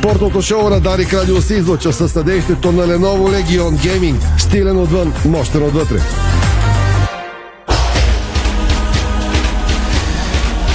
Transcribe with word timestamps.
Спортното 0.00 0.42
шоу 0.42 0.70
на 0.70 0.80
Дарик 0.80 1.14
Радио 1.14 1.42
се 1.42 1.54
излуча 1.54 1.92
със 1.92 2.12
съдействието 2.12 2.72
на 2.72 2.86
Lenovo 2.86 3.42
Legion 3.42 3.70
Gaming. 3.70 4.38
Стилен 4.38 4.78
отвън, 4.78 5.12
мощен 5.24 5.62
отвътре. 5.62 6.00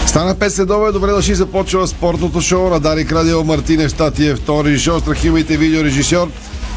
Стана 0.08 0.36
5 0.36 0.48
следове, 0.48 0.92
добре 0.92 1.12
дошли, 1.12 1.36
започва 1.36 1.88
спортното 1.88 2.42
шоу 2.42 2.70
на 2.70 2.80
Дарик 2.80 3.12
Радио 3.12 3.44
Мартинев 3.44 3.92
Статиев, 3.92 4.38
втори 4.38 4.70
режисьор, 4.70 5.00
страхивайте 5.00 5.58
видеорежисьор. 5.58 6.28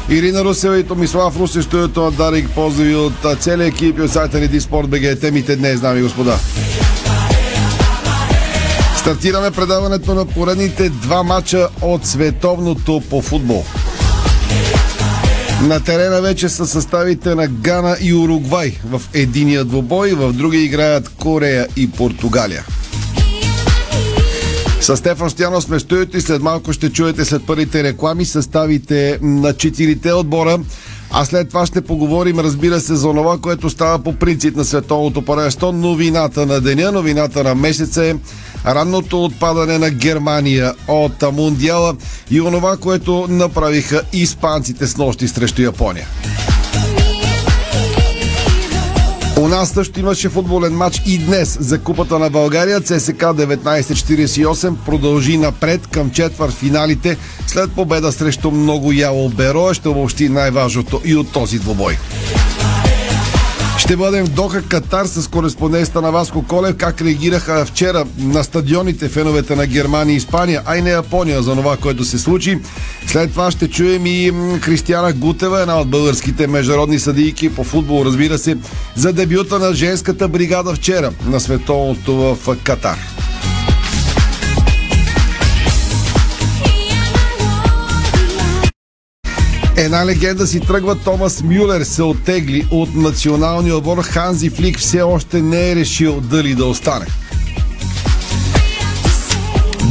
Ирина 0.09 0.43
Русева 0.43 0.79
и 0.79 0.83
Томислав 0.83 1.39
Руси 1.39 1.61
стоят 1.61 1.95
на 1.95 2.11
Дарик. 2.11 2.49
Поздрави 2.49 2.95
от 2.95 3.39
целия 3.39 3.67
екип 3.67 3.97
и 3.97 4.01
от 4.01 4.11
сайта 4.11 4.39
ни 4.39 4.47
Диспорт 4.47 4.89
БГ. 4.89 5.19
Темите 5.21 5.55
днес, 5.55 5.81
дами 5.81 5.99
и 5.99 6.03
господа. 6.03 6.37
Стартираме 8.99 9.51
предаването 9.51 10.13
на 10.13 10.25
поредните 10.25 10.89
два 10.89 11.23
мача 11.23 11.67
от 11.81 12.05
световното 12.05 13.01
по 13.09 13.21
футбол. 13.21 13.65
На 15.63 15.79
терена 15.79 16.21
вече 16.21 16.49
са 16.49 16.67
съставите 16.67 17.35
на 17.35 17.47
Гана 17.47 17.97
и 18.01 18.13
Уругвай. 18.13 18.77
В 18.85 19.01
единия 19.13 19.65
двобой, 19.65 20.11
в 20.11 20.33
другия 20.33 20.63
играят 20.63 21.09
Корея 21.09 21.67
и 21.75 21.91
Португалия. 21.91 22.65
С 24.81 24.97
Стефан 24.97 25.29
Стоянов 25.29 25.63
сме 25.63 25.79
стоят 25.79 26.13
и 26.13 26.21
след 26.21 26.41
малко 26.41 26.73
ще 26.73 26.89
чуете 26.89 27.25
след 27.25 27.45
първите 27.47 27.83
реклами 27.83 28.25
съставите 28.25 29.19
на 29.21 29.53
четирите 29.53 30.13
отбора. 30.13 30.59
А 31.11 31.25
след 31.25 31.49
това 31.49 31.65
ще 31.65 31.81
поговорим, 31.81 32.39
разбира 32.39 32.79
се, 32.79 32.95
за 32.95 33.07
това, 33.07 33.37
което 33.37 33.69
става 33.69 33.99
по 33.99 34.15
принцип 34.15 34.55
на 34.55 34.65
световното 34.65 35.21
първенство. 35.21 35.71
Новината 35.71 36.45
на 36.45 36.61
деня, 36.61 36.91
новината 36.91 37.43
на 37.43 37.55
месеца 37.55 38.05
е 38.05 38.15
ранното 38.65 39.25
отпадане 39.25 39.77
на 39.77 39.89
Германия 39.89 40.73
от 40.87 41.33
Мундиала 41.33 41.95
и 42.31 42.41
онова, 42.41 42.77
което 42.77 43.27
направиха 43.29 44.01
испанците 44.13 44.87
с 44.87 44.97
нощи 44.97 45.27
срещу 45.27 45.61
Япония. 45.61 46.07
У 49.39 49.47
нас 49.47 49.69
също 49.69 49.99
имаше 49.99 50.29
футболен 50.29 50.73
матч 50.73 51.01
и 51.05 51.17
днес 51.17 51.57
за 51.61 51.79
Купата 51.79 52.19
на 52.19 52.29
България. 52.29 52.81
ЦСК 52.81 53.21
1948 53.21 54.75
продължи 54.85 55.37
напред 55.37 55.87
към 55.87 56.11
четвър 56.11 56.51
финалите 56.51 57.17
след 57.47 57.71
победа 57.71 58.11
срещу 58.11 58.51
много 58.51 58.91
яло 58.91 59.29
Беро. 59.29 59.73
Ще 59.73 59.89
обобщи 59.89 60.29
най-важното 60.29 61.01
и 61.05 61.15
от 61.15 61.31
този 61.31 61.59
двобой. 61.59 61.97
Ще 63.89 63.97
бъдем 63.97 64.25
в 64.25 64.29
Доха, 64.29 64.61
Катар 64.61 65.05
с 65.05 65.27
кореспондента 65.27 66.01
на 66.01 66.11
Васко 66.11 66.43
Колев. 66.47 66.77
Как 66.77 67.01
реагираха 67.01 67.65
вчера 67.65 68.05
на 68.17 68.43
стадионите 68.43 69.09
феновете 69.09 69.55
на 69.55 69.67
Германия 69.67 70.13
и 70.13 70.17
Испания, 70.17 70.61
а 70.65 70.77
и 70.77 70.81
на 70.81 70.89
Япония 70.89 71.41
за 71.41 71.55
това, 71.55 71.77
което 71.77 72.05
се 72.05 72.19
случи. 72.19 72.59
След 73.07 73.31
това 73.31 73.51
ще 73.51 73.69
чуем 73.69 74.05
и 74.05 74.33
Кристияна 74.61 75.13
Гутева, 75.13 75.61
една 75.61 75.79
от 75.79 75.89
българските 75.89 76.47
международни 76.47 76.99
съдийки 76.99 77.55
по 77.55 77.63
футбол, 77.63 78.05
разбира 78.05 78.37
се, 78.37 78.57
за 78.95 79.13
дебюта 79.13 79.59
на 79.59 79.73
женската 79.73 80.27
бригада 80.27 80.73
вчера 80.75 81.11
на 81.25 81.39
световното 81.39 82.15
в 82.15 82.57
Катар. 82.63 82.97
Една 89.89 90.05
легенда 90.05 90.47
си 90.47 90.59
тръгва 90.59 90.95
Томас 90.95 91.43
Мюлер 91.43 91.81
се 91.81 92.03
оттегли 92.03 92.67
от 92.71 92.95
националния 92.95 93.77
отбор. 93.77 94.03
Ханзи 94.03 94.49
Флик 94.49 94.79
все 94.79 95.01
още 95.01 95.41
не 95.41 95.71
е 95.71 95.75
решил 95.75 96.21
дали 96.21 96.55
да 96.55 96.65
остане. 96.65 97.05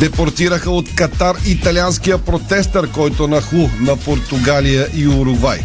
Депортираха 0.00 0.70
от 0.70 0.94
Катар 0.94 1.36
италианския 1.46 2.18
протестър, 2.18 2.90
който 2.90 3.28
нахлу 3.28 3.68
на 3.80 3.96
Португалия 3.96 4.86
и 4.96 5.08
Уругвай. 5.08 5.58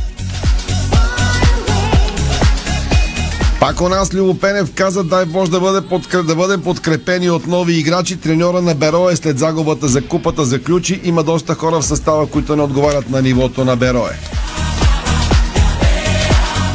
Пак 3.64 3.82
у 3.82 3.90
нас 3.90 4.14
Любопенев 4.14 4.74
каза, 4.76 5.04
дай 5.04 5.26
Боже 5.26 5.52
да, 5.52 5.60
бъде 5.60 5.88
подкреп, 5.88 6.26
да 6.26 6.36
бъдем 6.36 6.62
подкрепени 6.62 7.30
от 7.30 7.48
нови 7.48 7.74
играчи. 7.74 8.18
Треньора 8.18 8.62
на 8.62 8.76
Берое 8.76 9.16
след 9.16 9.40
загубата 9.40 9.88
за 9.88 10.08
купата 10.08 10.46
за 10.46 10.62
ключи. 10.62 11.02
Има 11.04 11.24
доста 11.24 11.56
хора 11.56 11.80
в 11.80 11.86
състава, 11.86 12.28
които 12.28 12.56
не 12.56 12.62
отговарят 12.62 13.10
на 13.10 13.22
нивото 13.22 13.66
на 13.66 13.76
Берое. 13.76 14.20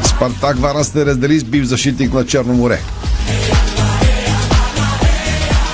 Спартак 0.05 0.59
Варна 0.59 0.85
се 0.85 1.07
раздели 1.07 1.39
с 1.39 1.45
бив 1.45 1.65
защитник 1.65 2.13
на 2.13 2.27
Черно 2.27 2.55
море. 2.55 2.81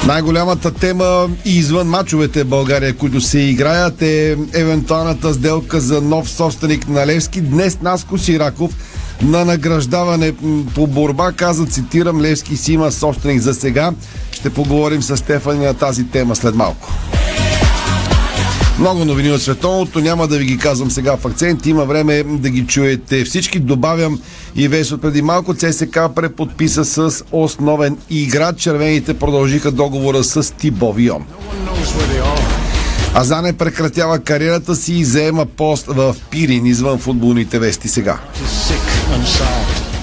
Най-голямата 0.06 0.70
тема 0.70 1.28
и 1.44 1.58
извън 1.58 1.88
мачовете 1.88 2.44
в 2.44 2.48
България, 2.48 2.96
които 2.96 3.20
се 3.20 3.38
играят 3.38 4.02
е 4.02 4.36
евентуалната 4.54 5.34
сделка 5.34 5.80
за 5.80 6.00
нов 6.00 6.30
собственик 6.30 6.88
на 6.88 7.06
Левски. 7.06 7.40
Днес 7.40 7.80
Наско 7.80 8.18
Сираков 8.18 8.70
на 9.22 9.44
награждаване 9.44 10.32
по 10.74 10.86
борба. 10.86 11.32
Каза, 11.32 11.66
цитирам, 11.66 12.20
Левски 12.20 12.56
си 12.56 12.72
има 12.72 12.92
собственик 12.92 13.40
за 13.40 13.54
сега. 13.54 13.92
Ще 14.32 14.50
поговорим 14.50 15.02
с 15.02 15.16
Стефани 15.16 15.64
на 15.64 15.74
тази 15.74 16.06
тема 16.06 16.36
след 16.36 16.54
малко. 16.54 16.92
Много 18.78 19.04
новини 19.04 19.30
от 19.30 19.42
световното, 19.42 20.00
няма 20.00 20.28
да 20.28 20.38
ви 20.38 20.44
ги 20.44 20.58
казвам 20.58 20.90
сега 20.90 21.16
в 21.16 21.26
акцент, 21.26 21.66
има 21.66 21.84
време 21.84 22.22
да 22.22 22.50
ги 22.50 22.66
чуете 22.66 23.24
всички. 23.24 23.58
Добавям 23.58 24.20
и 24.56 24.68
весь 24.68 24.92
от 24.92 25.02
преди 25.02 25.22
малко 25.22 25.54
ЦСК 25.54 25.98
преподписа 26.14 26.84
с 26.84 27.24
основен 27.32 27.96
играч. 28.10 28.60
Червените 28.60 29.14
продължиха 29.14 29.70
договора 29.70 30.24
с 30.24 30.54
Тибо 30.54 30.92
Вион. 30.92 31.24
Азане 33.14 33.52
прекратява 33.52 34.18
кариерата 34.18 34.76
си 34.76 34.94
и 34.94 35.04
заема 35.04 35.46
пост 35.46 35.86
в 35.86 36.16
Пирин 36.30 36.66
извън 36.66 36.98
футболните 36.98 37.58
вести 37.58 37.88
сега. 37.88 38.18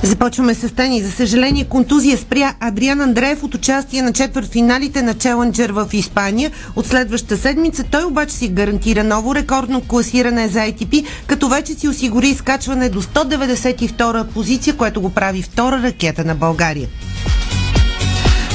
Започваме 0.04 0.54
с 0.54 0.76
тени. 0.76 1.02
За 1.02 1.12
съжаление, 1.12 1.66
контузия 1.66 2.18
спря 2.18 2.54
Адриан 2.60 3.02
Андреев 3.02 3.44
от 3.44 3.56
участие 3.56 4.02
на 4.02 4.14
четвъртфиналите 4.14 5.02
на 5.02 5.14
Челенджер 5.14 5.70
в 5.70 5.90
Испания. 5.94 6.52
От 6.76 6.88
следващата 6.88 7.38
седмица 7.38 7.84
той 7.84 8.04
обаче 8.04 8.36
си 8.36 8.48
гарантира 8.48 9.04
ново 9.04 9.36
рекордно 9.36 9.82
класиране 9.82 10.48
за 10.48 10.60
ATP, 10.60 11.06
като 11.28 11.50
вече 11.50 11.74
си 11.74 11.88
осигури 11.88 12.28
изкачване 12.28 12.90
до 12.90 13.02
192 13.02 14.28
позиция, 14.28 14.78
което 14.78 15.02
го 15.02 15.10
прави 15.10 15.42
втора 15.42 15.84
ракета 15.84 16.26
на 16.26 16.36
България. 16.36 16.88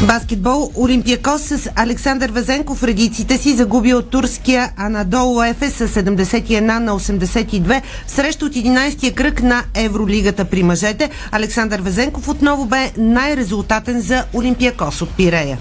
Баскетбол 0.02 0.72
Олимпиакос 0.74 1.42
с 1.42 1.70
Александър 1.76 2.30
Везенков 2.30 2.82
редиците 2.82 3.36
си 3.36 3.52
загуби 3.52 3.94
от 3.94 4.10
турския 4.10 4.72
Анадолу 4.76 5.42
Ефес 5.42 5.74
с 5.74 5.88
71 5.88 6.60
на 6.60 7.00
82 7.00 7.82
срещу 8.06 8.46
от 8.46 8.52
11-я 8.52 9.14
кръг 9.14 9.42
на 9.42 9.64
Евролигата 9.74 10.44
при 10.44 10.62
мъжете. 10.62 11.10
Александър 11.32 11.80
Везенков 11.80 12.28
отново 12.28 12.64
бе 12.64 12.92
най-резултатен 12.96 14.00
за 14.00 14.24
Олимпиакос 14.34 15.02
от 15.02 15.10
Пирея. 15.16 15.58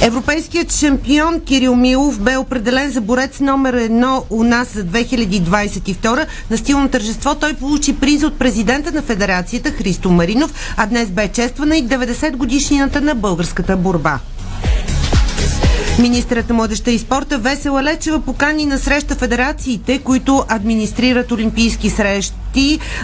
Европейският 0.00 0.72
шампион 0.72 1.40
Кирил 1.40 1.76
Милов 1.76 2.20
бе 2.20 2.36
определен 2.36 2.90
за 2.90 3.00
борец 3.00 3.40
номер 3.40 3.74
едно 3.74 4.24
у 4.30 4.44
нас 4.44 4.74
за 4.74 4.84
2022. 4.84 6.26
На 6.50 6.58
стилно 6.58 6.88
тържество 6.88 7.34
той 7.34 7.54
получи 7.54 7.96
приз 7.96 8.22
от 8.22 8.38
президента 8.38 8.92
на 8.92 9.02
федерацията 9.02 9.70
Христо 9.70 10.10
Маринов, 10.10 10.74
а 10.76 10.86
днес 10.86 11.08
бе 11.08 11.28
чествана 11.28 11.76
и 11.76 11.84
90 11.84 12.36
годишнината 12.36 13.00
на 13.00 13.14
българската 13.14 13.76
борба. 13.76 14.18
Министрът 15.98 16.48
на 16.48 16.54
младеща 16.54 16.90
и 16.90 16.98
спорта 16.98 17.38
Весела 17.38 17.82
Лечева 17.82 18.20
покани 18.20 18.66
на 18.66 18.78
среща 18.78 19.14
федерациите, 19.14 19.98
които 19.98 20.44
администрират 20.48 21.32
олимпийски 21.32 21.90
срещи. 21.90 22.43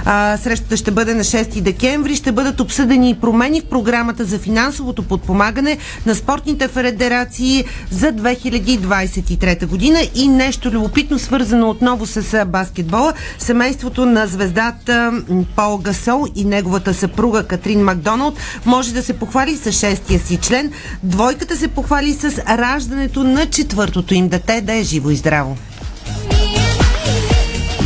А, 0.05 0.37
срещата 0.37 0.77
ще 0.77 0.91
бъде 0.91 1.15
на 1.15 1.25
6 1.25 1.61
декември. 1.61 2.17
Ще 2.17 2.33
бъдат 2.33 2.61
обсъдени 2.61 3.11
и 3.11 3.15
промени 3.15 3.61
в 3.61 3.65
програмата 3.65 4.25
за 4.25 4.39
финансовото 4.39 5.03
подпомагане 5.03 5.79
на 6.07 6.15
спортните 6.15 6.69
федерации 6.69 7.65
за 7.91 8.13
2023 8.13 9.67
година. 9.67 9.99
И 10.15 10.29
нещо 10.29 10.71
любопитно, 10.71 11.19
свързано 11.19 11.71
отново 11.71 12.07
с 12.07 12.45
баскетбола. 12.47 13.13
Семейството 13.39 14.07
на 14.07 14.27
звездата 14.27 15.13
Пол 15.57 15.79
Гасол 15.79 16.27
и 16.35 16.45
неговата 16.45 16.95
съпруга 16.95 17.43
Катрин 17.43 17.85
Макдоналд 17.85 18.39
може 18.67 18.93
да 18.93 19.03
се 19.03 19.13
похвали 19.13 19.57
с 19.57 19.73
шестия 19.73 20.21
си 20.21 20.37
член. 20.37 20.73
Двойката 21.03 21.57
се 21.57 21.69
похвали 21.69 22.13
с 22.13 22.39
раждането 22.49 23.25
на 23.25 23.47
четвъртото 23.47 24.15
им 24.15 24.29
дете 24.29 24.61
да 24.61 24.73
е 24.73 24.83
живо 24.83 25.11
и 25.11 25.17
здраво. 25.17 25.57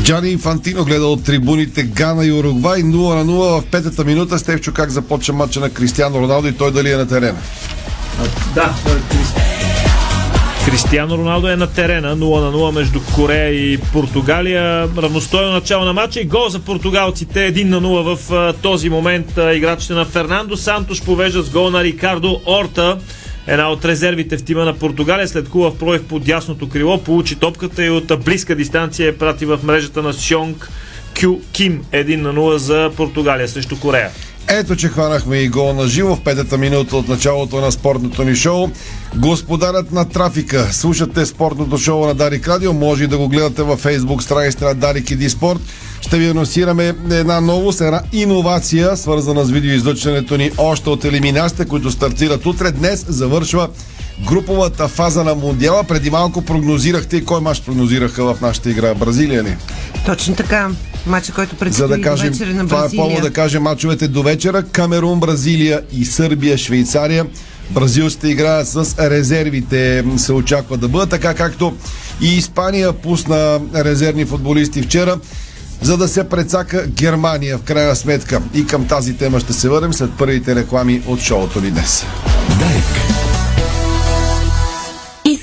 Джани 0.05 0.31
Инфантино 0.31 0.85
гледа 0.85 1.07
от 1.07 1.25
трибуните 1.25 1.83
Гана 1.83 2.27
и 2.27 2.33
Уругвай 2.33 2.83
0 2.83 3.15
на 3.15 3.25
0 3.25 3.61
в 3.61 3.65
петата 3.71 4.05
минута. 4.05 4.39
Стевчо 4.39 4.73
как 4.73 4.91
започва 4.91 5.35
матча 5.35 5.61
на 5.61 5.71
Кристиано 5.71 6.21
Роналдо 6.21 6.49
и 6.49 6.53
той 6.53 6.73
дали 6.73 6.93
е 6.93 6.97
на 6.97 7.09
терена? 7.09 7.39
Да, 8.55 8.75
Кристиано 10.65 11.19
Роналдо 11.19 11.49
е 11.49 11.57
на 11.57 11.67
терена 11.67 12.17
0 12.17 12.41
на 12.41 12.53
0 12.53 12.75
между 12.75 13.01
Корея 13.15 13.73
и 13.73 13.79
Португалия. 13.93 14.89
Равностойно 14.97 15.53
начало 15.53 15.85
на 15.85 15.93
матча 15.93 16.21
и 16.21 16.25
гол 16.25 16.49
за 16.49 16.59
португалците 16.59 17.53
1 17.53 17.65
на 17.65 17.81
0 17.81 18.17
в 18.17 18.55
този 18.63 18.89
момент 18.89 19.27
играчите 19.55 19.93
на 19.93 20.05
Фернандо 20.05 20.57
Сантош 20.57 21.03
повежда 21.03 21.43
с 21.43 21.51
гол 21.51 21.71
на 21.71 21.85
Рикардо 21.85 22.41
Орта 22.47 22.99
Една 23.47 23.71
от 23.71 23.85
резервите 23.85 24.37
в 24.37 24.45
тима 24.45 24.65
на 24.65 24.79
Португалия 24.79 25.29
след 25.29 25.49
хубав 25.49 25.79
прояв 25.79 26.05
под 26.05 26.29
ясното 26.29 26.69
крило 26.69 26.99
получи 26.99 27.37
топката 27.37 27.85
и 27.85 27.91
от 27.91 28.25
близка 28.25 28.55
дистанция 28.55 29.09
е 29.09 29.17
прати 29.17 29.47
в 29.47 29.61
мрежата 29.65 30.03
на 30.03 30.13
Сьонг 30.13 30.69
Кю 31.21 31.41
Ким 31.53 31.85
1 31.93 32.17
на 32.17 32.35
0 32.35 32.57
за 32.57 32.91
Португалия 32.97 33.49
срещу 33.49 33.81
Корея. 33.81 34.11
Ето, 34.49 34.77
че 34.77 34.89
хванахме 34.89 35.37
и 35.37 35.49
гол 35.49 35.73
на 35.73 35.89
живо 35.89 36.17
в 36.17 36.21
петата 36.21 36.59
минута 36.59 36.97
от 36.97 37.09
началото 37.09 37.61
на 37.61 37.73
спортното 37.73 38.25
ни 38.25 38.35
шоу. 38.35 38.69
Господарят 39.17 39.93
на 39.93 40.09
трафика. 40.09 40.69
Слушате 40.73 41.27
спортното 41.27 41.79
шоу 41.79 42.07
на 42.07 42.15
Дарик 42.15 42.49
Радио. 42.49 42.73
Може 42.73 43.05
и 43.05 43.07
да 43.07 43.19
го 43.19 43.29
гледате 43.29 43.63
във 43.63 43.81
фейсбук 43.81 44.23
страницата 44.23 44.65
на 44.65 44.75
Дарик 44.75 45.11
и 45.11 45.17
Диспорт. 45.17 45.61
Ще 46.01 46.19
ви 46.19 46.29
анонсираме 46.29 46.95
една 47.11 47.41
новост, 47.41 47.81
една 47.81 48.03
иновация, 48.13 48.97
свързана 48.97 49.45
с 49.45 49.51
видеоизлъчването 49.51 50.37
ни 50.37 50.51
още 50.59 50.91
от 50.91 51.05
елиминациите, 51.05 51.65
които 51.65 51.91
стартират 51.91 52.47
утре. 52.47 52.71
Днес 52.71 53.05
завършва 53.09 53.69
груповата 54.29 54.89
фаза 54.89 55.25
на 55.25 55.35
Мундиала. 55.35 55.85
Преди 55.85 56.11
малко 56.11 56.43
прогнозирахте 56.43 57.17
и 57.17 57.25
кой 57.25 57.41
мач 57.41 57.63
прогнозираха 57.63 58.35
в 58.35 58.41
нашата 58.41 58.71
игра? 58.71 58.95
Бразилия 58.95 59.45
ли? 59.45 59.57
Точно 60.07 60.35
така. 60.35 60.71
Мача, 61.07 61.33
който 61.33 61.57
предстои 61.57 61.83
За 61.83 61.89
да 61.89 62.01
кажем, 62.01 62.33
до 62.33 62.39
вечера 62.39 62.55
на 62.55 62.65
това 62.65 62.79
е 62.79 62.81
Бразилия. 62.81 63.05
повод 63.05 63.23
да 63.23 63.33
кажем 63.33 63.63
мачовете 63.63 64.09
до 64.09 64.23
вечера. 64.23 64.63
Камерун, 64.63 65.21
Бразилия 65.21 65.83
и 65.93 66.05
Сърбия, 66.05 66.59
Швейцария. 66.59 67.27
Бразилците 67.71 68.29
играят 68.29 68.69
с 68.69 68.95
резервите, 68.99 70.05
се 70.17 70.33
очаква 70.33 70.77
да 70.77 70.89
бъдат, 70.89 71.11
така 71.11 71.35
както 71.35 71.77
и 72.21 72.37
Испания 72.37 72.93
пусна 72.93 73.61
резервни 73.75 74.25
футболисти 74.25 74.83
вчера, 74.83 75.19
за 75.83 75.97
да 75.97 76.09
се 76.09 76.29
прецака 76.29 76.87
Германия 76.87 77.59
в 77.59 77.63
крайна 77.63 77.97
сметка. 77.97 78.43
И 78.55 78.67
към 78.67 78.87
тази 78.87 79.17
тема 79.17 79.41
ще 79.41 79.53
се 79.53 79.69
върнем 79.69 79.93
след 79.93 80.11
първите 80.19 80.55
реклами 80.55 81.03
от 81.07 81.21
шоуто 81.21 81.61
ни 81.61 81.71
днес. 81.71 82.05
Дарик. 82.59 83.44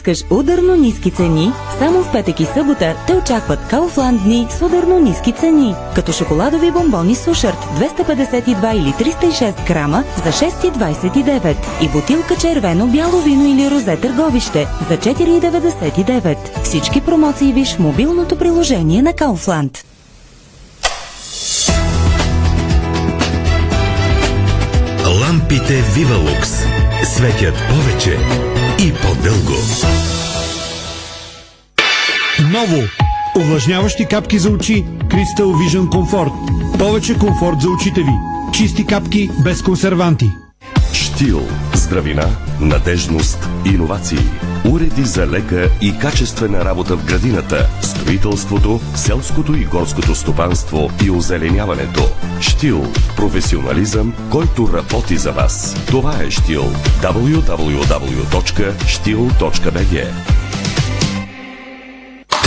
Искаш 0.01 0.23
ударно 0.29 0.75
ниски 0.75 1.11
цени? 1.11 1.51
Само 1.79 2.03
в 2.03 2.11
петък 2.11 2.39
и 2.39 2.45
събота 2.45 2.95
те 3.07 3.13
очакват 3.13 3.59
Kaufland 3.71 4.23
дни 4.23 4.47
с 4.49 4.61
ударно 4.61 4.99
ниски 4.99 5.31
цени. 5.31 5.75
Като 5.95 6.11
шоколадови 6.11 6.71
бомбони 6.71 7.15
Сушарт 7.15 7.57
252 7.79 8.73
или 8.73 8.89
306 8.89 9.67
грама 9.67 10.03
за 10.17 10.31
6,29 10.31 11.55
и 11.81 11.89
бутилка 11.89 12.35
червено, 12.35 12.87
бяло 12.87 13.21
вино 13.21 13.45
или 13.45 13.71
розе 13.71 13.97
търговище 13.97 14.67
за 14.89 14.97
4,99. 14.97 16.63
Всички 16.63 17.01
промоции 17.01 17.53
виж 17.53 17.75
в 17.75 17.79
мобилното 17.79 18.35
приложение 18.35 19.01
на 19.01 19.13
Kaufland. 19.13 19.77
Лампите 25.21 25.81
Вивалукс 25.95 26.49
светят 27.03 27.55
повече 27.69 28.17
и 28.81 28.93
по-дълго. 28.93 29.57
Ново! 32.39 32.83
Увлажняващи 33.35 34.05
капки 34.05 34.39
за 34.39 34.49
очи 34.49 34.85
Crystal 35.03 35.43
Vision 35.43 35.85
Comfort. 35.87 36.31
Повече 36.79 37.17
комфорт 37.19 37.61
за 37.61 37.69
очите 37.69 38.01
ви. 38.01 38.11
Чисти 38.53 38.85
капки 38.85 39.29
без 39.43 39.61
консерванти. 39.61 40.29
Штил. 40.93 41.41
Здравина, 41.91 42.25
надежност, 42.59 43.49
иновации. 43.65 44.17
Уреди 44.69 45.03
за 45.03 45.27
лека 45.27 45.69
и 45.81 45.99
качествена 45.99 46.65
работа 46.65 46.97
в 46.97 47.05
градината, 47.05 47.69
строителството, 47.81 48.79
селското 48.95 49.55
и 49.55 49.65
горското 49.65 50.15
стопанство 50.15 50.91
и 51.05 51.09
озеленяването. 51.09 52.01
Штил. 52.41 52.85
Професионализъм, 53.15 54.13
който 54.31 54.69
работи 54.73 55.17
за 55.17 55.31
вас. 55.31 55.75
Това 55.87 56.23
е 56.23 56.31
Штил. 56.31 56.63
www.stil.bg 57.01 57.61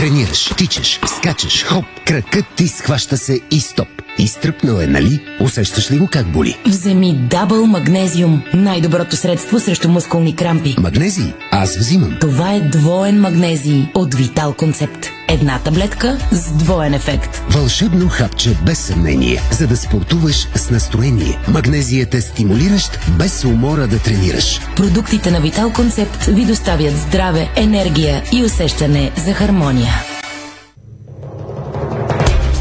Тренираш, 0.05 0.45
тичаш, 0.57 1.01
скачаш, 1.07 1.65
хоп, 1.65 1.85
кракът 2.07 2.45
ти 2.57 2.69
схваща 2.69 3.17
се 3.17 3.41
и 3.51 3.61
стоп. 3.61 3.89
Изтръпнал 4.19 4.81
е, 4.81 4.87
нали? 4.87 5.21
Усещаш 5.41 5.91
ли 5.91 5.99
го 5.99 6.07
как 6.07 6.33
боли? 6.33 6.59
Вземи 6.67 7.19
Дабъл 7.31 7.67
Магнезиум. 7.67 8.43
Най-доброто 8.55 9.17
средство 9.17 9.61
срещу 9.61 9.89
мускулни 9.89 10.37
крампи. 10.37 10.77
Магнезий? 10.79 11.33
Аз 11.57 11.77
взимам. 11.77 12.17
Това 12.21 12.53
е 12.53 12.61
двоен 12.61 13.21
магнезий 13.21 13.87
от 13.95 14.15
Витал 14.15 14.55
Концепт. 14.55 15.07
Една 15.29 15.59
таблетка 15.59 16.19
с 16.33 16.53
двоен 16.53 16.95
ефект. 16.95 17.43
Вълшебно 17.49 18.09
хапче 18.09 18.57
без 18.67 18.79
съмнение, 18.79 19.43
за 19.51 19.67
да 19.67 19.77
спортуваш 19.77 20.49
с 20.55 20.71
настроение. 20.71 21.39
Магнезият 21.49 22.15
е 22.15 22.21
стимулиращ, 22.21 22.99
без 23.19 23.45
умора 23.45 23.87
да 23.87 23.99
тренираш. 23.99 24.61
Продуктите 24.77 25.31
на 25.31 25.41
Витал 25.41 25.73
Концепт 25.73 26.25
ви 26.25 26.45
доставят 26.45 26.97
здраве, 26.97 27.51
енергия 27.57 28.23
и 28.33 28.45
усещане 28.45 29.11
за 29.27 29.33
хармония. 29.33 30.14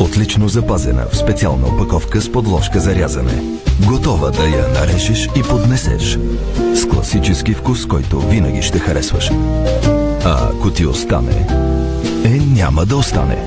Отлично 0.00 0.48
запазена 0.48 1.06
в 1.12 1.16
специална 1.16 1.66
опаковка 1.66 2.20
с 2.20 2.32
подложка 2.32 2.80
за 2.80 2.94
рязане. 2.94 3.42
Готова 3.86 4.30
да 4.30 4.48
я 4.48 4.68
нарежеш 4.68 5.28
и 5.36 5.42
поднесеш. 5.42 6.18
С 6.74 6.88
класически 6.88 7.54
вкус, 7.54 7.86
който 7.86 8.20
винаги 8.20 8.62
ще 8.62 8.78
харесваш. 8.78 9.30
А 10.24 10.48
ако 10.50 10.70
ти 10.70 10.86
остане, 10.86 11.46
е 12.24 12.28
няма 12.28 12.86
да 12.86 12.96
остане. 12.96 13.38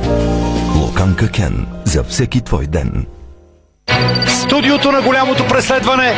Луканка 0.75 1.30
Кен. 1.30 1.68
За 1.86 2.03
всеки 2.03 2.42
твой 2.42 2.68
ден. 2.68 3.06
Студиото 4.27 4.91
на 4.91 5.01
голямото 5.01 5.47
преследване 5.47 6.13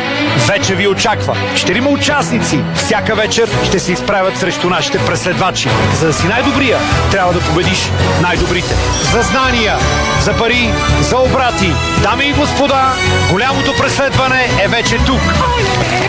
вече 0.46 0.74
ви 0.74 0.88
очаква. 0.88 1.36
Четирима 1.56 1.90
участници 1.90 2.60
всяка 2.74 3.14
вечер 3.14 3.48
ще 3.64 3.78
се 3.78 3.92
изправят 3.92 4.38
срещу 4.38 4.70
нашите 4.70 4.98
преследвачи. 4.98 5.68
За 6.00 6.06
да 6.06 6.12
си 6.12 6.26
най-добрия, 6.26 6.78
трябва 7.10 7.32
да 7.32 7.40
победиш 7.40 7.90
най-добрите. 8.22 8.74
За 9.12 9.22
знания, 9.22 9.76
за 10.20 10.36
пари, 10.38 10.70
за 11.00 11.18
обрати. 11.18 11.72
Дами 12.02 12.24
и 12.24 12.32
господа, 12.32 12.92
голямото 13.30 13.72
преследване 13.78 14.48
е 14.64 14.68
вече 14.68 14.96
тук. 15.06 15.22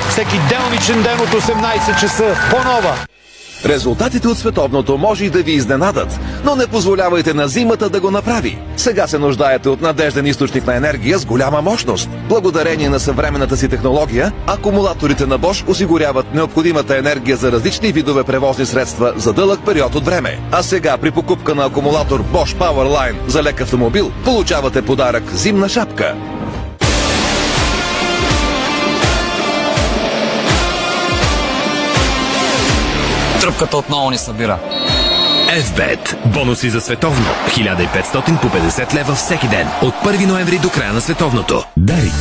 Всеки 0.10 0.40
делничен 0.50 1.02
ден 1.02 1.20
от 1.22 1.30
18 1.30 2.00
часа 2.00 2.36
по-нова. 2.52 2.96
Резултатите 3.66 4.28
от 4.28 4.38
световното 4.38 4.98
може 4.98 5.26
и 5.26 5.30
да 5.30 5.44
ви 5.44 5.52
изненадат, 5.52 6.20
но 6.44 6.56
не 6.56 6.68
позволявайте 6.68 7.34
на 7.34 7.48
зимата 7.48 7.90
да 7.90 8.00
го 8.00 8.12
направи. 8.12 8.58
Сега 8.78 9.08
се 9.08 9.18
нуждаете 9.18 9.70
от 9.70 9.82
надежден 9.82 10.26
източник 10.26 10.68
на 10.68 10.76
енергия 10.76 11.18
с 11.18 11.26
голяма 11.26 11.62
мощност. 11.62 12.10
Благодарение 12.30 12.90
на 12.90 13.00
съвременната 13.00 13.58
си 13.58 13.70
технология, 13.70 14.32
акумулаторите 14.48 15.26
на 15.26 15.40
Bosch 15.40 15.70
осигуряват 15.70 16.34
необходимата 16.34 16.98
енергия 16.98 17.38
за 17.38 17.52
различни 17.52 17.92
видове 17.92 18.24
превозни 18.24 18.66
средства 18.66 19.14
за 19.16 19.34
дълъг 19.34 19.60
период 19.66 19.96
от 19.96 20.06
време. 20.06 20.40
А 20.52 20.64
сега 20.64 20.98
при 20.98 21.12
покупка 21.12 21.56
на 21.56 21.66
акумулатор 21.66 22.24
Bosch 22.24 22.58
Powerline 22.58 23.28
за 23.28 23.44
лек 23.44 23.62
автомобил, 23.62 24.12
получавате 24.26 24.82
подарък 24.82 25.32
зимна 25.32 25.70
шапка. 25.70 26.16
Тръпката 33.46 33.78
отново 33.78 34.12
ни 34.12 34.18
събира. 34.18 34.60
FBET. 35.50 36.28
Бонуси 36.28 36.70
за 36.70 36.82
световно. 36.82 37.26
1500 37.48 38.42
по 38.42 38.48
50 38.48 38.94
лева 38.94 39.16
всеки 39.16 39.48
ден. 39.48 39.68
От 39.82 39.94
1 39.94 40.26
ноември 40.26 40.58
до 40.58 40.70
края 40.70 40.94
на 40.94 41.02
световното. 41.02 41.64
Дарик. 41.78 42.14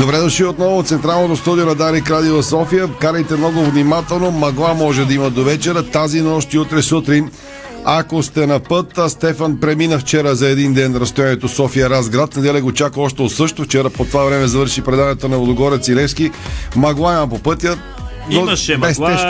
Добре 0.00 0.18
дошли 0.18 0.44
отново 0.44 0.78
от 0.78 0.88
Централното 0.88 1.36
студио 1.36 1.66
на 1.66 1.74
Дарик 1.74 2.10
Радио 2.10 2.42
София. 2.42 2.88
Карайте 3.00 3.36
много 3.36 3.64
внимателно. 3.64 4.30
Магла 4.30 4.74
може 4.74 5.04
да 5.04 5.14
има 5.14 5.30
до 5.30 5.44
вечера. 5.44 5.82
Тази 5.82 6.20
нощ 6.20 6.54
и 6.54 6.58
утре 6.58 6.82
сутрин. 6.82 7.30
Ако 7.90 8.22
сте 8.22 8.46
на 8.46 8.60
път, 8.60 9.00
Стефан 9.08 9.60
премина 9.60 9.98
вчера 9.98 10.34
за 10.34 10.48
един 10.48 10.74
ден 10.74 10.96
разстоянието 10.96 11.48
София-Разград. 11.48 12.36
Неделя 12.36 12.60
го 12.60 12.72
чака 12.72 13.00
още 13.00 13.22
от 13.22 13.32
също. 13.32 13.64
Вчера 13.64 13.90
по 13.90 14.04
това 14.04 14.24
време 14.24 14.46
завърши 14.46 14.82
предаването 14.82 15.28
на 15.28 15.38
Водогорец 15.38 15.88
и 15.88 15.94
Левски. 15.94 16.30
Магла 16.76 17.14
има 17.14 17.28
по 17.28 17.38
пътя. 17.38 17.78
но 18.30 18.40
Имаше 18.40 18.78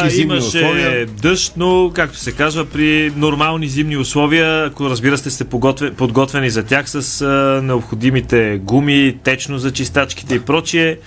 зимни 0.08 0.34
имаше 0.34 0.46
условия. 0.46 1.06
дъжд, 1.06 1.52
но, 1.56 1.90
както 1.94 2.18
се 2.18 2.32
казва, 2.32 2.64
при 2.64 3.12
нормални 3.16 3.68
зимни 3.68 3.96
условия, 3.96 4.66
ако 4.66 4.90
разбира 4.90 5.18
се 5.18 5.30
сте 5.30 5.44
подготвени, 5.44 5.94
подготвени 5.94 6.50
за 6.50 6.62
тях 6.62 6.90
с 6.90 7.20
а, 7.20 7.26
необходимите 7.62 8.60
гуми, 8.62 9.16
течно 9.24 9.58
за 9.58 9.72
чистачките 9.72 10.34
и 10.34 10.40
прочие, 10.40 10.98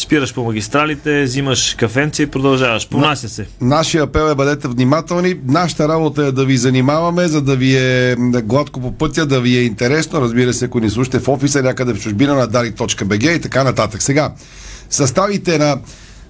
спираш 0.00 0.34
по 0.34 0.44
магистралите, 0.44 1.22
взимаш 1.22 1.74
кафенце 1.78 2.22
и 2.22 2.26
продължаваш. 2.26 2.88
Понася 2.88 3.28
се. 3.28 3.46
Нашия 3.60 4.02
апел 4.02 4.30
е 4.30 4.34
бъдете 4.34 4.68
внимателни. 4.68 5.34
Нашата 5.46 5.88
работа 5.88 6.26
е 6.26 6.32
да 6.32 6.44
ви 6.44 6.56
занимаваме, 6.56 7.28
за 7.28 7.42
да 7.42 7.56
ви 7.56 7.76
е 7.76 8.16
гладко 8.42 8.80
по 8.80 8.92
пътя, 8.92 9.26
да 9.26 9.40
ви 9.40 9.56
е 9.56 9.62
интересно. 9.62 10.20
Разбира 10.20 10.54
се, 10.54 10.64
ако 10.64 10.80
ни 10.80 10.90
слушате 10.90 11.18
в 11.18 11.28
офиса 11.28 11.62
някъде 11.62 11.94
в 11.94 12.00
чужбина 12.00 12.34
на 12.34 12.48
dali.bg 12.48 13.36
и 13.36 13.40
така 13.40 13.64
нататък. 13.64 14.02
Сега, 14.02 14.32
съставите 14.90 15.58
на 15.58 15.78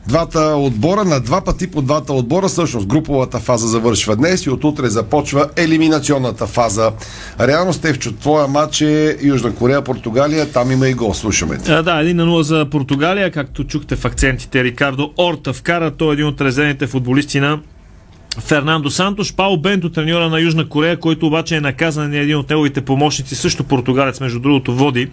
двата 0.08 0.40
отбора, 0.40 1.04
на 1.04 1.20
два 1.20 1.40
пъти 1.40 1.70
по 1.70 1.82
двата 1.82 2.12
отбора, 2.12 2.48
всъщност 2.48 2.86
груповата 2.86 3.38
фаза 3.38 3.68
завършва 3.68 4.16
днес 4.16 4.46
и 4.46 4.50
от 4.50 4.64
утре 4.64 4.88
започва 4.88 5.48
елиминационната 5.56 6.46
фаза. 6.46 6.92
Реално, 7.40 7.72
Стевчо, 7.72 8.12
твоя 8.12 8.48
матч 8.48 8.80
е 8.80 9.16
Южна 9.22 9.54
Корея, 9.54 9.82
Португалия, 9.82 10.52
там 10.52 10.72
има 10.72 10.88
и 10.88 10.94
гол, 10.94 11.14
слушаме. 11.14 11.58
А, 11.68 11.82
да, 11.82 11.90
1 11.90 12.12
на 12.12 12.26
0 12.26 12.40
за 12.40 12.66
Португалия, 12.70 13.30
както 13.30 13.64
чухте 13.64 13.96
в 13.96 14.04
акцентите, 14.04 14.64
Рикардо 14.64 15.12
Орта 15.18 15.52
вкара, 15.52 15.90
той 15.90 16.10
е 16.10 16.12
един 16.12 16.26
от 16.26 16.40
резервните 16.40 16.86
футболисти 16.86 17.40
на 17.40 17.60
Фернандо 18.40 18.90
Сантош, 18.90 19.34
Пао 19.34 19.56
Бенто, 19.56 19.90
треньора 19.90 20.28
на 20.28 20.40
Южна 20.40 20.68
Корея, 20.68 20.96
който 20.96 21.26
обаче 21.26 21.56
е 21.56 21.60
наказан 21.60 22.14
и 22.14 22.18
един 22.18 22.36
от 22.36 22.50
неговите 22.50 22.80
помощници, 22.80 23.34
също 23.34 23.64
португалец, 23.64 24.20
между 24.20 24.40
другото, 24.40 24.74
води. 24.74 25.08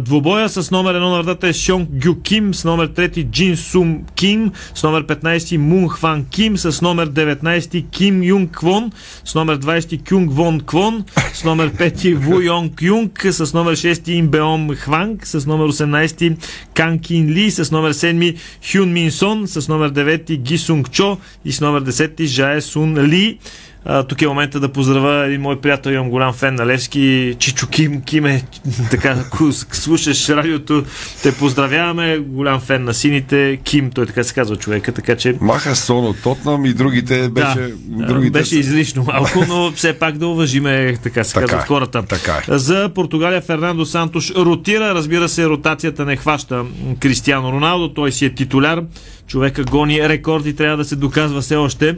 Двобоя 0.00 0.48
с 0.48 0.70
номер 0.70 0.94
1 0.94 0.98
на 0.98 1.22
вратата 1.22 1.48
е 1.48 1.52
Шонг 1.52 1.88
Гю 1.90 2.14
Ким, 2.22 2.54
с 2.54 2.64
номер 2.64 2.88
3 2.88 3.30
Джин 3.30 3.56
Сум 3.56 4.04
Ким, 4.14 4.52
с 4.74 4.82
номер 4.82 5.06
15 5.06 5.56
Мун 5.56 5.88
Хван 5.88 6.24
Ким, 6.24 6.56
с 6.56 6.82
номер 6.82 7.06
19 7.06 7.90
Ким 7.90 8.22
Юнг 8.22 8.50
Квон, 8.50 8.92
с 9.24 9.34
номер 9.34 9.56
20 9.56 10.08
Кюнг 10.08 10.32
Вон 10.32 10.60
Квон, 10.60 11.04
с 11.34 11.44
номер 11.44 11.70
5 11.70 12.14
Ву 12.14 12.40
Йонг 12.40 12.82
Юнг, 12.82 13.24
с 13.24 13.52
номер 13.52 13.76
6 13.76 14.08
Имбеом 14.08 14.76
Хванг, 14.76 15.26
с 15.26 15.46
номер 15.46 15.66
18 15.66 16.38
Кан 16.74 16.98
Кин 16.98 17.28
Ли, 17.28 17.50
с 17.50 17.70
номер 17.70 17.92
7 17.92 18.36
Хюн 18.72 18.92
Мин 18.92 19.10
Сон, 19.10 19.46
с 19.46 19.68
номер 19.68 19.90
9 19.90 20.30
Ги 20.30 20.58
Сунг 20.58 20.90
Чо 20.90 21.18
и 21.44 21.52
с 21.52 21.60
номер 21.60 21.80
10 21.80 22.21
já 22.26 22.50
é 22.54 22.60
Sun 22.60 22.94
li 23.02 23.38
А, 23.84 24.02
тук 24.02 24.22
е 24.22 24.26
момента 24.26 24.60
да 24.60 24.68
поздравя 24.68 25.26
един 25.26 25.40
мой 25.40 25.60
приятел, 25.60 25.90
имам 25.90 26.10
голям 26.10 26.32
фен 26.32 26.54
на 26.54 26.66
Левски, 26.66 27.36
Чичо 27.38 27.66
Ким. 27.68 28.02
Киме, 28.02 28.42
така, 28.90 29.16
ако 29.26 29.52
слушаш 29.52 30.28
радиото, 30.28 30.84
те 31.22 31.34
поздравяваме. 31.34 32.18
Голям 32.18 32.60
фен 32.60 32.84
на 32.84 32.94
сините. 32.94 33.58
Ким, 33.64 33.90
той 33.90 34.06
така 34.06 34.24
се 34.24 34.34
казва 34.34 34.56
човека, 34.56 34.92
така 34.92 35.16
че... 35.16 35.34
Маха 35.40 35.76
сон 35.76 36.06
от 36.06 36.22
Тотнам 36.22 36.64
и 36.66 36.72
другите 36.72 37.28
беше... 37.28 37.72
Да, 37.86 38.06
другите 38.06 38.30
беше 38.30 38.58
излишно 38.58 39.04
малко, 39.04 39.44
но 39.48 39.72
все 39.72 39.92
пак 39.92 40.18
да 40.18 40.26
уважиме, 40.26 40.96
така 41.02 41.24
се 41.24 41.34
Така 41.34 41.46
казват 41.46 41.64
е, 41.64 41.66
хората. 41.66 42.02
така 42.02 42.32
е. 42.48 42.58
За 42.58 42.90
Португалия 42.94 43.40
Фернандо 43.40 43.86
Сантош 43.86 44.30
ротира, 44.30 44.94
разбира 44.94 45.28
се, 45.28 45.46
ротацията 45.46 46.04
не 46.04 46.16
хваща 46.16 46.64
Кристиано 47.00 47.52
Роналдо, 47.52 47.88
той 47.88 48.12
си 48.12 48.24
е 48.24 48.34
титуляр. 48.34 48.82
Човека 49.26 49.64
гони 49.64 50.08
рекорди, 50.08 50.56
трябва 50.56 50.76
да 50.76 50.84
се 50.84 50.96
доказва 50.96 51.40
все 51.40 51.56
още. 51.56 51.96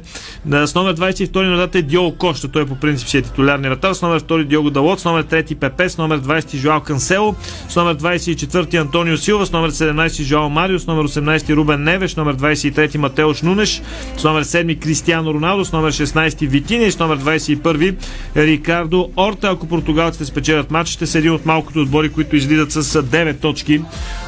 С 0.50 0.74
номер 0.74 0.94
22 0.94 1.42
на 1.42 1.56
е 1.74 1.82
Диого 1.82 2.12
Коща, 2.14 2.48
той 2.48 2.66
по 2.66 2.74
принцип 2.74 3.08
си 3.08 3.18
е 3.18 3.22
титулярния 3.22 3.70
вратар. 3.70 3.92
С 3.92 4.02
номер 4.02 4.20
2 4.20 4.44
Диого 4.44 4.70
Далот, 4.70 5.00
с 5.00 5.04
номер 5.04 5.24
3 5.24 5.54
Пепе, 5.54 5.88
с 5.88 5.98
номер 5.98 6.20
20 6.20 6.56
Жоал 6.56 6.80
Кансело, 6.80 7.34
с 7.68 7.76
номер 7.76 7.96
24 7.96 8.80
Антонио 8.80 9.16
Силва, 9.16 9.46
с 9.46 9.52
номер 9.52 9.70
17 9.70 10.22
Жоал 10.22 10.48
Марио, 10.48 10.78
с 10.78 10.86
номер 10.86 11.04
18 11.04 11.54
Рубен 11.54 11.84
Невеш, 11.84 12.10
с 12.10 12.16
номер 12.16 12.36
23 12.36 12.96
Матеош 12.96 13.42
Нунеш, 13.42 13.82
с 14.16 14.24
номер 14.24 14.44
7 14.44 14.78
Кристиано 14.80 15.34
Роналдо, 15.34 15.64
с 15.64 15.72
номер 15.72 15.92
16 15.92 16.48
Витиня 16.48 16.86
и 16.86 16.92
с 16.92 16.98
номер 16.98 17.18
21 17.18 17.94
Рикардо 18.36 19.10
Орта. 19.16 19.48
Ако 19.50 19.66
португалците 19.66 20.24
спечелят 20.24 20.70
матч, 20.70 20.88
ще 20.90 21.06
са 21.06 21.18
един 21.18 21.32
от 21.32 21.46
малкото 21.46 21.80
отбори, 21.80 22.08
които 22.08 22.36
излизат 22.36 22.72
с 22.72 23.02
9 23.02 23.40
точки 23.40 23.82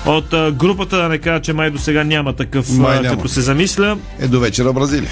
от 0.07 0.35
групата. 0.53 0.97
Да 0.97 1.09
не 1.09 1.19
кажа, 1.19 1.43
че 1.43 1.53
май 1.53 1.71
до 1.71 1.79
сега 1.79 2.05
няма 2.05 2.33
такъв, 2.33 2.71
Май 2.71 3.01
няма. 3.01 3.17
като 3.17 3.29
се 3.29 3.41
замисля. 3.41 3.99
Е 4.21 4.29
до 4.29 4.41
вечера 4.41 4.73
Бразилия. 4.73 5.11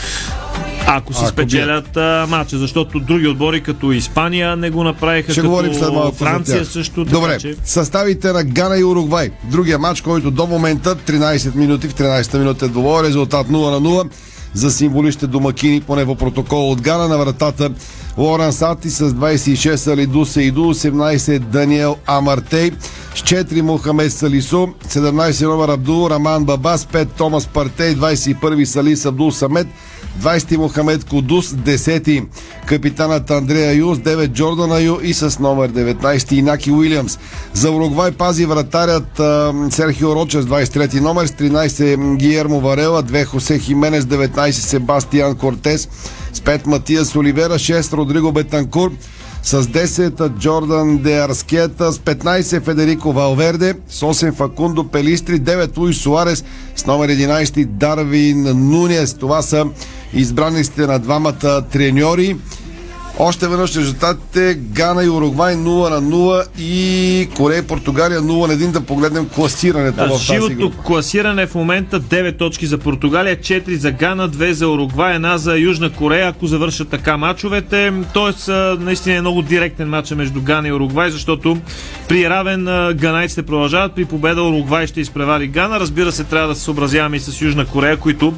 Ако 0.86 1.12
си 1.14 1.26
спечелят 1.26 1.96
а, 1.96 2.23
матча, 2.26 2.58
защото 2.58 3.00
други 3.00 3.28
отбори 3.28 3.60
като 3.60 3.92
Испания 3.92 4.56
не 4.56 4.70
го 4.70 4.84
направиха, 4.84 5.32
Ще 5.32 5.40
като 5.40 5.74
след 5.74 5.92
малко 5.92 6.16
Франция 6.16 6.64
също. 6.64 7.04
Добре, 7.04 7.28
Така, 7.28 7.40
че... 7.40 7.54
съставите 7.64 8.32
на 8.32 8.44
Гана 8.44 8.78
и 8.78 8.84
Уругвай. 8.84 9.30
Другия 9.50 9.78
матч, 9.78 10.00
който 10.00 10.30
до 10.30 10.46
момента 10.46 10.96
13 10.96 11.54
минути, 11.54 11.88
в 11.88 11.94
13 11.94 12.38
минута 12.38 12.66
е 12.66 12.68
двобой, 12.68 13.02
резултат 13.02 13.46
0 13.46 13.50
на 13.50 13.80
0 13.80 14.08
за 14.54 14.70
символище 14.70 15.26
домакини, 15.26 15.80
поне 15.80 16.06
по 16.06 16.14
протокол 16.14 16.70
от 16.70 16.80
Гана 16.80 17.08
на 17.08 17.18
вратата 17.18 17.70
Лоран 18.18 18.52
Сати 18.52 18.90
с 18.90 19.10
26 19.10 19.92
Алиду 19.92 20.24
Сейду, 20.24 20.60
18 20.60 21.38
Даниел 21.38 21.96
Амартей, 22.06 22.70
с 23.14 23.22
4 23.22 23.60
Мохамед 23.60 24.12
Салисо, 24.12 24.68
17 24.88 25.46
номер 25.46 25.68
Абдул 25.68 26.10
Раман 26.10 26.44
Бабас, 26.44 26.86
5 26.86 27.08
Томас 27.16 27.46
Партей, 27.46 27.94
21 27.94 28.64
Салис 28.64 29.06
Абдул 29.06 29.32
Самет, 29.32 29.66
20 30.22 30.56
Мохамед 30.56 31.04
Кудус, 31.04 31.46
10 31.46 32.26
капитанът 32.66 33.30
Андрея 33.30 33.72
Юс, 33.72 33.98
9 33.98 34.32
Джордан 34.32 34.72
Аю 34.72 35.00
и 35.02 35.14
с 35.14 35.38
номер 35.38 35.72
19 35.72 36.32
Инаки 36.32 36.70
Уилямс. 36.70 37.18
За 37.52 37.70
Уругвай 37.70 38.12
пази 38.12 38.44
вратарят 38.44 39.20
Серхио 39.70 40.14
Рочес, 40.14 40.44
23 40.44 41.00
номер, 41.00 41.26
с 41.26 41.32
13 41.32 42.16
Гиермо 42.16 42.60
Варела, 42.60 43.02
2 43.02 43.24
Хосе 43.24 43.58
Хименес, 43.58 44.04
19 44.04 44.64
Себастиан 44.64 45.36
Кортес, 45.36 45.88
с 46.32 46.40
5 46.40 46.66
Матиас 46.66 47.16
Оливера, 47.16 47.58
6 47.58 47.92
Родриго 47.92 48.32
Бетанкур, 48.32 48.92
с 49.42 49.66
10 49.66 50.38
Джордан 50.38 50.98
Де 50.98 51.18
Арскета, 51.18 51.92
с 51.92 51.98
15 51.98 52.64
Федерико 52.64 53.12
Валверде, 53.12 53.74
с 53.90 54.02
8 54.02 54.32
Факундо 54.32 54.84
Пелистри, 54.84 55.38
9 55.38 55.76
Луис 55.76 56.00
Суарес, 56.00 56.44
с 56.76 56.86
номер 56.86 57.08
11 57.08 57.64
Дарвин 57.64 58.42
Нунес. 58.42 59.14
Това 59.14 59.42
са 59.42 59.66
избраниците 60.14 60.86
на 60.86 60.98
двамата 60.98 61.62
треньори. 61.72 62.36
Още 63.18 63.48
веднъж 63.48 63.76
резултатите 63.76 64.54
Гана 64.54 65.04
и 65.04 65.08
Уругвай 65.08 65.54
0 65.54 65.58
на 65.90 66.02
0 66.02 66.46
и 66.58 67.28
Корея 67.36 67.58
и 67.58 67.62
Португалия 67.62 68.20
0 68.20 68.24
на 68.48 68.54
1 68.54 68.70
да 68.70 68.80
погледнем 68.80 69.28
класирането 69.28 69.96
Да, 69.96 70.06
в 70.06 70.10
тази 70.10 70.24
живото 70.24 70.54
група. 70.54 70.76
класиране 70.76 71.46
в 71.46 71.54
момента 71.54 72.00
9 72.00 72.38
точки 72.38 72.66
за 72.66 72.78
Португалия, 72.78 73.36
4 73.36 73.74
за 73.74 73.90
Гана, 73.90 74.28
2 74.28 74.50
за 74.50 74.68
Уругвай, 74.68 75.14
една 75.14 75.38
за 75.38 75.56
Южна 75.56 75.90
Корея, 75.90 76.28
ако 76.28 76.46
завършат 76.46 76.88
така 76.88 77.16
мачовете. 77.16 77.92
Тоест, 78.14 78.48
а, 78.48 78.76
наистина 78.80 79.16
е 79.16 79.20
много 79.20 79.42
директен 79.42 79.88
матч 79.88 80.10
между 80.10 80.40
Гана 80.40 80.68
и 80.68 80.72
Уругвай, 80.72 81.10
защото 81.10 81.58
при 82.08 82.30
равен 82.30 82.64
ганайците 82.94 83.42
продължават, 83.42 83.92
при 83.92 84.04
победа 84.04 84.42
Уругвай 84.42 84.86
ще 84.86 85.00
изпревари 85.00 85.46
Гана. 85.46 85.80
Разбира 85.80 86.12
се, 86.12 86.24
трябва 86.24 86.48
да 86.48 86.54
се 86.54 86.62
съобразяваме 86.62 87.16
и 87.16 87.20
с 87.20 87.40
Южна 87.40 87.66
Корея, 87.66 87.96
които 87.96 88.34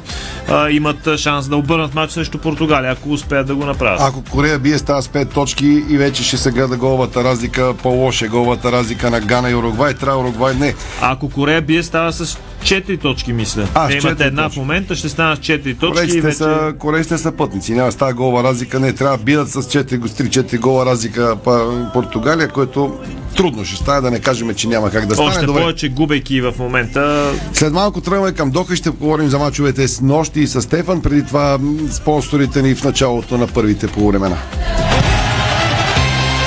а, 0.49 0.69
имат 0.69 1.17
шанс 1.17 1.49
да 1.49 1.55
обърнат 1.57 1.95
матч 1.95 2.13
срещу 2.13 2.37
Португалия, 2.37 2.91
ако 2.91 3.09
успеят 3.09 3.47
да 3.47 3.55
го 3.55 3.65
направят. 3.65 4.01
Ако 4.01 4.23
Корея 4.23 4.59
бие 4.67 4.77
става 4.77 5.01
с 5.01 5.07
5 5.07 5.29
точки 5.29 5.83
и 5.89 5.97
вече 5.97 6.23
ще 6.23 6.37
се 6.37 6.51
гледа 6.51 6.77
голвата 6.77 7.23
разлика, 7.23 7.73
по-лоша 7.73 8.25
е 8.25 8.29
голвата 8.29 8.71
разлика 8.71 9.09
на 9.09 9.19
Гана 9.19 9.49
и 9.49 9.55
Уругвай, 9.55 9.93
трябва 9.93 10.21
Уругвай 10.21 10.55
не. 10.55 10.73
Ако 11.01 11.29
Корея 11.29 11.61
бие, 11.61 11.83
става 11.83 12.13
с 12.13 12.37
4 12.59 13.01
точки, 13.01 13.33
мисля. 13.33 13.67
А, 13.73 13.87
Те 13.87 13.97
имат 13.97 14.21
една 14.21 14.43
точки. 14.43 14.55
в 14.55 14.59
момента, 14.59 14.95
ще 14.95 15.09
станат 15.09 15.37
с 15.37 15.41
4 15.41 15.49
точки. 15.73 15.85
и 15.85 15.91
Корейците, 15.91 16.21
вече... 16.21 16.37
са, 16.37 16.73
корейците 16.79 17.17
са 17.17 17.31
пътници, 17.31 17.73
няма 17.73 17.91
става 17.91 18.13
гола 18.13 18.43
разлика, 18.43 18.79
не 18.79 18.93
трябва 18.93 19.17
да 19.17 19.23
бият 19.23 19.49
с 19.49 19.55
4, 19.55 19.97
го- 19.97 20.07
с 20.07 20.11
3-4 20.13 20.59
гола 20.59 20.85
разлика 20.85 21.37
па- 21.37 21.89
Португалия, 21.93 22.47
което 22.47 22.95
трудно 23.37 23.65
ще 23.65 23.75
стане, 23.75 24.01
да 24.01 24.11
не 24.11 24.19
кажем, 24.19 24.55
че 24.55 24.67
няма 24.67 24.89
как 24.91 25.05
да 25.05 25.13
стане. 25.13 25.29
Още 25.29 25.45
Добре. 25.45 25.61
повече 25.61 25.89
губейки 25.89 26.41
в 26.41 26.53
момента. 26.59 27.31
След 27.53 27.73
малко 27.73 28.01
тръгваме 28.01 28.31
към 28.31 28.51
Доха 28.51 28.73
и 28.73 28.77
ще 28.77 28.89
говорим 28.89 29.29
за 29.29 29.39
мачовете 29.39 29.87
с 29.87 30.01
нощи 30.01 30.39
и 30.39 30.47
с 30.47 30.61
Стефан. 30.61 31.01
Преди 31.01 31.23
това 31.23 31.59
спонсорите 31.91 32.61
ни 32.61 32.75
в 32.75 32.83
началото 32.83 33.37
на 33.37 33.47
първите 33.47 33.87
полувремена. 33.87 34.37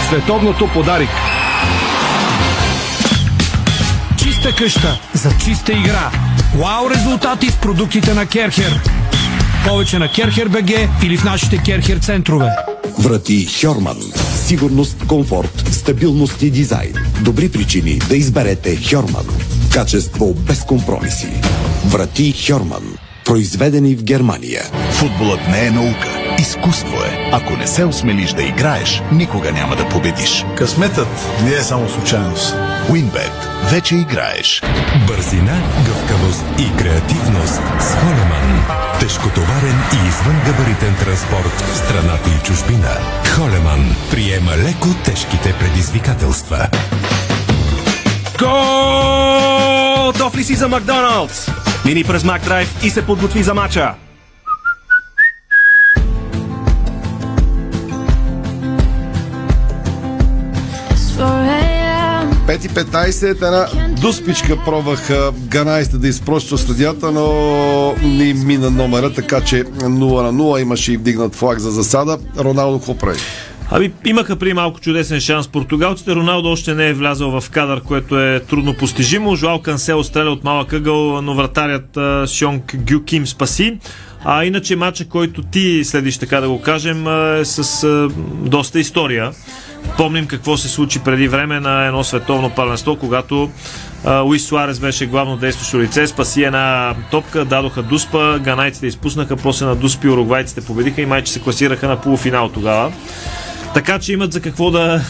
Световното 0.09 0.69
подарик. 0.75 1.11
Чиста 4.17 4.55
къща 4.55 5.01
за 5.15 5.31
чиста 5.45 5.73
игра. 5.73 6.11
Вау 6.55 6.91
резултати 6.91 7.51
с 7.51 7.57
продуктите 7.57 8.15
на 8.15 8.27
Керхер. 8.27 8.81
Повече 9.67 9.99
на 9.99 10.09
Керхер 10.09 10.49
БГ 10.49 10.71
или 11.03 11.17
в 11.17 11.25
нашите 11.25 11.59
Керхер 11.59 11.99
центрове. 11.99 12.51
Врати 12.99 13.49
Хьорман. 13.61 13.97
Сигурност, 14.35 15.07
комфорт, 15.07 15.65
стабилност 15.73 16.43
и 16.43 16.51
дизайн. 16.51 16.95
Добри 17.21 17.53
причини 17.53 17.99
да 18.09 18.17
изберете 18.17 18.79
Хьорман. 18.91 19.27
Качество 19.73 20.35
без 20.35 20.65
компромиси. 20.65 21.29
Врати 21.87 22.35
Хьорман. 22.47 22.97
Произведени 23.25 23.95
в 23.95 24.05
Германия. 24.05 24.63
Футболът 24.93 25.49
не 25.49 25.67
е 25.67 25.71
наука. 25.71 26.20
Изкуство 26.41 26.97
е. 26.97 27.31
Ако 27.33 27.57
не 27.57 27.67
се 27.67 27.85
осмелиш 27.85 28.33
да 28.33 28.43
играеш, 28.43 29.03
никога 29.13 29.53
няма 29.53 29.77
да 29.77 29.89
победиш. 29.89 30.45
Късметът 30.57 31.09
не 31.45 31.53
е 31.53 31.61
само 31.61 31.89
случайност. 31.89 32.57
Уинбет. 32.91 33.49
Вече 33.71 33.97
играеш. 33.97 34.63
Бързина, 35.07 35.63
гъвкавост 35.87 36.45
и 36.59 36.77
креативност 36.77 37.61
с 37.81 37.95
Холеман. 37.95 38.65
Тежкотоварен 39.01 39.79
и 39.93 40.09
извънгабаритен 40.09 40.95
транспорт 41.05 41.61
в 41.61 41.77
страната 41.77 42.31
и 42.41 42.47
чужбина. 42.47 42.91
Холеман 43.37 43.97
приема 44.11 44.53
леко 44.57 44.89
тежките 45.05 45.55
предизвикателства. 45.59 46.69
Готов 48.39 50.37
ли 50.37 50.45
си 50.45 50.55
за 50.55 50.69
Макдоналдс? 50.69 51.49
Мини 51.85 52.05
през 52.05 52.25
Макдрайв 52.25 52.85
и 52.85 52.91
се 52.91 53.07
подготви 53.07 53.43
за 53.43 53.55
мача. 53.55 53.95
5.15 62.51 63.31
една 63.31 63.67
дуспичка 64.01 64.57
пробваха 64.65 65.33
ганайста 65.49 65.99
да 65.99 66.09
изпрочат 66.09 66.61
съдията, 66.61 67.13
но 67.13 67.95
не 68.03 68.35
мина 68.35 68.71
номера, 68.71 69.13
така 69.13 69.41
че 69.41 69.65
0 69.65 70.23
на 70.23 70.33
0 70.33 70.63
имаше 70.63 70.93
и 70.93 70.97
вдигнат 70.97 71.35
флаг 71.35 71.59
за 71.59 71.71
засада. 71.71 72.19
Роналдо 72.39 72.79
какво 72.79 72.95
прави? 72.95 73.19
Ами, 73.71 73.93
имаха 74.07 74.37
при 74.37 74.53
малко 74.53 74.81
чудесен 74.81 75.21
шанс 75.21 75.49
португалците. 75.49 76.15
Роналдо 76.15 76.49
още 76.49 76.75
не 76.75 76.89
е 76.89 76.95
влязъл 76.95 77.41
в 77.41 77.51
кадър, 77.51 77.83
което 77.83 78.21
е 78.21 78.41
трудно 78.41 78.75
постижимо. 78.75 79.37
Жуал 79.37 79.63
Кансел 79.63 80.05
стреля 80.05 80.31
от 80.31 80.45
малък 80.45 80.73
ъгъл, 80.73 81.23
но 81.23 81.35
вратарят 81.35 81.99
Сьонг 82.31 82.77
Гю 82.77 83.05
Ким 83.05 83.27
спаси. 83.27 83.79
А 84.25 84.45
иначе 84.45 84.77
матча, 84.77 85.05
който 85.09 85.43
ти 85.43 85.85
следиш, 85.85 86.19
така 86.19 86.41
да 86.41 86.49
го 86.49 86.63
кажем, 86.63 87.07
е 87.07 87.45
с 87.45 88.09
доста 88.45 88.81
история. 88.81 89.33
Помним 89.97 90.27
какво 90.27 90.57
се 90.57 90.69
случи 90.69 90.99
преди 90.99 91.29
време 91.29 91.61
на 91.61 91.87
едно 91.87 92.05
световно 92.05 92.51
първенство, 92.51 92.97
когато 92.97 93.51
Луис 94.07 94.47
Суарес 94.47 94.79
беше 94.79 95.07
главно 95.07 95.37
действащо 95.37 95.81
лице, 95.81 96.07
спаси 96.07 96.43
една 96.43 96.95
топка, 97.11 97.45
дадоха 97.45 97.83
дуспа, 97.83 98.39
ганайците 98.39 98.87
изпуснаха, 98.87 99.37
после 99.37 99.67
на 99.67 99.77
дуспи 99.77 100.09
уругвайците 100.09 100.61
победиха 100.61 101.01
и 101.03 101.07
майче 101.07 101.33
се 101.33 101.41
класираха 101.41 101.89
на 101.89 102.01
полуфинал 102.01 102.49
тогава. 102.49 102.93
Така 103.75 103.99
че 103.99 104.13
имат 104.13 104.33
за 104.33 104.41
какво 104.41 104.71
да 104.71 105.01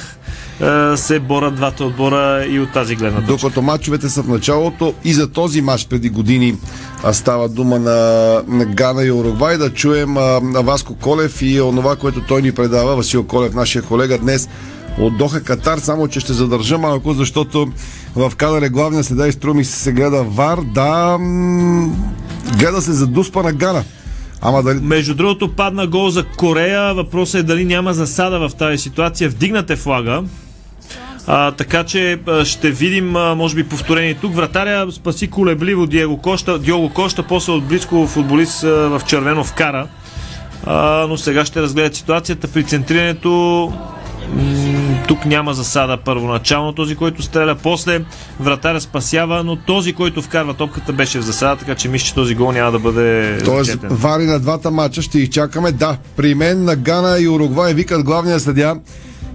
се 0.97 1.19
борят 1.19 1.55
двата 1.55 1.85
отбора 1.85 2.45
и 2.49 2.61
от 2.61 2.73
тази 2.73 2.97
гледна 2.97 3.21
точка. 3.21 3.33
Докато 3.33 3.62
мачовете 3.62 4.09
са 4.09 4.23
в 4.23 4.29
началото 4.29 4.95
и 5.05 5.12
за 5.12 5.31
този 5.31 5.62
матч 5.62 5.87
преди 5.87 6.09
години 6.09 6.57
а 7.05 7.12
става 7.12 7.49
дума 7.49 7.79
на, 7.79 8.43
на 8.49 8.64
Гана 8.64 9.05
и 9.05 9.12
Уругвай, 9.12 9.59
да 9.59 9.71
чуем 9.71 10.17
а, 10.17 10.40
Васко 10.40 10.95
Колев 10.95 11.43
и 11.43 11.61
онова, 11.61 11.97
което 11.97 12.21
той 12.21 12.43
ни 12.43 12.52
предава, 12.52 12.97
Васил 12.97 13.25
Колев, 13.25 13.55
нашия 13.55 13.83
колега 13.83 14.19
днес 14.19 14.49
от 14.99 15.19
Доха 15.19 15.43
Катар, 15.43 15.79
само 15.79 16.09
че 16.09 16.21
ще 16.21 16.33
задържа 16.33 16.79
малко, 16.79 17.12
защото 17.12 17.69
в 18.17 18.33
кадър 18.37 18.62
е 18.62 18.69
главния 18.69 19.05
следа 19.05 19.29
и 19.29 19.33
струми 19.33 19.64
се, 19.64 19.76
се 19.79 19.93
гледа 19.93 20.23
Вар, 20.23 20.59
да, 20.75 21.19
м- 21.21 21.90
гледа 22.59 22.83
се 22.83 22.93
за 22.93 23.07
дуспа 23.07 23.43
на 23.43 23.52
Гана. 23.52 23.85
Ама 24.43 24.62
дали... 24.62 24.81
Между 24.83 25.14
другото 25.14 25.52
падна 25.52 25.87
гол 25.87 26.11
за 26.11 26.25
Корея. 26.25 26.95
Въпросът 26.95 27.40
е 27.40 27.43
дали 27.43 27.64
няма 27.64 27.95
засада 27.95 28.49
в 28.49 28.55
тази 28.55 28.79
ситуация. 28.79 29.31
Вдигнате 29.31 29.76
флага. 29.76 30.23
А, 31.33 31.53
така 31.53 31.85
че 31.85 32.19
ще 32.45 32.71
видим, 32.71 33.11
може 33.11 33.55
би, 33.55 33.65
повторение 33.65 34.15
тук. 34.15 34.35
Вратаря 34.35 34.93
спаси 34.93 35.31
колебливо 35.31 35.87
Диего 35.87 36.17
Кошта, 36.17 36.59
Диого 36.59 36.89
Кошта, 36.89 37.23
после 37.23 37.53
от 37.53 37.65
близко 37.65 38.07
футболист 38.07 38.61
в 38.63 39.03
червено 39.07 39.45
вкара. 39.45 39.89
А, 40.67 41.07
но 41.09 41.17
сега 41.17 41.45
ще 41.45 41.63
разгледат 41.63 41.95
ситуацията. 41.95 42.49
При 42.49 42.65
центрирането 42.65 43.73
тук 45.09 45.25
няма 45.27 45.55
засада 45.55 45.97
първоначално 45.97 46.73
този, 46.73 46.97
който 46.97 47.23
стреля. 47.23 47.55
После 47.63 48.01
вратаря 48.41 48.81
спасява, 48.81 49.45
но 49.45 49.57
този, 49.57 49.93
който 49.93 50.23
вкарва 50.23 50.55
топката 50.55 50.93
беше 50.93 51.19
в 51.19 51.23
засада, 51.23 51.57
така 51.57 51.75
че 51.75 51.89
мисля, 51.89 52.07
че 52.07 52.15
този 52.15 52.35
гол 52.35 52.53
няма 52.53 52.73
да 52.73 52.79
бъде 52.79 53.39
Тоест, 53.45 53.67
зачетен. 53.67 53.89
вари 53.93 54.25
на 54.25 54.41
двата 54.41 54.71
мача 54.71 55.03
ще 55.03 55.19
изчакаме. 55.19 55.73
Да, 55.73 55.97
при 56.17 56.35
мен 56.35 56.65
на 56.65 56.77
Гана 56.77 57.19
и 57.21 57.29
Уругвай 57.29 57.75
викат 57.75 58.05
главния 58.05 58.41
съдя. 58.41 58.77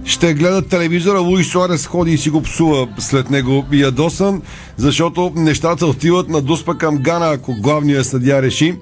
Ще 0.06 0.34
гледат 0.34 0.68
телевизора, 0.68 1.18
Луис 1.18 1.50
Суарес 1.50 1.86
ходи 1.86 2.12
и 2.12 2.18
си 2.18 2.30
го 2.30 2.42
псува 2.42 2.88
след 2.98 3.30
него 3.30 3.64
ядосан, 3.72 4.42
защото 4.76 5.32
нещата 5.36 5.86
отиват 5.86 6.28
на 6.28 6.42
дуспа 6.42 6.74
към 6.74 6.98
Гана, 6.98 7.30
ако 7.32 7.54
главният 7.54 8.06
съдя 8.06 8.42
реши. 8.42 8.74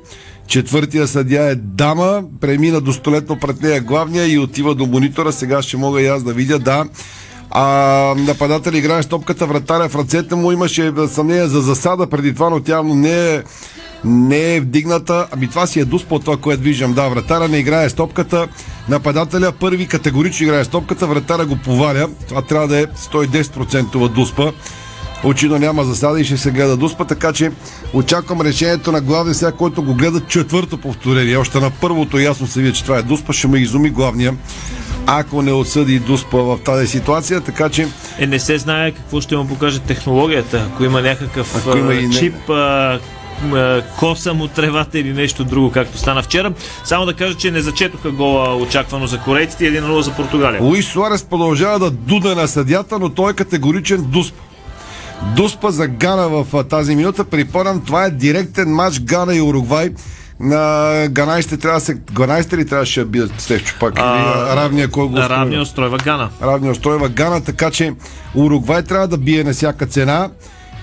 Четвъртия 0.46 1.06
съдя 1.06 1.50
е 1.50 1.54
дама, 1.54 2.22
премина 2.40 2.80
до 2.80 2.92
столетно 2.92 3.38
пред 3.40 3.62
нея 3.62 3.80
главния 3.80 4.32
и 4.32 4.38
отива 4.38 4.74
до 4.74 4.86
монитора. 4.86 5.32
Сега 5.32 5.62
ще 5.62 5.76
мога 5.76 6.02
и 6.02 6.06
аз 6.06 6.22
да 6.22 6.32
видя, 6.32 6.58
да. 6.58 6.84
А 7.50 7.64
нападател 8.18 8.72
играе 8.72 9.02
с 9.02 9.06
топката 9.06 9.46
вратаря 9.46 9.88
в 9.88 9.96
ръцете 9.96 10.34
му. 10.34 10.52
Имаше 10.52 10.92
съмнение 11.08 11.46
за 11.46 11.60
засада 11.60 12.06
преди 12.06 12.34
това, 12.34 12.50
но 12.50 12.60
тя 12.60 12.82
не 12.82 13.34
е 13.34 13.42
не 14.04 14.54
е 14.54 14.60
вдигната. 14.60 15.26
Ами 15.32 15.48
това 15.48 15.66
си 15.66 15.80
е 15.80 15.84
дуспа 15.84 16.14
от 16.14 16.24
това, 16.24 16.36
което 16.36 16.62
виждам. 16.62 16.92
Да, 16.92 17.08
вратаря 17.08 17.48
не 17.48 17.58
играе 17.58 17.88
с 17.88 17.94
топката. 17.94 18.48
Нападателя 18.88 19.52
първи 19.52 19.86
категорично 19.86 20.46
играе 20.46 20.64
с 20.64 20.68
топката. 20.68 21.06
Вратаря 21.06 21.46
го 21.46 21.56
поваля. 21.56 22.08
Това 22.28 22.42
трябва 22.42 22.68
да 22.68 22.80
е 22.80 22.86
110% 22.86 24.08
дуспа. 24.08 24.52
Очино 25.24 25.58
няма 25.58 25.84
засада 25.84 26.20
и 26.20 26.24
ще 26.24 26.36
се 26.36 26.50
гледа 26.50 26.76
дуспа, 26.76 27.04
така 27.04 27.32
че 27.32 27.50
очаквам 27.92 28.40
решението 28.40 28.92
на 28.92 29.00
главния 29.00 29.34
сега, 29.34 29.52
който 29.52 29.82
го 29.82 29.94
гледа 29.94 30.20
четвърто 30.20 30.78
повторение. 30.78 31.36
Още 31.36 31.60
на 31.60 31.70
първото 31.70 32.18
ясно 32.18 32.46
се 32.46 32.60
види, 32.60 32.72
че 32.72 32.84
това 32.84 32.98
е 32.98 33.02
дуспа, 33.02 33.32
ще 33.32 33.48
ме 33.48 33.58
изуми 33.58 33.90
главния 33.90 34.34
ако 35.06 35.42
не 35.42 35.52
отсъди 35.52 35.98
Дуспа 35.98 36.38
в 36.38 36.58
тази 36.64 36.86
ситуация, 36.86 37.40
така 37.40 37.68
че... 37.68 37.88
Е, 38.18 38.26
не 38.26 38.38
се 38.38 38.58
знае 38.58 38.90
какво 38.90 39.20
ще 39.20 39.36
му 39.36 39.48
покаже 39.48 39.78
технологията. 39.78 40.68
Ако 40.72 40.84
има 40.84 41.02
някакъв 41.02 41.56
Ако 41.56 41.78
има 41.78 41.92
а, 41.92 42.10
чип, 42.10 42.50
а, 42.50 42.98
коса 43.98 44.32
му 44.32 44.48
тревата 44.48 44.98
или 44.98 45.12
нещо 45.12 45.44
друго, 45.44 45.70
както 45.70 45.98
стана 45.98 46.22
вчера. 46.22 46.52
Само 46.84 47.06
да 47.06 47.14
кажа, 47.14 47.34
че 47.34 47.50
не 47.50 47.60
зачетоха 47.60 48.10
гола 48.10 48.56
очаквано 48.56 49.06
за 49.06 49.18
корейците 49.18 49.66
и 49.66 49.72
1-0 49.72 50.00
за 50.00 50.12
Португалия. 50.12 50.62
Луис 50.62 50.86
Суарес 50.86 51.22
продължава 51.22 51.78
да 51.78 51.90
дуде 51.90 52.34
на 52.34 52.48
съдята, 52.48 52.98
но 52.98 53.08
той 53.08 53.30
е 53.30 53.34
категоричен 53.34 54.02
Дуспа. 54.02 54.40
Дуспа 55.36 55.70
за 55.70 55.86
Гана 55.86 56.28
в 56.28 56.64
тази 56.64 56.96
минута. 56.96 57.24
Припомням, 57.24 57.80
това 57.80 58.04
е 58.04 58.10
директен 58.10 58.68
матч 58.68 59.00
Гана 59.00 59.34
и 59.34 59.40
Уругвай. 59.40 59.90
На 60.40 60.92
ганайсите 61.08 61.56
трябва 61.56 61.78
да 61.78 61.84
се... 61.84 61.94
Ганайсите 62.12 62.56
ли 62.56 62.66
трябваше 62.66 63.00
да 63.00 63.06
бият 63.06 63.32
Стефчо 63.38 63.74
пак? 63.80 63.94
А, 63.96 64.56
равния 64.56 64.88
кой 64.88 65.08
го? 65.08 65.16
Равния 65.16 65.62
устройва 65.62 65.98
Гана. 65.98 66.28
Равния 66.42 66.72
устройва 66.72 67.08
Гана, 67.08 67.40
така 67.40 67.70
че 67.70 67.92
Уругвай 68.34 68.82
трябва 68.82 69.08
да 69.08 69.18
бие 69.18 69.44
на 69.44 69.52
всяка 69.52 69.86
цена. 69.86 70.28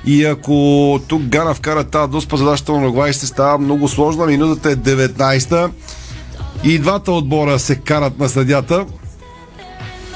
И 0.06 0.26
ако 0.26 1.00
тук 1.08 1.22
Гана 1.22 1.54
вкара 1.54 1.84
тази 1.84 2.12
дуспа, 2.12 2.38
задачата 2.38 2.72
на 2.72 2.78
Уругвай 2.78 3.14
ще 3.14 3.26
става 3.26 3.58
много 3.58 3.88
сложна. 3.88 4.26
Минутата 4.26 4.72
е 4.72 4.76
19-та. 4.76 5.70
И 6.64 6.80
двата 6.80 7.12
отбора 7.12 7.60
се 7.60 7.76
карат 7.76 8.20
на 8.20 8.30
съдята. 8.30 8.86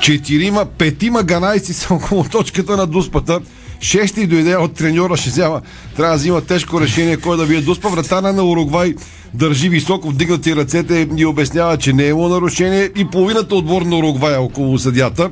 Четирима, 0.02 0.65
петима 0.65 1.24
ганайци 1.24 1.74
са 1.74 1.93
около 1.93 2.24
точката 2.24 2.78
на 2.78 2.88
дуспата. 2.88 3.39
Шести 3.82 4.28
дойде 4.28 4.56
от 4.56 4.74
треньора, 4.74 5.17
ще 5.17 5.30
взема. 5.30 5.62
Трябва 5.95 6.13
да 6.13 6.17
взима 6.17 6.41
тежко 6.41 6.82
решение 6.82 7.17
кой 7.17 7.38
да 7.38 7.45
вие 7.45 7.62
дуспа. 7.62 7.89
Вратана 7.89 8.34
на 8.34 8.43
Уругвай 8.43 8.95
държи 9.34 9.69
високо 9.69 10.10
вдигнати 10.10 10.56
ръцете 10.56 11.08
и 11.17 11.26
обяснява, 11.26 11.78
че 11.78 11.93
не 11.93 12.04
е 12.04 12.10
имало 12.10 12.30
нарушение 12.30 12.89
и 12.95 13.06
половината 13.06 13.56
отбор 13.56 13.82
на 13.82 13.98
Уругвай 13.98 14.36
е 14.36 14.38
около 14.38 14.80
съдята. 14.80 15.30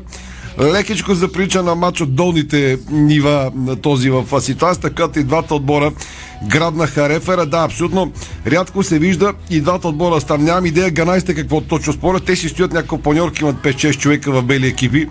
Лекичко 0.61 1.15
заприча 1.15 1.63
на 1.63 1.75
матч 1.75 2.01
от 2.01 2.15
долните 2.15 2.79
нива 2.91 3.51
на 3.55 3.75
този 3.75 4.09
в 4.09 4.41
ситуацията, 4.41 4.89
като 4.89 5.19
и 5.19 5.23
двата 5.23 5.55
отбора 5.55 5.91
грабнаха 6.47 7.09
рефера. 7.09 7.45
Да, 7.45 7.63
абсолютно 7.63 8.11
рядко 8.47 8.83
се 8.83 8.99
вижда 8.99 9.33
и 9.49 9.61
двата 9.61 9.87
отбора 9.87 10.21
стан. 10.21 10.43
Нямам 10.43 10.65
идея 10.65 10.91
ганайсте 10.91 11.35
какво 11.35 11.61
точно 11.61 11.93
спорят. 11.93 12.25
Те 12.25 12.35
си 12.35 12.49
стоят 12.49 12.73
някакво 12.73 12.97
паньорки, 12.97 13.43
имат 13.43 13.55
5-6 13.55 13.97
човека 13.97 14.31
в 14.31 14.43
бели 14.43 14.67
екипи 14.67 15.07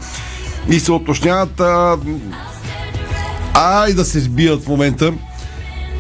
и 0.71 0.81
се 0.81 0.93
уточняват 0.93 1.61
а, 1.61 1.97
а 3.55 3.89
и 3.89 3.95
да 3.95 4.05
се 4.05 4.21
сбият 4.21 4.65
в 4.65 4.69
момента. 4.69 5.13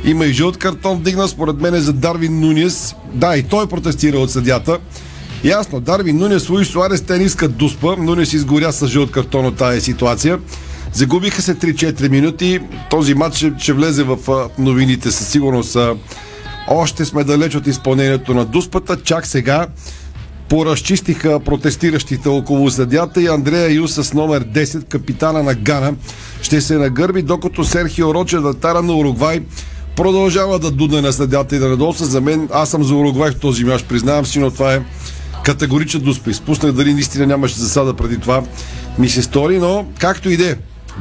Има 0.04 0.26
и 0.26 0.32
жълт 0.32 0.56
картон 0.56 0.98
вдигна, 0.98 1.28
според 1.28 1.60
мен 1.60 1.74
е 1.74 1.80
за 1.80 1.92
Дарвин 1.92 2.40
Нунес. 2.40 2.94
Да, 3.14 3.36
и 3.36 3.42
той 3.42 3.66
протестира 3.66 4.18
от 4.18 4.30
съдята. 4.30 4.78
Ясно, 5.44 5.80
Дарвин 5.80 6.18
Нунес, 6.18 6.48
Луис 6.48 6.68
Суарес, 6.68 7.02
те 7.02 7.18
не 7.18 7.24
искат 7.24 7.56
дуспа. 7.56 7.96
Нунес 7.98 8.32
изгоря 8.32 8.72
с 8.72 8.86
жълт 8.86 9.10
картон 9.10 9.46
от 9.46 9.56
тази 9.56 9.80
ситуация. 9.80 10.38
Загубиха 10.92 11.42
се 11.42 11.54
3-4 11.54 12.08
минути. 12.08 12.60
Този 12.90 13.14
матч 13.14 13.36
ще, 13.36 13.52
ще 13.58 13.72
влезе 13.72 14.02
в 14.02 14.18
новините 14.58 15.10
със 15.10 15.28
сигурност. 15.28 15.76
Още 16.68 17.04
сме 17.04 17.24
далеч 17.24 17.54
от 17.54 17.66
изпълнението 17.66 18.34
на 18.34 18.44
дуспата. 18.44 19.02
Чак 19.02 19.26
сега 19.26 19.66
поразчистиха 20.48 21.40
протестиращите 21.40 22.28
около 22.28 22.70
съдята 22.70 23.22
и 23.22 23.26
Андрея 23.26 23.74
Ю 23.74 23.88
с 23.88 24.14
номер 24.14 24.44
10, 24.44 24.88
капитана 24.88 25.42
на 25.42 25.54
Гана, 25.54 25.94
ще 26.42 26.60
се 26.60 26.78
нагърби, 26.78 27.22
докато 27.22 27.64
Серхио 27.64 28.14
Роче, 28.14 28.38
вратара 28.38 28.82
на 28.82 28.96
Уругвай, 28.96 29.40
продължава 29.96 30.58
да 30.58 30.70
дуне 30.70 31.00
на 31.00 31.12
съдята 31.12 31.56
и 31.56 31.58
да 31.58 31.68
надолса. 31.68 32.04
За 32.04 32.20
мен, 32.20 32.48
аз 32.52 32.70
съм 32.70 32.84
за 32.84 32.94
Уругвай 32.94 33.30
в 33.30 33.38
този 33.38 33.64
мяч, 33.64 33.82
признавам 33.82 34.26
си, 34.26 34.38
но 34.38 34.50
това 34.50 34.74
е 34.74 34.82
категоричен 35.44 36.00
дуспа. 36.00 36.30
Изпуснах 36.30 36.72
дали 36.72 36.94
наистина 36.94 37.26
нямаше 37.26 37.54
засада 37.54 37.94
преди 37.94 38.18
това. 38.18 38.42
Ми 38.98 39.08
се 39.08 39.22
стори, 39.22 39.58
но 39.58 39.86
както 39.98 40.30
и 40.30 40.36
да 40.36 40.50
е. 40.50 40.56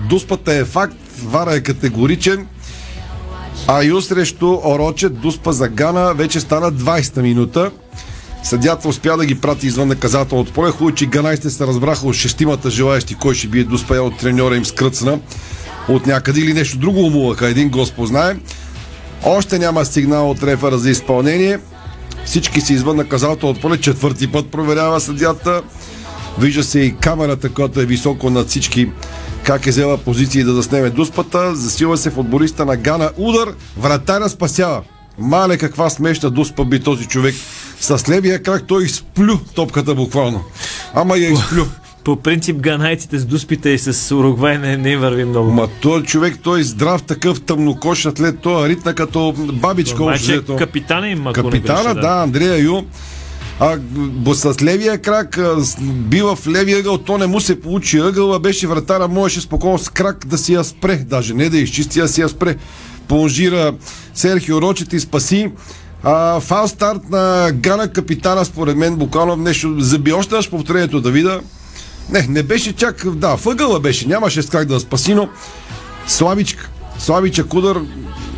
Дуспата 0.09 0.53
е 0.53 0.65
факт, 0.65 0.97
вара 1.23 1.55
е 1.55 1.61
категоричен. 1.61 2.47
А 3.67 3.83
Ю 3.83 4.01
срещу 4.01 4.59
Ороче, 4.65 5.09
Дуспа 5.09 5.51
за 5.51 5.67
Гана, 5.67 6.13
вече 6.13 6.39
стана 6.39 6.71
20-та 6.71 7.21
минута. 7.21 7.71
Съдята 8.43 8.87
успя 8.87 9.17
да 9.17 9.25
ги 9.25 9.41
прати 9.41 9.67
извън 9.67 9.87
наказателното 9.87 10.53
поле. 10.53 10.71
Хубаво, 10.71 10.95
че 10.95 11.05
ганайсте 11.05 11.49
се 11.49 11.67
разбраха 11.67 12.07
от 12.07 12.15
шестимата 12.15 12.69
желаящи, 12.69 13.15
кой 13.15 13.35
ще 13.35 13.47
бие 13.47 13.63
Дуспа 13.63 13.95
от 13.95 14.17
треньора 14.17 14.55
им 14.55 14.65
скръцна. 14.65 15.19
от 15.89 16.05
някъде 16.05 16.39
или 16.39 16.53
нещо 16.53 16.77
друго 16.77 16.99
умуваха. 16.99 17.47
Един 17.47 17.69
Господ 17.69 18.07
знае. 18.07 18.35
Още 19.23 19.59
няма 19.59 19.85
сигнал 19.85 20.29
от 20.29 20.43
рефера 20.43 20.77
за 20.77 20.89
изпълнение. 20.89 21.59
Всички 22.25 22.61
си 22.61 22.73
извън 22.73 22.97
наказателното 22.97 23.61
поле. 23.61 23.77
Четвърти 23.77 24.31
път 24.31 24.51
проверява 24.51 24.99
съдята. 24.99 25.61
Вижда 26.39 26.63
се 26.63 26.79
и 26.79 26.95
камерата, 26.95 27.49
която 27.49 27.81
е 27.81 27.85
високо 27.85 28.29
над 28.29 28.47
всички 28.47 28.89
как 29.43 29.67
е 29.67 29.69
взела 29.69 29.97
позиции 29.97 30.43
да 30.43 30.53
заснеме 30.53 30.89
дуспата. 30.89 31.55
Засила 31.55 31.97
се 31.97 32.09
футболиста 32.09 32.65
на 32.65 32.77
Гана. 32.77 33.11
Удар, 33.17 33.53
вратаря 33.77 34.29
спасява. 34.29 34.81
Мале 35.19 35.57
каква 35.57 35.89
смешна 35.89 36.29
дуспа 36.29 36.65
би 36.65 36.79
този 36.79 37.05
човек. 37.05 37.35
С 37.79 38.09
левия 38.09 38.43
крак 38.43 38.63
той 38.67 38.83
изплю 38.83 39.37
топката 39.55 39.95
буквално. 39.95 40.43
Ама 40.93 41.17
я 41.17 41.31
изплю. 41.31 41.65
По 42.03 42.15
принцип 42.15 42.57
ганайците 42.57 43.19
с 43.19 43.25
дуспите 43.25 43.69
и 43.69 43.79
с 43.79 44.15
Уругвай 44.15 44.57
не, 44.57 44.77
не 44.77 44.97
върви 44.97 45.25
много. 45.25 45.51
Ма 45.51 45.67
той 45.81 46.03
човек, 46.03 46.39
той 46.43 46.59
е 46.59 46.63
здрав 46.63 47.03
такъв 47.03 47.41
тъмнокош 47.41 48.05
атлет, 48.05 48.39
той 48.39 48.65
е 48.65 48.69
ритна 48.69 48.95
като 48.95 49.33
бабичка. 49.53 50.03
Майче 50.03 50.41
капитана 50.57 51.09
им, 51.09 51.27
ако 51.27 51.33
Капитана, 51.33 51.93
греша, 51.93 51.99
да, 52.01 52.21
Андрея 52.23 52.63
Ю. 52.63 52.81
А 53.59 53.77
с 54.33 54.61
левия 54.61 54.97
крак 54.97 55.37
а, 55.37 55.55
бива 55.81 56.35
в 56.35 56.47
левия 56.47 56.79
ъгъл, 56.79 56.97
то 56.97 57.17
не 57.17 57.27
му 57.27 57.39
се 57.39 57.61
получи 57.61 57.97
ъгъла, 57.97 58.39
беше 58.39 58.67
вратара, 58.67 59.07
можеше 59.07 59.41
спокойно 59.41 59.77
с 59.77 59.89
крак 59.89 60.25
да 60.27 60.37
си 60.37 60.53
я 60.53 60.63
спре, 60.63 60.95
даже 60.95 61.33
не 61.33 61.49
да 61.49 61.57
изчисти, 61.57 61.99
а 61.99 62.07
си 62.07 62.21
я 62.21 62.29
спре. 62.29 62.55
Плонжира 63.07 63.73
Серхио 64.13 64.61
Рочет 64.61 64.93
и 64.93 64.99
спаси. 64.99 65.51
А, 66.03 66.39
фал 66.39 66.67
старт 66.67 67.09
на 67.09 67.51
Гана 67.53 67.87
капитана, 67.87 68.45
според 68.45 68.77
мен, 68.77 68.95
буквално 68.95 69.35
нещо. 69.35 69.75
Заби 69.77 70.13
още 70.13 70.35
повторението 70.49 71.01
да 71.01 71.11
вида. 71.11 71.41
Не, 72.09 72.25
не 72.29 72.43
беше 72.43 72.73
чак, 72.73 73.15
да, 73.15 73.35
въгъла 73.35 73.79
беше, 73.79 74.07
нямаше 74.07 74.41
с 74.41 74.49
как 74.49 74.67
да 74.67 74.79
спаси, 74.79 75.13
но 75.13 75.29
Славичка, 76.07 76.69
Славича 76.99 77.43
Кудър 77.43 77.81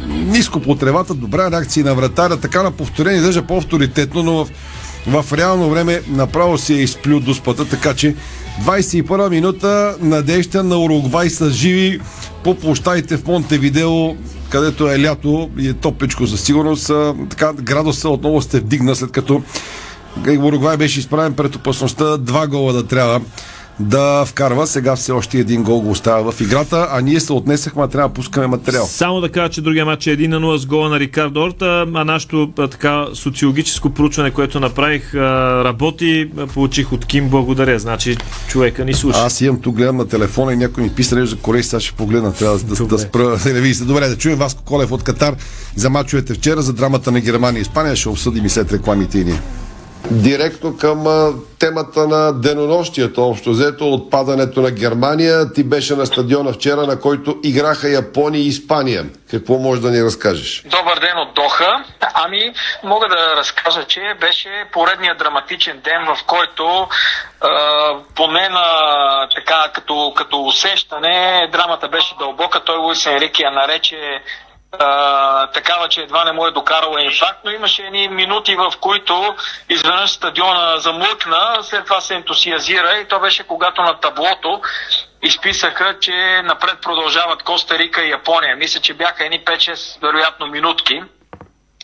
ниско 0.07 0.59
по 0.59 0.75
тревата, 0.75 1.13
добра 1.13 1.51
реакция 1.51 1.85
на 1.85 1.95
вратаря, 1.95 2.37
така 2.37 2.63
на 2.63 2.71
повторение, 2.71 3.21
даже 3.21 3.41
по-авторитетно, 3.41 4.23
но 4.23 4.45
в, 4.45 4.49
в 5.07 5.33
реално 5.33 5.69
време 5.69 6.01
направо 6.07 6.57
си 6.57 6.73
е 6.73 6.81
изплю 6.81 7.19
дуспата, 7.19 7.65
така 7.65 7.93
че 7.93 8.15
21 8.65 9.29
минута 9.29 9.95
надежда 10.01 10.63
на 10.63 10.79
Уругвай 10.79 11.29
са 11.29 11.49
живи 11.49 11.99
по 12.43 12.55
площадите 12.55 13.17
в 13.17 13.27
Монтевидео, 13.27 14.15
където 14.49 14.87
е 14.87 15.01
лято 15.01 15.49
и 15.57 15.67
е 15.67 15.73
топличко 15.73 16.27
със 16.27 16.41
сигурност. 16.41 16.91
Така 17.29 17.53
градуса 17.53 18.09
отново 18.09 18.41
се 18.41 18.59
вдигна, 18.59 18.95
след 18.95 19.11
като 19.11 19.43
Уругвай 20.39 20.77
беше 20.77 20.99
изправен 20.99 21.33
пред 21.33 21.55
опасността 21.55 22.17
два 22.17 22.47
гола 22.47 22.73
да 22.73 22.87
трябва 22.87 23.21
да 23.79 24.25
вкарва. 24.25 24.67
Сега 24.67 24.95
все 24.95 25.11
още 25.11 25.37
един 25.37 25.63
гол 25.63 25.81
го 25.81 25.91
остава 25.91 26.31
в 26.31 26.41
играта, 26.41 26.87
а 26.91 27.01
ние 27.01 27.19
се 27.19 27.33
отнесахме, 27.33 27.83
а 27.83 27.87
трябва 27.87 28.09
да 28.09 28.13
пускаме 28.13 28.47
материал. 28.47 28.85
Само 28.85 29.21
да 29.21 29.29
кажа, 29.29 29.49
че 29.49 29.61
другия 29.61 29.85
матч 29.85 30.07
е 30.07 30.17
1 30.17 30.27
на 30.27 30.39
0 30.39 30.57
с 30.57 30.65
гола 30.65 30.89
на 30.89 30.99
Рикардо 30.99 31.41
Орта, 31.41 31.85
а 31.93 32.03
нашето 32.03 32.51
така 32.55 33.05
социологическо 33.13 33.89
проучване, 33.89 34.31
което 34.31 34.59
направих, 34.59 35.15
работи. 35.15 36.31
Получих 36.53 36.93
от 36.93 37.05
Ким 37.05 37.29
благодаря. 37.29 37.79
Значи 37.79 38.17
човека 38.47 38.85
ни 38.85 38.93
слуша. 38.93 39.19
Аз 39.19 39.41
имам 39.41 39.61
тук, 39.61 39.75
гледам 39.75 39.97
на 39.97 40.07
телефона 40.07 40.53
и 40.53 40.57
някой 40.57 40.83
ми 40.83 40.89
писа 40.89 41.25
за 41.25 41.37
Корей, 41.37 41.63
сега 41.63 41.79
ще 41.79 41.91
погледна, 41.91 42.33
трябва 42.33 42.59
да, 42.59 42.85
да 42.85 42.99
спра 42.99 43.37
телевизията. 43.43 43.87
Добре, 43.87 44.07
да 44.07 44.17
чуем 44.17 44.37
Васко 44.37 44.63
Колев 44.63 44.91
от 44.91 45.03
Катар 45.03 45.35
за 45.75 45.89
мачовете 45.89 46.33
вчера, 46.33 46.61
за 46.61 46.73
драмата 46.73 47.11
на 47.11 47.19
Германия 47.19 47.59
и 47.59 47.61
Испания. 47.61 47.95
Ще 47.95 48.09
обсъдим 48.09 48.45
и 48.45 48.49
след 48.49 48.73
рекламите 48.73 49.19
и 49.19 49.25
ние. 49.25 49.39
Директно 50.11 50.77
към 50.77 51.03
темата 51.59 52.07
на 52.07 52.41
денонощието, 52.41 53.27
общо 53.27 53.49
взето 53.49 53.93
отпадането 53.93 54.61
на 54.61 54.71
Германия. 54.71 55.53
Ти 55.53 55.63
беше 55.63 55.95
на 55.95 56.05
стадиона 56.05 56.53
вчера, 56.53 56.87
на 56.87 56.99
който 56.99 57.39
играха 57.43 57.89
Япония 57.89 58.41
и 58.41 58.47
Испания. 58.47 59.05
Какво 59.31 59.57
можеш 59.57 59.83
да 59.83 59.91
ни 59.91 60.03
разкажеш? 60.03 60.63
Добър 60.65 60.99
ден 60.99 61.17
от 61.17 61.33
Доха. 61.35 61.83
Ами, 62.13 62.53
мога 62.83 63.07
да 63.07 63.35
разкажа, 63.35 63.83
че 63.83 64.01
беше 64.21 64.49
поредният 64.71 65.17
драматичен 65.17 65.81
ден, 65.83 66.05
в 66.05 66.25
който 66.27 66.87
а, 67.41 67.49
поне 68.15 68.49
на 68.49 68.67
така 69.35 69.71
като, 69.73 70.13
като 70.15 70.43
усещане 70.45 71.49
драмата 71.51 71.87
беше 71.87 72.15
дълбока. 72.19 72.59
Той 72.59 72.77
Луис 72.77 73.05
Енрике 73.05 73.43
я 73.43 73.51
нарече 73.51 74.21
а, 74.79 75.47
такава, 75.47 75.89
че 75.89 76.01
едва 76.01 76.25
не 76.25 76.31
му 76.31 76.47
е 76.47 76.51
докарала 76.51 77.01
инфаркт, 77.01 77.39
но 77.43 77.51
имаше 77.51 77.81
едни 77.81 78.07
минути, 78.07 78.55
в 78.55 78.73
които 78.81 79.35
изведнъж 79.69 80.11
стадиона 80.11 80.77
замлъкна, 80.77 81.57
след 81.61 81.85
това 81.85 82.01
се 82.01 82.15
ентусиазира 82.15 82.97
и 82.97 83.07
то 83.07 83.19
беше 83.19 83.43
когато 83.43 83.81
на 83.81 83.99
таблото 83.99 84.61
изписаха, 85.21 85.99
че 85.99 86.41
напред 86.43 86.81
продължават 86.81 87.43
Коста 87.43 87.77
Рика 87.77 88.03
и 88.03 88.09
Япония. 88.09 88.55
Мисля, 88.55 88.79
че 88.79 88.93
бяха 88.93 89.25
едни 89.25 89.45
5-6 89.45 90.01
вероятно 90.01 90.47
минутки 90.47 91.03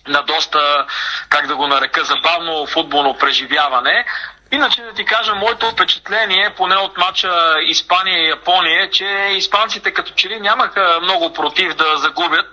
на 0.08 0.22
доста, 0.22 0.86
как 1.30 1.48
да 1.48 1.56
го 1.56 1.68
нарека, 1.68 2.04
забавно 2.04 2.66
футболно 2.66 3.18
преживяване. 3.18 4.06
Иначе 4.52 4.82
да 4.82 4.94
ти 4.94 5.06
кажа, 5.06 5.36
моето 5.36 5.70
впечатление, 5.72 6.54
поне 6.58 6.76
от 6.76 6.98
матча 6.98 7.56
Испания 7.62 8.24
и 8.24 8.30
Япония, 8.30 8.84
е, 8.84 8.90
че 8.90 9.06
испанците 9.32 9.92
като 9.92 10.14
че 10.16 10.30
ли 10.30 10.40
нямаха 10.40 11.00
много 11.02 11.34
против 11.34 11.74
да 11.74 11.98
загубят. 11.98 12.46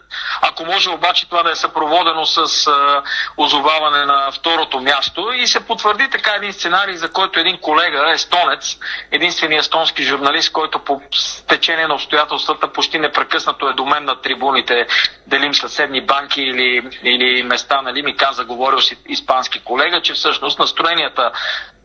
Ако 0.43 0.65
може 0.65 0.91
обаче 0.91 1.29
това 1.29 1.43
да 1.43 1.51
е 1.51 1.55
съпроводено 1.55 2.27
с 2.27 2.67
а, 2.67 3.03
озоваване 3.37 4.05
на 4.05 4.31
второто 4.33 4.81
място 4.81 5.33
и 5.33 5.47
се 5.47 5.67
потвърди 5.67 6.11
така 6.11 6.33
един 6.37 6.53
сценарий, 6.53 6.97
за 6.97 7.13
който 7.13 7.41
един 7.41 7.59
колега, 7.61 8.11
естонец, 8.13 8.77
единственият 9.11 9.65
естонски 9.65 10.03
журналист, 10.03 10.53
който 10.53 10.79
по 10.79 11.01
течение 11.49 11.87
на 11.87 11.95
обстоятелствата 11.95 12.73
почти 12.73 12.99
непрекъснато 12.99 13.69
е 13.69 13.73
до 13.73 13.85
мен 13.85 14.05
на 14.05 14.21
трибуните, 14.21 14.87
делим 15.27 15.55
съседни 15.55 16.07
банки 16.07 16.43
или, 16.43 16.91
или 17.03 17.43
места, 17.43 17.83
нали, 17.83 18.03
ми 18.03 18.17
каза, 18.17 18.45
говорил 18.45 18.81
си 18.81 18.99
испански 19.09 19.65
колега, 19.65 20.03
че 20.03 20.15
всъщност 20.15 20.59
настроенията 20.59 21.33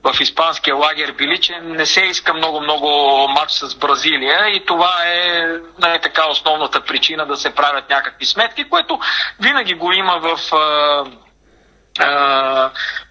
в 0.04 0.22
испанския 0.22 0.76
лагер 0.76 1.12
били, 1.12 1.42
че 1.42 1.60
не 1.62 1.86
се 1.86 2.02
иска 2.02 2.34
много-много 2.34 2.90
матч 3.28 3.52
с 3.52 3.76
Бразилия 3.76 4.48
и 4.50 4.66
това 4.66 4.94
е 5.06 5.46
нали, 5.80 6.00
така 6.02 6.30
основната 6.30 6.82
причина 6.82 7.26
да 7.26 7.38
се 7.38 7.56
правят 7.56 7.90
някакви 7.90 8.26
сметки, 8.26 8.70
което 8.70 9.00
винаги 9.40 9.74
го 9.74 9.92
има 9.92 10.20
в 10.20 10.40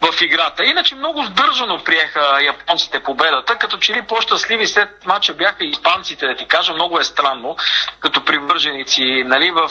в 0.00 0.22
играта. 0.22 0.64
Иначе 0.64 0.94
много 0.94 1.24
сдържано 1.24 1.84
приеха 1.84 2.38
японците 2.44 3.02
победата, 3.02 3.56
като 3.56 3.76
че 3.76 3.92
ли 3.92 4.02
по-щастливи 4.02 4.66
след 4.66 5.06
матча 5.06 5.34
бяха 5.34 5.64
испанците, 5.64 6.26
да 6.26 6.36
ти 6.36 6.46
кажа, 6.46 6.74
много 6.74 6.98
е 6.98 7.04
странно, 7.04 7.56
като 8.00 8.24
привърженици, 8.24 9.22
нали, 9.26 9.50
в 9.50 9.70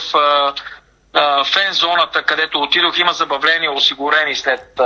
фен 1.52 1.72
зоната, 1.72 2.22
където 2.22 2.58
отидох, 2.58 2.98
има 2.98 3.12
забавления 3.12 3.72
осигурени 3.72 4.34
след 4.34 4.80
а, 4.80 4.84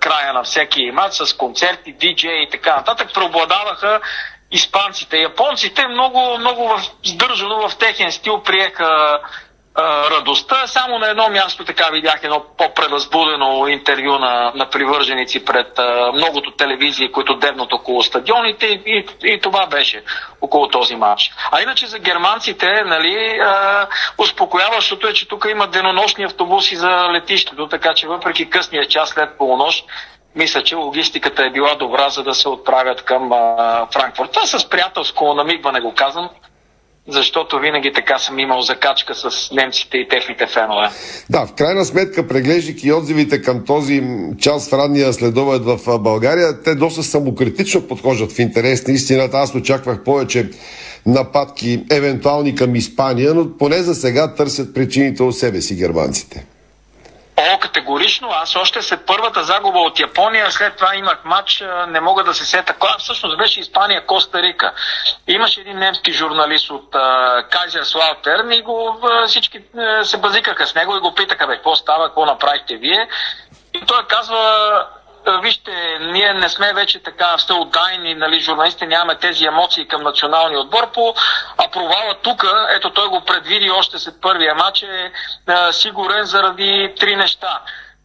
края 0.00 0.32
на 0.32 0.42
всеки 0.42 0.90
матч 0.90 1.14
с 1.14 1.36
концерти, 1.36 1.92
диджей 1.92 2.42
и 2.42 2.48
така 2.50 2.76
нататък. 2.76 3.10
Преобладаваха 3.14 4.00
испанците. 4.50 5.18
Японците 5.18 5.88
много, 5.88 6.38
много 6.38 6.68
в, 6.68 7.68
в 7.68 7.78
техен 7.78 8.12
стил 8.12 8.42
приеха 8.42 9.18
радостта. 9.78 10.66
Само 10.66 10.98
на 10.98 11.10
едно 11.10 11.28
място 11.28 11.64
така 11.64 11.88
видях 11.92 12.20
едно 12.22 12.44
по-превъзбудено 12.58 13.68
интервю 13.68 14.18
на, 14.18 14.52
на 14.54 14.70
привърженици 14.70 15.44
пред 15.44 15.78
а, 15.78 16.12
многото 16.12 16.50
телевизии, 16.50 17.12
които 17.12 17.36
дебнат 17.36 17.72
около 17.72 18.02
стадионите 18.02 18.66
и, 18.66 18.82
и, 18.86 19.06
и 19.22 19.40
това 19.40 19.66
беше 19.66 20.02
около 20.40 20.68
този 20.68 20.96
матч. 20.96 21.30
А 21.52 21.62
иначе 21.62 21.86
за 21.86 21.98
германците, 21.98 22.82
нали, 22.84 23.38
а, 23.42 23.86
успокояващото 24.18 25.08
е, 25.08 25.12
че 25.12 25.28
тук 25.28 25.46
има 25.50 25.66
денонощни 25.66 26.24
автобуси 26.24 26.76
за 26.76 27.08
летището, 27.12 27.68
така 27.68 27.94
че 27.94 28.06
въпреки 28.06 28.50
късния 28.50 28.88
час 28.88 29.08
след 29.08 29.38
полунощ, 29.38 29.84
мисля, 30.36 30.62
че 30.62 30.76
логистиката 30.76 31.44
е 31.44 31.50
била 31.50 31.74
добра, 31.74 32.08
за 32.08 32.22
да 32.22 32.34
се 32.34 32.48
отправят 32.48 33.04
към 33.04 33.32
а, 33.32 33.86
Франкфурт. 33.92 34.32
Това 34.32 34.46
с 34.46 34.68
приятелско 34.68 35.34
намигване 35.34 35.80
го 35.80 35.94
казвам, 35.94 36.30
защото 37.08 37.58
винаги 37.58 37.92
така 37.92 38.18
съм 38.18 38.38
имал 38.38 38.62
закачка 38.62 39.14
с 39.14 39.50
немците 39.52 39.98
и 39.98 40.08
техните 40.08 40.46
фенове. 40.46 40.88
Да, 41.30 41.46
в 41.46 41.52
крайна 41.52 41.84
сметка, 41.84 42.28
преглеждайки 42.28 42.92
отзивите 42.92 43.42
към 43.42 43.64
този 43.64 44.02
час 44.38 44.70
в 44.70 44.72
ранния 44.72 45.12
следобед 45.12 45.62
в 45.64 45.98
България, 45.98 46.62
те 46.62 46.74
доста 46.74 47.02
самокритично 47.02 47.88
подхождат 47.88 48.32
в 48.32 48.38
интерес 48.38 48.86
на 48.86 48.94
истината. 48.94 49.36
Аз 49.36 49.54
очаквах 49.54 50.04
повече 50.04 50.50
нападки, 51.06 51.84
евентуални 51.90 52.54
към 52.54 52.76
Испания, 52.76 53.34
но 53.34 53.56
поне 53.58 53.82
за 53.82 53.94
сега 53.94 54.34
търсят 54.34 54.74
причините 54.74 55.22
от 55.22 55.38
себе 55.38 55.60
си 55.60 55.76
германците. 55.76 56.44
О, 57.36 57.58
категорично. 57.58 58.28
Аз 58.30 58.56
още 58.56 58.82
след 58.82 59.06
първата 59.06 59.44
загуба 59.44 59.78
от 59.78 60.00
Япония, 60.00 60.50
след 60.50 60.76
това 60.76 60.96
имах 60.96 61.24
матч, 61.24 61.64
не 61.88 62.00
мога 62.00 62.24
да 62.24 62.34
се 62.34 62.44
сета. 62.44 62.74
Кой 62.78 62.90
всъщност 62.98 63.38
беше 63.38 63.60
Испания, 63.60 64.06
Коста 64.06 64.42
Рика. 64.42 64.72
Имаше 65.26 65.60
един 65.60 65.78
немски 65.78 66.12
журналист 66.12 66.70
от 66.70 66.96
Кайзер 67.50 67.82
Слаутер 67.82 68.44
и 68.50 68.62
го, 68.62 69.00
всички 69.26 69.60
се 70.02 70.16
базикаха 70.16 70.66
с 70.66 70.74
него 70.74 70.96
и 70.96 71.00
го 71.00 71.14
питаха, 71.14 71.46
бе, 71.46 71.56
какво 71.56 71.76
става, 71.76 72.06
какво 72.06 72.26
направихте 72.26 72.76
вие? 72.76 73.08
И 73.74 73.86
той 73.86 74.06
казва, 74.06 74.86
вижте, 75.42 75.98
ние 76.00 76.32
не 76.32 76.48
сме 76.48 76.72
вече 76.72 77.02
така 77.02 77.36
всеотдайни, 77.36 78.14
нали, 78.14 78.40
журналисти, 78.40 78.86
нямаме 78.86 79.18
тези 79.18 79.44
емоции 79.44 79.88
към 79.88 80.02
националния 80.02 80.60
отбор, 80.60 80.90
по, 80.92 81.14
а 81.58 81.68
провала 81.70 82.14
тук, 82.22 82.44
ето 82.76 82.90
той 82.90 83.08
го 83.08 83.20
предвиди 83.20 83.70
още 83.70 83.98
след 83.98 84.20
първия 84.20 84.54
матч, 84.54 84.82
е 84.82 85.12
сигурен 85.72 86.24
заради 86.24 86.94
три 87.00 87.16
неща. 87.16 87.60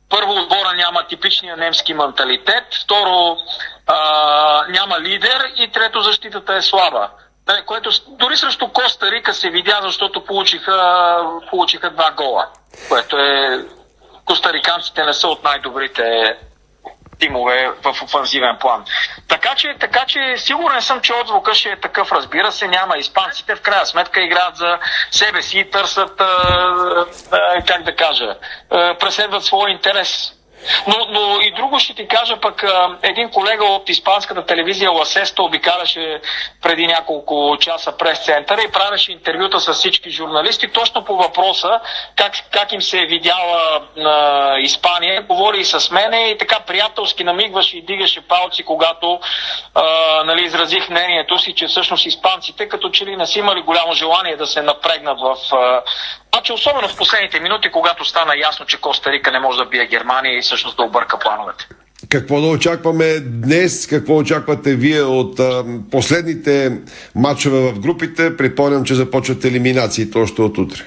Първо, 0.09 0.33
отбора 0.33 0.73
няма 0.73 1.07
типичния 1.07 1.57
немски 1.57 1.93
менталитет. 1.93 2.63
Второ, 2.83 3.37
а, 3.87 4.65
няма 4.69 4.99
лидер. 4.99 5.51
И 5.55 5.71
трето, 5.71 6.01
защитата 6.01 6.55
е 6.55 6.61
слаба. 6.61 7.09
Нали, 7.47 7.61
което 7.65 7.89
дори 8.07 8.37
срещу 8.37 8.67
Коста 8.67 9.11
Рика 9.11 9.33
се 9.33 9.49
видя, 9.49 9.79
защото 9.81 10.25
получиха, 10.25 11.17
получиха 11.49 11.89
два 11.89 12.11
гола. 12.11 12.47
Което 12.89 13.17
е... 13.17 13.65
Костариканците 14.25 15.05
не 15.05 15.13
са 15.13 15.27
от 15.27 15.43
най-добрите 15.43 16.35
тимове 17.19 17.71
в 17.83 18.03
офанзивен 18.03 18.57
план. 18.59 18.85
Така 19.27 19.55
че, 19.55 19.75
така 19.79 20.05
че 20.05 20.33
сигурен 20.37 20.81
съм, 20.81 21.01
че 21.01 21.13
отзвука 21.13 21.53
ще 21.53 21.69
е 21.69 21.79
такъв, 21.79 22.11
разбира 22.11 22.51
се, 22.51 22.67
няма. 22.67 22.97
Испанците 22.97 23.55
в 23.55 23.61
крайна 23.61 23.85
сметка 23.85 24.21
играят 24.21 24.55
за 24.55 24.79
себе 25.11 25.41
си 25.41 25.59
и 25.59 25.69
търсят, 25.69 26.21
а, 26.21 27.05
а, 27.31 27.61
как 27.67 27.83
да 27.83 27.95
кажа, 27.95 28.35
а, 28.69 28.95
преследват 28.99 29.43
своя 29.43 29.71
интерес. 29.71 30.33
Но, 30.87 30.95
но 31.09 31.41
и 31.41 31.51
друго 31.51 31.79
ще 31.79 31.93
ти 31.93 32.07
кажа, 32.07 32.39
пък 32.39 32.63
един 33.01 33.29
колега 33.29 33.65
от 33.65 33.89
испанската 33.89 34.45
телевизия 34.45 34.91
Ласеста 34.91 35.43
обикаляше 35.43 36.21
преди 36.61 36.87
няколко 36.87 37.57
часа 37.59 37.97
през 37.97 38.25
центъра 38.25 38.61
и 38.61 38.71
правеше 38.71 39.11
интервюта 39.11 39.59
с 39.59 39.73
всички 39.73 40.09
журналисти 40.09 40.67
точно 40.67 41.05
по 41.05 41.17
въпроса 41.17 41.79
как, 42.15 42.33
как 42.51 42.71
им 42.71 42.81
се 42.81 42.99
е 42.99 43.05
видяла 43.05 43.81
на 43.97 44.55
Испания. 44.59 45.21
Говори 45.21 45.59
и 45.59 45.65
с 45.65 45.91
мене 45.91 46.29
и 46.29 46.37
така 46.37 46.59
приятелски 46.59 47.23
намигваше 47.23 47.77
и 47.77 47.85
дигаше 47.85 48.21
палци, 48.21 48.63
когато 48.63 49.19
а, 49.75 49.83
нали, 50.23 50.45
изразих 50.45 50.89
мнението 50.89 51.39
си, 51.39 51.53
че 51.55 51.67
всъщност 51.67 52.05
испанците 52.05 52.69
като 52.69 52.89
че 52.89 53.05
ли 53.05 53.15
не 53.15 53.27
си 53.27 53.39
имали 53.39 53.61
голямо 53.61 53.93
желание 53.93 54.35
да 54.35 54.47
се 54.47 54.61
напрегнат 54.61 55.19
в 55.19 55.55
а, 55.55 55.81
Значи, 56.33 56.53
особено 56.53 56.87
в 56.87 56.97
последните 56.97 57.39
минути, 57.39 57.71
когато 57.71 58.05
стана 58.05 58.33
ясно, 58.37 58.65
че 58.65 58.81
Коста 58.81 59.11
Рика 59.11 59.31
не 59.31 59.39
може 59.39 59.57
да 59.57 59.65
бие 59.65 59.87
Германия 59.87 60.37
и 60.37 60.41
всъщност 60.41 60.77
да 60.77 60.83
обърка 60.83 61.19
плановете. 61.19 61.67
Какво 62.09 62.41
да 62.41 62.47
очакваме 62.47 63.19
днес? 63.19 63.87
Какво 63.87 64.17
очаквате 64.17 64.75
вие 64.75 65.01
от 65.01 65.39
а, 65.39 65.65
последните 65.91 66.79
матчове 67.15 67.59
в 67.59 67.79
групите? 67.79 68.37
Припомням, 68.37 68.85
че 68.85 68.95
започват 68.95 69.45
елиминациите 69.45 70.17
още 70.17 70.41
от 70.41 70.57
утре. 70.57 70.83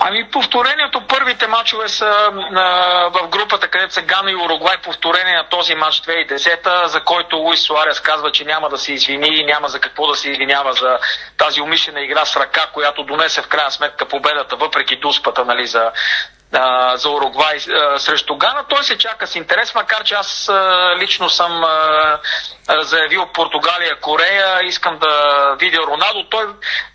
Ами 0.00 0.30
повторението, 0.30 1.06
първите 1.06 1.46
матчове 1.46 1.88
са 1.88 2.30
а, 2.54 2.62
в 3.08 3.28
групата, 3.28 3.68
където 3.68 3.94
са 3.94 4.02
Гана 4.02 4.30
и 4.30 4.36
Уругвай, 4.36 4.76
повторение 4.76 5.34
на 5.34 5.48
този 5.48 5.74
матч 5.74 5.96
2010-та, 6.00 6.88
за 6.88 7.00
който 7.00 7.36
Луис 7.36 7.60
Суарес 7.60 8.00
казва, 8.00 8.32
че 8.32 8.44
няма 8.44 8.68
да 8.68 8.78
се 8.78 8.92
извини 8.92 9.28
и 9.28 9.44
няма 9.44 9.68
за 9.68 9.80
какво 9.80 10.06
да 10.06 10.16
се 10.16 10.30
извинява 10.30 10.72
за 10.72 10.98
тази 11.36 11.60
умишлена 11.60 12.00
игра 12.00 12.24
с 12.24 12.36
ръка, 12.36 12.66
която 12.72 13.02
донесе 13.02 13.42
в 13.42 13.48
крайна 13.48 13.70
сметка 13.70 14.08
победата, 14.08 14.56
въпреки 14.56 14.96
дуспата 14.96 15.44
нали, 15.44 15.66
за, 15.66 15.92
а, 16.52 16.96
за 16.96 17.10
Уругвай 17.10 17.56
а, 17.56 17.98
срещу 17.98 18.36
Гана. 18.36 18.64
Той 18.68 18.84
се 18.84 18.98
чака 18.98 19.26
с 19.26 19.34
интерес, 19.34 19.74
макар 19.74 20.04
че 20.04 20.14
аз 20.14 20.48
а, 20.48 20.94
лично 20.98 21.30
съм 21.30 21.64
а, 21.64 22.18
заявил 22.68 23.26
Португалия, 23.34 24.00
Корея. 24.00 24.60
Искам 24.64 24.98
да 24.98 25.54
видя 25.60 25.78
Роналдо. 25.78 26.24
Той 26.30 26.46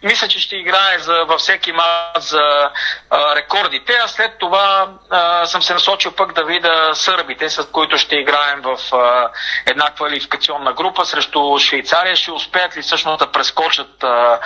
мисля, 0.04 0.28
че 0.28 0.40
ще 0.40 0.56
играе 0.56 1.00
за, 1.00 1.24
във 1.28 1.40
всеки 1.40 1.72
мач 1.72 2.24
за 2.24 2.70
а, 3.10 3.36
рекордите, 3.36 3.94
а 4.04 4.08
след 4.08 4.32
това 4.40 4.88
а, 5.10 5.46
съм 5.46 5.62
се 5.62 5.74
насочил 5.74 6.12
пък 6.12 6.34
да 6.34 6.44
видя 6.44 6.92
сърбите, 6.94 7.50
с 7.50 7.64
които 7.72 7.98
ще 7.98 8.16
играем 8.16 8.62
в 8.62 8.96
а, 8.96 9.30
една 9.66 9.86
квалификационна 9.96 10.74
група 10.74 11.06
срещу 11.06 11.60
Швейцария. 11.60 12.16
Ще 12.16 12.32
успеят 12.32 12.78
ли 12.78 12.82
всъщност 12.82 13.20
да 13.20 13.32
прескочат 13.32 14.04
а, 14.04 14.40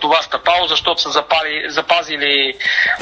това 0.00 0.22
стъпало, 0.22 0.66
защото 0.66 1.02
са 1.02 1.10
запали, 1.10 1.70
запазили 1.70 2.54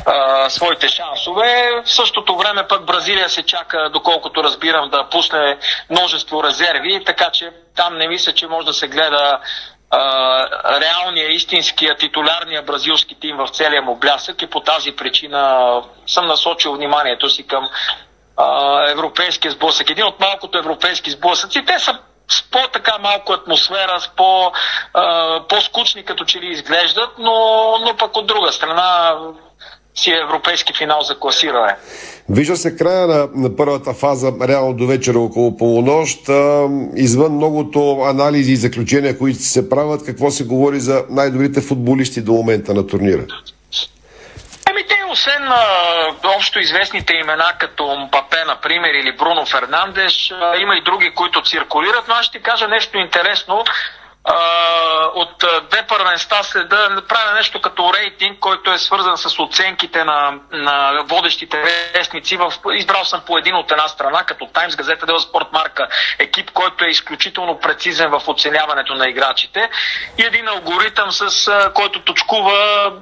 а, 0.06 0.50
своите 0.50 0.88
шансове. 0.88 1.70
В 1.84 1.90
същото 1.90 2.36
време 2.36 2.68
пък 2.68 2.84
Бразилия 2.84 3.28
се 3.28 3.42
чака, 3.42 3.90
доколкото 3.92 4.44
разбирам, 4.44 4.90
да 4.90 5.08
пусне 5.10 5.58
множество 5.90 6.44
резерви, 6.44 7.04
така 7.04 7.30
че 7.30 7.50
там 7.76 7.96
не 7.98 8.08
мисля, 8.08 8.32
че 8.32 8.46
може 8.46 8.66
да 8.66 8.74
се 8.74 8.88
гледа 8.88 9.38
а, 9.90 10.80
реалния, 10.80 11.28
истинския, 11.28 11.96
титулярния 11.96 12.62
бразилски 12.62 13.14
тим 13.20 13.36
в 13.36 13.48
целия 13.48 13.82
му 13.82 13.96
блясък 13.96 14.42
и 14.42 14.46
по 14.46 14.60
тази 14.60 14.92
причина 14.92 15.82
съм 16.06 16.26
насочил 16.26 16.72
вниманието 16.72 17.30
си 17.30 17.46
към 17.46 17.68
а, 18.36 18.90
европейския 18.90 19.50
сблъсък. 19.50 19.90
Един 19.90 20.04
от 20.04 20.20
малкото 20.20 20.58
европейски 20.58 21.10
сблъсъци. 21.10 21.64
Те 21.66 21.78
са 21.78 21.98
с 22.32 22.50
по-така 22.50 22.98
малко 23.02 23.32
атмосфера, 23.32 24.00
с 24.00 24.08
по, 24.16 24.52
а, 24.94 25.40
по-скучни 25.48 26.04
като 26.04 26.24
че 26.24 26.40
ли 26.40 26.46
изглеждат, 26.46 27.10
но, 27.18 27.32
но 27.84 27.96
пък 27.98 28.16
от 28.16 28.26
друга 28.26 28.52
страна 28.52 29.16
си 29.94 30.10
е 30.10 30.20
европейски 30.24 30.72
финал 30.78 31.00
за 31.02 31.18
класиране. 31.18 31.76
Вижда 32.28 32.56
се 32.56 32.76
края 32.76 33.06
на, 33.06 33.28
на 33.34 33.56
първата 33.56 33.94
фаза, 33.94 34.32
реално 34.42 34.74
до 34.74 34.86
вечера 34.86 35.18
около 35.18 35.56
полунощ. 35.56 36.28
А, 36.28 36.68
извън 36.96 37.32
многото 37.32 38.00
анализи 38.02 38.52
и 38.52 38.56
заключения, 38.56 39.18
които 39.18 39.42
се 39.42 39.68
правят, 39.68 40.04
какво 40.04 40.30
се 40.30 40.44
говори 40.44 40.80
за 40.80 41.04
най-добрите 41.10 41.60
футболисти 41.60 42.22
до 42.22 42.32
момента 42.32 42.74
на 42.74 42.86
турнира? 42.86 43.26
Ами 44.72 44.86
те, 44.86 45.04
освен 45.08 45.48
а, 45.48 45.66
общо 46.36 46.58
известните 46.58 47.14
имена, 47.14 47.52
като 47.58 47.96
Мпапе, 47.96 48.44
например, 48.46 48.94
или 48.94 49.16
Бруно 49.16 49.46
Фернандеш, 49.46 50.32
има 50.58 50.76
и 50.76 50.82
други, 50.82 51.14
които 51.14 51.42
циркулират, 51.42 52.08
но 52.08 52.14
аз 52.14 52.26
ще 52.26 52.42
кажа 52.42 52.68
нещо 52.68 52.98
интересно. 52.98 53.64
А, 54.24 54.36
от 55.14 55.44
две 55.70 55.86
първенства 55.86 56.44
след 56.44 56.68
да 56.68 56.88
направя 56.90 57.34
нещо 57.34 57.60
като 57.60 57.92
рейтинг, 57.94 58.38
който 58.38 58.72
е 58.72 58.78
свързан 58.78 59.18
с 59.18 59.38
оценките 59.38 60.04
на, 60.04 60.38
на 60.52 61.02
водещите 61.04 61.62
вестници. 61.94 62.36
В, 62.36 62.52
избрал 62.74 63.04
съм 63.04 63.22
по 63.26 63.38
един 63.38 63.54
от 63.54 63.70
една 63.70 63.88
страна, 63.88 64.24
като 64.24 64.46
Таймс, 64.46 64.76
газета 64.76 65.06
Дела 65.06 65.20
Спорт 65.20 65.46
Марка, 65.52 65.88
екип, 66.18 66.50
който 66.50 66.84
е 66.84 66.88
изключително 66.88 67.58
прецизен 67.58 68.10
в 68.10 68.22
оценяването 68.26 68.94
на 68.94 69.08
играчите 69.08 69.70
и 70.18 70.22
един 70.22 70.48
алгоритъм, 70.48 71.12
с 71.12 71.50
който 71.74 72.00
точкува 72.00 72.92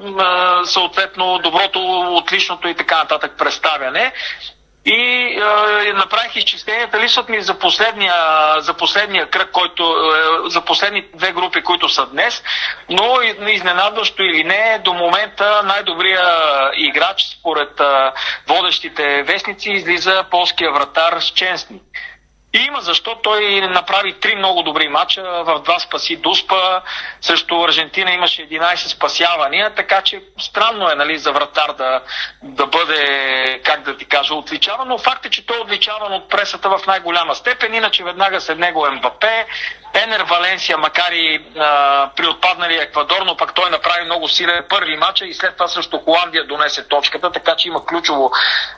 съответно 0.65 1.39
доброто, 1.39 2.01
отличното 2.01 2.69
и 2.69 2.75
така 2.75 2.97
нататък 2.97 3.33
представяне. 3.39 4.13
И 4.85 4.93
е, 4.93 5.93
направих 5.93 6.37
изчисленията, 6.37 7.01
лисват 7.01 7.29
ми 7.29 7.43
за 7.43 7.59
последния, 7.59 8.15
за 8.59 8.75
последния 8.75 9.31
кръг, 9.31 9.51
който, 9.53 9.83
е, 9.85 10.51
за 10.51 10.61
последните 10.61 11.17
две 11.17 11.33
групи, 11.33 11.63
които 11.63 11.89
са 11.89 12.07
днес, 12.07 12.43
но 12.89 13.23
изненадващо 13.49 14.23
или 14.23 14.45
не, 14.45 14.81
до 14.85 14.95
момента 14.95 15.63
най-добрия 15.65 16.25
играч 16.77 17.23
според 17.39 17.81
е, 17.81 17.85
водещите 18.49 19.23
вестници 19.23 19.71
излиза 19.71 20.25
полския 20.31 20.73
вратар 20.73 21.21
Щенсни. 21.21 21.81
И 22.55 22.59
има 22.59 22.81
защо 22.81 23.15
той 23.23 23.61
направи 23.61 24.21
три 24.21 24.37
много 24.37 24.63
добри 24.63 24.89
мача, 24.89 25.23
в 25.23 25.61
два 25.65 25.79
спаси 25.79 26.17
Дуспа, 26.17 26.83
срещу 27.21 27.65
Аржентина 27.65 28.13
имаше 28.13 28.49
11 28.49 28.75
спасявания, 28.75 29.75
така 29.75 30.03
че 30.03 30.23
странно 30.39 30.91
е 30.91 30.95
нали, 30.95 31.19
за 31.19 31.33
вратар 31.33 31.73
да, 31.73 32.01
да 32.43 32.67
бъде, 32.67 33.61
как 33.65 33.83
да 33.83 33.97
ти 33.97 34.05
кажа, 34.05 34.35
отличаван, 34.35 34.89
но 34.89 34.99
факт 34.99 35.27
е, 35.27 35.31
че 35.31 35.47
той 35.47 35.57
е 35.57 35.61
отличаван 35.61 36.13
от 36.13 36.29
пресата 36.29 36.69
в 36.69 36.87
най-голяма 36.87 37.35
степен, 37.35 37.75
иначе 37.75 38.05
веднага 38.05 38.41
след 38.41 38.59
него 38.59 38.87
МБП, 38.91 39.25
Енер 39.95 40.21
Валенсия, 40.21 40.79
макар 40.79 41.13
и 41.13 41.45
а, 41.59 42.11
при 42.17 42.27
отпаднали 42.27 42.75
Еквадор, 42.75 43.23
но 43.27 43.37
пък 43.37 43.55
той 43.55 43.71
направи 43.71 44.05
много 44.05 44.29
силен 44.29 44.65
първи 44.69 44.97
матч 44.97 45.21
и 45.21 45.35
след 45.35 45.55
това 45.55 45.69
също 45.69 45.99
Холандия 45.99 46.47
донесе 46.47 46.89
точката, 46.89 47.33
така 47.33 47.57
че 47.57 47.69
има 47.69 47.87
ключово 47.87 48.31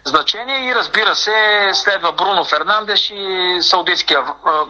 значение. 0.04 0.70
И 0.70 0.74
разбира 0.74 1.14
се 1.14 1.70
следва 1.72 2.12
Бруно 2.12 2.44
Фернандеш 2.44 3.10
и 3.10 3.61
саудитския 3.62 4.20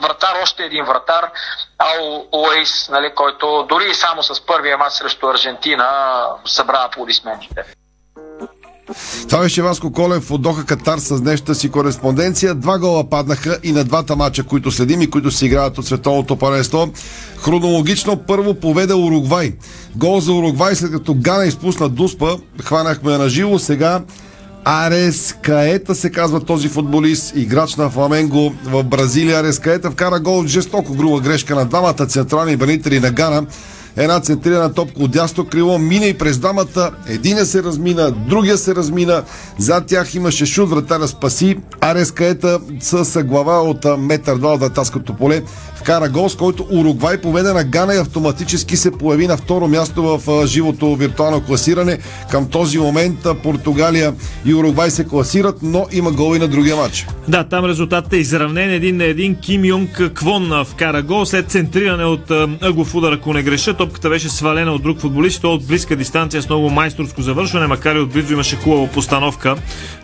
вратар, 0.03 0.35
още 0.43 0.63
един 0.63 0.85
вратар, 0.85 1.31
Ал 1.79 2.25
Уейс, 2.33 2.89
нали, 2.89 3.13
който 3.15 3.67
дори 3.69 3.91
и 3.91 3.95
само 3.95 4.23
с 4.23 4.47
първия 4.47 4.79
матч 4.79 4.95
срещу 4.95 5.29
Аржентина 5.29 5.87
събра 6.45 6.87
аплодисментите. 6.87 7.63
Това 9.29 9.43
беше 9.43 9.63
Васко 9.63 9.93
Колев 9.93 10.31
от 10.31 10.43
Доха 10.43 10.67
Катар 10.67 10.99
с 10.99 11.21
днешната 11.21 11.55
си 11.55 11.71
кореспонденция. 11.71 12.55
Два 12.55 12.79
гола 12.79 13.11
паднаха 13.11 13.59
и 13.63 13.73
на 13.73 13.85
двата 13.85 14.17
мача, 14.17 14.45
които 14.45 14.71
следим 14.71 15.03
и 15.03 15.11
които 15.11 15.31
се 15.31 15.47
играят 15.47 15.79
от 15.79 15.87
световното 15.87 16.37
паренство. 16.37 16.89
Хронологично 17.39 18.17
първо 18.27 18.55
поведе 18.55 18.95
Уругвай. 18.95 19.53
Гол 19.97 20.21
за 20.21 20.33
Уругвай, 20.33 20.75
след 20.75 20.93
като 20.93 21.15
Гана 21.15 21.45
изпусна 21.45 21.89
Дуспа, 21.89 22.37
хванахме 22.63 23.19
на 23.19 23.29
живо. 23.29 23.59
Сега 23.59 24.01
Арес 24.65 25.37
Каета 25.43 25.95
се 25.95 26.11
казва 26.11 26.41
този 26.41 26.69
футболист, 26.69 27.33
играч 27.37 27.77
на 27.77 27.91
Фламенго 27.91 28.55
в 28.65 28.85
Бразилия. 28.85 29.41
Арес 29.41 29.59
Каета 29.59 29.91
вкара 29.91 30.21
гол 30.21 30.39
от 30.39 30.47
жестоко 30.47 30.95
груба 30.95 31.21
грешка 31.21 31.55
на 31.55 31.65
двамата 31.65 32.07
централни 32.07 32.57
бранители 32.57 33.01
на 33.01 33.11
Гана 33.11 33.47
Една 33.97 34.21
центрирана 34.21 34.75
топка 34.75 35.03
от 35.03 35.11
дясно 35.11 35.45
крило, 35.45 35.79
мина 35.79 36.07
и 36.07 36.19
през 36.19 36.39
дамата. 36.39 36.91
Единия 37.09 37.47
се 37.47 37.63
размина, 37.63 38.11
другия 38.11 38.59
се 38.59 38.75
размина. 38.75 39.23
Зад 39.59 39.87
тях 39.87 40.15
имаше 40.15 40.47
шут, 40.47 40.71
вратаря 40.71 41.09
спаси. 41.09 41.59
Арес 41.81 42.11
Каета 42.11 42.59
с 42.81 43.23
глава 43.23 43.61
от 43.61 43.87
метър 43.99 44.37
два 44.37 44.55
от 44.55 44.63
атаското 44.63 45.15
поле 45.15 45.43
вкара 45.83 46.09
гол, 46.09 46.29
с 46.29 46.37
който 46.37 46.67
Уругвай 46.71 47.21
поведе 47.21 47.53
на 47.53 47.65
Гана 47.65 47.95
и 47.95 47.99
автоматически 47.99 48.77
се 48.77 48.91
появи 48.91 49.27
на 49.27 49.37
второ 49.37 49.69
място 49.69 50.03
в 50.03 50.47
живото 50.47 50.97
виртуално 50.97 51.41
класиране. 51.41 51.99
Към 52.31 52.49
този 52.49 52.79
момент 52.79 53.27
Португалия 53.43 54.15
и 54.47 54.55
Уругвай 54.55 54.91
се 54.91 55.05
класират, 55.05 55.59
но 55.63 55.87
има 55.93 56.13
гол 56.13 56.37
и 56.37 56.39
на 56.39 56.49
другия 56.49 56.77
матч. 56.77 57.07
Да, 57.29 57.45
там 57.45 57.65
резултатът 57.65 58.13
е 58.13 58.17
изравнен 58.17 58.71
един 58.71 58.97
на 58.97 59.05
един. 59.05 59.35
Ким 59.35 59.65
Юнг 59.65 60.11
Квон 60.15 60.65
вкара 60.65 61.03
гол 61.03 61.27
след 61.27 61.51
центриране 61.51 62.05
от 62.05 62.31
а, 62.31 62.49
Ъгов 62.63 62.95
удар, 62.95 63.13
ако 63.13 63.33
не 63.33 63.43
греша. 63.43 63.75
Топката 63.75 64.09
беше 64.09 64.29
свалена 64.29 64.73
от 64.73 64.83
друг 64.83 64.99
футболист, 64.99 65.43
той 65.43 65.51
от 65.51 65.67
близка 65.67 65.97
дистанция 65.97 66.43
с 66.43 66.49
много 66.49 66.71
майсторско 66.71 67.23
завършване, 67.23 67.67
макар 67.67 67.97
и 67.97 68.01
отблизо 68.01 68.33
имаше 68.33 68.57
хубава 68.57 68.87
постановка 68.87 69.57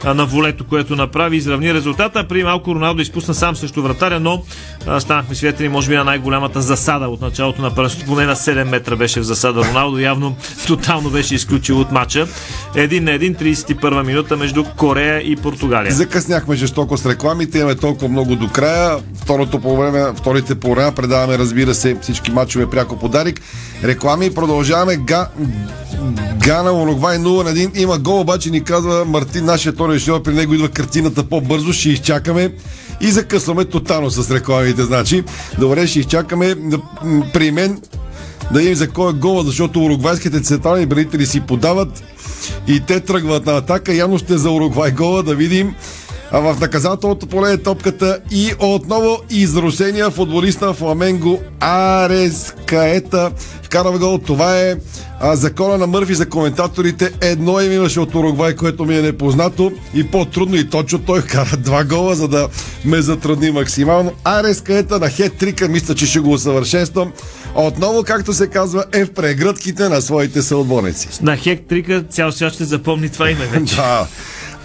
на 0.04 0.26
волето, 0.26 0.64
което 0.64 0.96
направи 0.96 1.36
изравни 1.36 1.74
резултата. 1.74 2.28
При 2.28 2.44
малко 2.44 2.74
Роналдо 2.74 3.02
изпусна 3.02 3.34
сам 3.34 3.56
срещу 3.56 3.82
вратаря, 3.82 4.20
но 4.20 4.42
станахме 4.98 5.34
свидетели, 5.34 5.67
може 5.68 5.88
би, 5.88 5.96
на 5.96 6.04
най-голямата 6.04 6.62
засада 6.62 7.08
от 7.08 7.20
началото 7.20 7.62
на 7.62 7.74
първенството. 7.74 8.06
Поне 8.06 8.26
на 8.26 8.36
7 8.36 8.64
метра 8.64 8.96
беше 8.96 9.20
в 9.20 9.22
засада. 9.22 9.64
Роналдо 9.64 9.98
явно 9.98 10.36
тотално 10.66 11.10
беше 11.10 11.34
изключил 11.34 11.80
от 11.80 11.92
матча. 11.92 12.26
Един 12.74 13.04
на 13.04 13.12
един, 13.12 13.34
31 13.34 14.06
минута 14.06 14.36
между 14.36 14.64
Корея 14.64 15.20
и 15.20 15.36
Португалия. 15.36 15.92
Закъсняхме 15.92 16.56
жестоко 16.56 16.96
с 16.96 17.06
рекламите, 17.06 17.58
имаме 17.58 17.74
толкова 17.74 18.08
много 18.08 18.36
до 18.36 18.48
края. 18.48 18.98
Второто 19.22 19.60
по 19.60 19.76
време, 19.76 20.12
вторите 20.16 20.54
по 20.54 20.74
време 20.74 20.94
предаваме, 20.94 21.38
разбира 21.38 21.74
се, 21.74 21.96
всички 22.02 22.30
матчове 22.30 22.70
пряко 22.70 22.98
подарик. 22.98 23.40
Реклами 23.84 24.34
продължаваме. 24.34 24.96
Га... 24.96 25.28
Гана, 26.38 26.72
Уругвай 26.72 27.18
0 27.18 27.44
на 27.44 27.50
1. 27.50 27.78
Има 27.78 27.98
гол, 27.98 28.20
обаче 28.20 28.50
ни 28.50 28.64
казва 28.64 29.04
Мартин, 29.04 29.44
нашия 29.44 29.72
втори 29.72 29.92
режисьор, 29.92 30.22
при 30.22 30.32
него 30.32 30.54
идва 30.54 30.68
картината 30.68 31.24
по-бързо, 31.24 31.72
ще 31.72 31.88
изчакаме 31.88 32.52
и 33.00 33.10
закъсваме 33.10 33.64
тотално 33.64 34.10
с 34.10 34.30
рекламите. 34.30 34.82
Значи, 34.82 35.24
добре, 35.58 35.86
ще 35.86 35.98
изчакаме 35.98 36.54
при 37.32 37.50
мен 37.50 37.80
да 38.52 38.62
им 38.62 38.74
за 38.74 38.90
кой 38.90 39.10
е 39.10 39.12
гола, 39.12 39.44
защото 39.44 39.84
уругвайските 39.84 40.40
централни 40.40 40.86
бранители 40.86 41.26
си 41.26 41.40
подават 41.40 42.02
и 42.66 42.80
те 42.80 43.00
тръгват 43.00 43.46
на 43.46 43.56
атака. 43.56 43.94
Явно 43.94 44.18
ще 44.18 44.34
е 44.34 44.38
за 44.38 44.50
Уругвай 44.50 44.90
гола, 44.90 45.22
да 45.22 45.34
видим. 45.34 45.74
А 46.32 46.40
в 46.40 46.60
наказателното 46.60 47.26
поле 47.26 47.52
е 47.52 47.56
топката 47.56 48.18
и 48.30 48.52
отново 48.58 49.18
изрусения 49.30 50.10
футболист 50.10 50.60
на 50.60 50.74
Фламенго 50.74 51.42
Арес 51.60 52.54
Каета 52.66 53.30
вкарва 53.62 53.98
гол. 53.98 54.18
Това 54.18 54.60
е 54.60 54.74
а, 55.20 55.36
закона 55.36 55.78
на 55.78 55.86
Мърфи 55.86 56.14
за 56.14 56.28
коментаторите. 56.28 57.12
Едно 57.20 57.60
им 57.60 57.72
имаше 57.72 58.00
от 58.00 58.14
Уругвай, 58.14 58.56
което 58.56 58.84
ми 58.84 58.98
е 58.98 59.02
непознато 59.02 59.72
и 59.94 60.10
по-трудно 60.10 60.56
и 60.56 60.70
точно 60.70 60.98
той 60.98 61.20
вкара 61.20 61.56
два 61.56 61.84
гола, 61.84 62.14
за 62.14 62.28
да 62.28 62.48
ме 62.84 63.02
затрудни 63.02 63.50
максимално. 63.50 64.12
Арес 64.24 64.60
Каета 64.60 64.98
на 64.98 65.06
хет-трика, 65.06 65.68
мисля, 65.68 65.94
че 65.94 66.06
ще 66.06 66.20
го 66.20 66.32
усъвършенствам. 66.32 67.12
Отново, 67.54 68.02
както 68.02 68.32
се 68.32 68.46
казва, 68.46 68.84
е 68.92 69.04
в 69.04 69.12
прегръдките 69.12 69.88
на 69.88 70.02
своите 70.02 70.42
съотборници. 70.42 71.08
На 71.22 71.36
хек 71.36 71.60
трика 71.68 72.04
цял 72.10 72.32
свят 72.32 72.52
ще 72.52 72.64
запомни 72.64 73.08
това 73.08 73.30
име 73.30 73.46
вече. 73.46 73.76
Да. 73.76 74.06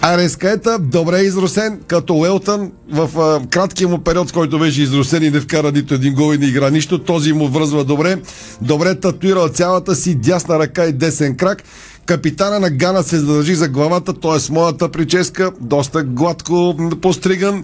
Арескаета 0.06 0.80
добре 0.80 1.20
е 1.20 1.24
изросен, 1.24 1.80
като 1.88 2.16
Уелтън 2.16 2.72
в 2.92 3.10
а, 3.20 3.48
краткия 3.48 3.88
му 3.88 3.98
период, 3.98 4.30
в 4.30 4.34
който 4.34 4.60
беше 4.60 4.82
изросен 4.82 5.24
и 5.24 5.30
не 5.30 5.40
вкара 5.40 5.72
нито 5.72 5.94
един 5.94 6.14
гол 6.14 6.34
и 6.34 6.38
не 6.38 6.46
игра 6.46 6.70
нищо. 6.70 7.00
Този 7.00 7.34
му 7.34 7.48
връзва 7.48 7.84
добре. 7.84 8.18
Добре 8.62 9.00
татуирал 9.00 9.50
цялата 9.50 9.96
си 9.96 10.16
дясна 10.16 10.60
ръка 10.60 10.86
и 10.86 10.94
десен 10.94 11.38
крак. 11.38 11.64
Капитана 12.06 12.60
на 12.60 12.70
Гана 12.70 13.04
се 13.04 13.18
задържи 13.18 13.56
за 13.56 13.68
главата, 13.68 14.14
т.е. 14.14 14.54
моята 14.54 14.90
прическа, 14.90 15.52
доста 15.62 16.04
гладко 16.04 16.78
постриган. 17.02 17.64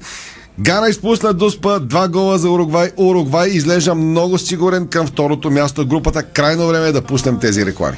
Гана 0.60 0.90
изпусна 0.90 1.34
Дуспа, 1.34 1.80
два 1.80 2.08
гола 2.08 2.38
за 2.38 2.50
Уругвай. 2.50 2.92
Уругвай 2.98 3.50
изглежда 3.50 3.96
много 3.96 4.38
сигурен 4.38 4.88
към 4.88 5.08
второто 5.08 5.52
място 5.52 5.82
в 5.82 5.88
групата. 5.88 6.24
Крайно 6.24 6.68
време 6.68 6.88
е 6.88 6.92
да 6.92 7.02
пуснем 7.02 7.40
тези 7.40 7.66
реклами. 7.66 7.98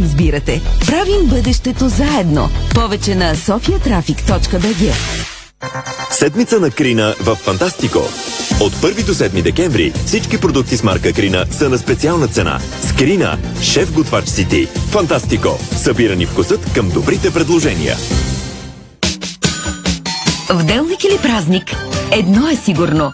избирате. 0.03 0.61
Правим 0.87 1.25
бъдещето 1.25 1.89
заедно. 1.89 2.49
Повече 2.75 3.15
на 3.15 3.35
sofiatraffic.bg 3.35 4.93
Седмица 6.11 6.59
на 6.59 6.71
Крина 6.71 7.15
в 7.19 7.35
Фантастико. 7.35 7.99
От 8.61 8.73
1 8.73 9.05
до 9.05 9.13
7 9.13 9.41
декември 9.41 9.93
всички 10.05 10.37
продукти 10.37 10.77
с 10.77 10.83
марка 10.83 11.13
Крина 11.13 11.45
са 11.51 11.69
на 11.69 11.77
специална 11.77 12.27
цена. 12.27 12.59
С 12.81 12.93
Крина, 12.93 13.37
шеф 13.61 13.93
готвач 13.93 14.27
си 14.27 14.49
ти. 14.49 14.65
Фантастико. 14.65 15.59
Събирани 15.77 16.25
вкусът 16.25 16.73
към 16.73 16.89
добрите 16.89 17.33
предложения. 17.33 17.95
В 20.49 20.63
делник 20.63 21.03
или 21.03 21.17
празник, 21.21 21.75
едно 22.11 22.49
е 22.49 22.55
сигурно. 22.55 23.13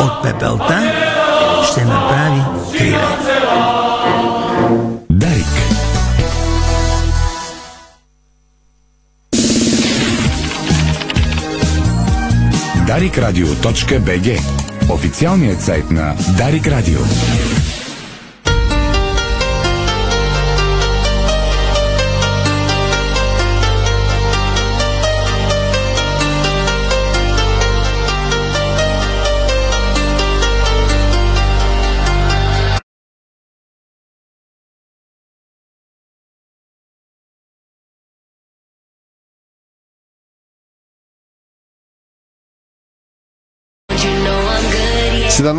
От 0.00 0.22
пепелта 0.22 0.92
ще 1.70 1.84
направи 1.84 2.42
криле. 2.78 2.98
Дарик. 5.10 5.46
Дарикрадио.бг 12.86 14.40
Официалният 14.90 15.62
сайт 15.62 15.90
на 15.90 16.14
Дарик 16.38 16.66
Радио. 16.66 17.00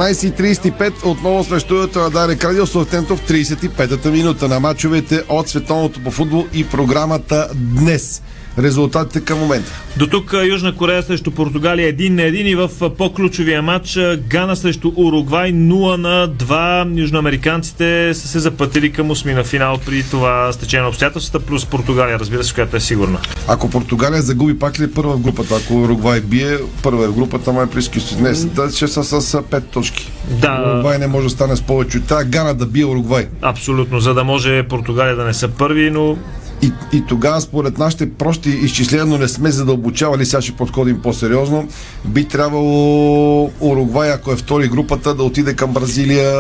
17.35 0.02 1.06
отново 1.06 1.44
сме 1.44 1.58
в 1.58 1.62
студиото 1.62 2.00
на 2.00 2.10
Дарек 2.10 2.44
Радио 2.44 2.68
Саутентов 2.68 3.20
в 3.20 3.28
35-та 3.28 4.12
минута 4.12 4.48
на 4.48 4.60
мачовете 4.60 5.24
от 5.30 5.50
Световното 5.50 6.04
по 6.04 6.12
футбол 6.12 6.48
и 6.54 6.68
програмата 6.68 7.50
днес. 7.56 8.22
Резултатите 8.60 9.22
към 9.22 9.40
момента. 9.40 9.72
До 9.98 10.08
тук 10.08 10.34
Южна 10.50 10.76
Корея 10.76 11.04
срещу 11.04 11.32
Португалия 11.32 11.94
1 11.94 12.10
на 12.10 12.22
1 12.22 12.34
и 12.34 12.56
в 12.56 12.70
по-ключовия 12.98 13.62
матч 13.62 14.00
Гана 14.30 14.56
срещу 14.56 14.92
Уругвай 14.96 15.54
0 15.54 15.98
на 15.98 16.30
2. 16.30 17.00
Южноамериканците 17.00 18.14
са 18.14 18.28
се 18.28 18.40
запътили 18.40 18.92
към 18.92 19.12
осмина 19.12 19.44
финал 19.44 19.80
при 19.86 20.04
това 20.12 20.54
стечение 20.54 20.82
на 20.82 20.90
обстоятелствата, 20.90 21.46
плюс 21.46 21.66
Португалия, 21.66 22.20
разбира 22.20 22.44
се, 22.44 22.54
която 22.54 22.76
е 22.76 22.80
сигурна. 22.80 23.20
Ако 23.48 23.70
Португалия 23.70 24.22
загуби, 24.22 24.60
пак 24.60 24.80
ли 24.80 24.84
е 24.84 24.92
първа 24.92 25.14
в 25.14 25.22
групата? 25.22 25.56
Ако 25.64 25.82
Уругвай 25.82 26.22
бие, 26.22 26.58
първа 26.84 27.06
е 27.06 27.08
в 27.08 27.14
групата, 27.14 27.54
май 27.54 27.66
си 27.82 28.18
днес. 28.18 28.46
Да, 28.46 28.70
ще 28.72 28.88
са 28.88 29.04
с 29.04 29.42
5 29.42 29.64
точки. 29.64 30.12
Да. 30.42 30.74
Уругвай 30.74 30.98
не 30.98 31.08
може 31.08 31.24
да 31.24 31.30
стане 31.30 31.56
с 31.56 31.62
повече. 31.62 32.00
Трябва 32.00 32.24
Гана 32.24 32.54
да 32.54 32.66
бие 32.66 32.86
Уругвай. 32.86 33.28
Абсолютно, 33.42 34.00
за 34.00 34.14
да 34.14 34.24
може 34.24 34.64
Португалия 34.64 35.16
да 35.16 35.24
не 35.24 35.34
са 35.34 35.48
първи, 35.48 35.92
но 35.92 36.18
И, 36.62 36.72
и 36.94 37.04
тогава, 37.08 37.42
според 37.42 37.78
нашите 37.78 38.14
прости 38.14 38.50
изчисления, 38.50 39.06
но 39.06 39.18
не 39.18 39.28
сме 39.28 39.52
задълбочавали, 39.52 40.26
сега 40.26 40.42
ще 40.42 40.52
подходим 40.52 41.02
по-сериозно, 41.02 41.68
би 42.06 42.28
трябвало 42.28 43.52
Уругвай, 43.60 44.12
ако 44.12 44.32
е 44.32 44.36
втори 44.36 44.68
групата, 44.68 45.16
да 45.16 45.24
отиде 45.24 45.54
към 45.54 45.74
Бразилия. 45.74 46.34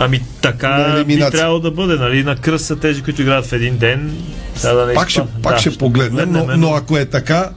Ами 0.00 0.20
така 0.40 1.04
би 1.06 1.18
трябвало 1.18 1.60
да 1.60 1.70
бъде, 1.70 1.94
нали? 1.94 2.24
На 2.24 2.36
кръст 2.36 2.64
са 2.66 2.76
тези, 2.76 3.02
които 3.02 3.22
играят 3.22 3.46
в 3.46 3.52
един 3.52 3.78
ден. 3.78 4.16
Сега 4.56 4.74
да 4.74 4.86
не 4.86 4.94
Пак 4.94 5.10
ще, 5.10 5.20
изпад- 5.20 5.42
пак 5.42 5.54
да, 5.54 5.60
ще 5.60 5.78
погледнем, 5.78 6.32
но, 6.32 6.46
но 6.56 6.74
ако 6.74 6.96
е 6.96 7.04
така, 7.04 7.50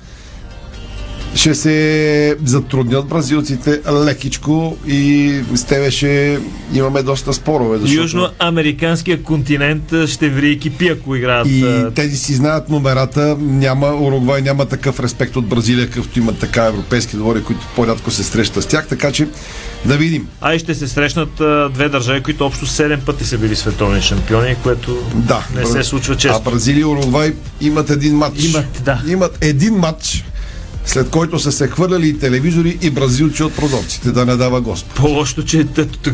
ще 1.38 1.56
се 1.56 2.36
затруднят 2.46 3.08
бразилците 3.08 3.82
лекичко 4.06 4.78
и 4.88 5.34
с 5.56 5.64
тебе 5.64 5.92
ще 5.92 6.40
имаме 6.74 7.04
доста 7.04 7.34
спорове. 7.34 7.78
Защото... 7.78 8.02
Южноамериканския 8.02 9.24
континент 9.24 9.94
ще 10.08 10.30
ври 10.30 10.60
кипи, 10.60 10.88
ако 10.88 11.16
играят. 11.16 11.48
И 11.48 11.86
тези 11.96 12.18
си 12.18 12.34
знаят 12.34 12.70
номерата. 12.70 13.38
Няма, 13.40 13.88
Уругвай 13.88 14.42
няма 14.42 14.66
такъв 14.66 15.00
респект 15.00 15.36
от 15.36 15.46
Бразилия, 15.46 15.88
какъвто 15.88 16.20
имат 16.20 16.40
така 16.40 16.66
европейски 16.66 17.16
двори, 17.16 17.44
които 17.44 17.62
по-рядко 17.76 18.12
се 18.12 18.24
срещат 18.24 18.64
с 18.64 18.68
тях. 18.68 18.88
Така 18.88 19.12
че 19.12 19.28
да 19.86 19.98
видим. 19.98 20.28
А 20.42 20.54
и 20.54 20.60
ще 20.60 20.76
се 20.76 20.88
срещнат 20.88 21.42
а, 21.42 21.70
две 21.74 21.90
държави, 21.90 22.24
които 22.24 22.46
общо 22.46 22.66
7 22.66 23.00
пъти 23.00 23.26
са 23.26 23.38
били 23.38 23.56
световни 23.56 24.02
шампиони, 24.02 24.56
което 24.64 24.98
Да. 25.16 25.48
не 25.56 25.66
се 25.66 25.84
случва 25.84 26.16
често. 26.16 26.42
А 26.46 26.52
Бразилия 26.52 26.82
и 26.82 26.86
Уругвай 26.86 27.34
имат 27.62 27.90
един 27.90 28.16
матч. 28.16 28.44
Имат, 28.44 28.82
да. 28.86 29.02
Имат 29.08 29.38
един 29.42 29.74
матч, 29.74 30.26
след 30.88 31.10
който 31.10 31.40
са 31.40 31.52
се 31.52 31.68
хвърляли 31.68 32.08
и 32.10 32.20
телевизори 32.20 32.78
и 32.82 32.90
бразилци 32.90 33.44
от 33.44 33.56
прозорците, 33.56 34.12
да 34.12 34.26
не 34.26 34.36
дава 34.36 34.62
Господ. 34.62 34.96
По-лошо, 34.96 35.44
че 35.44 35.66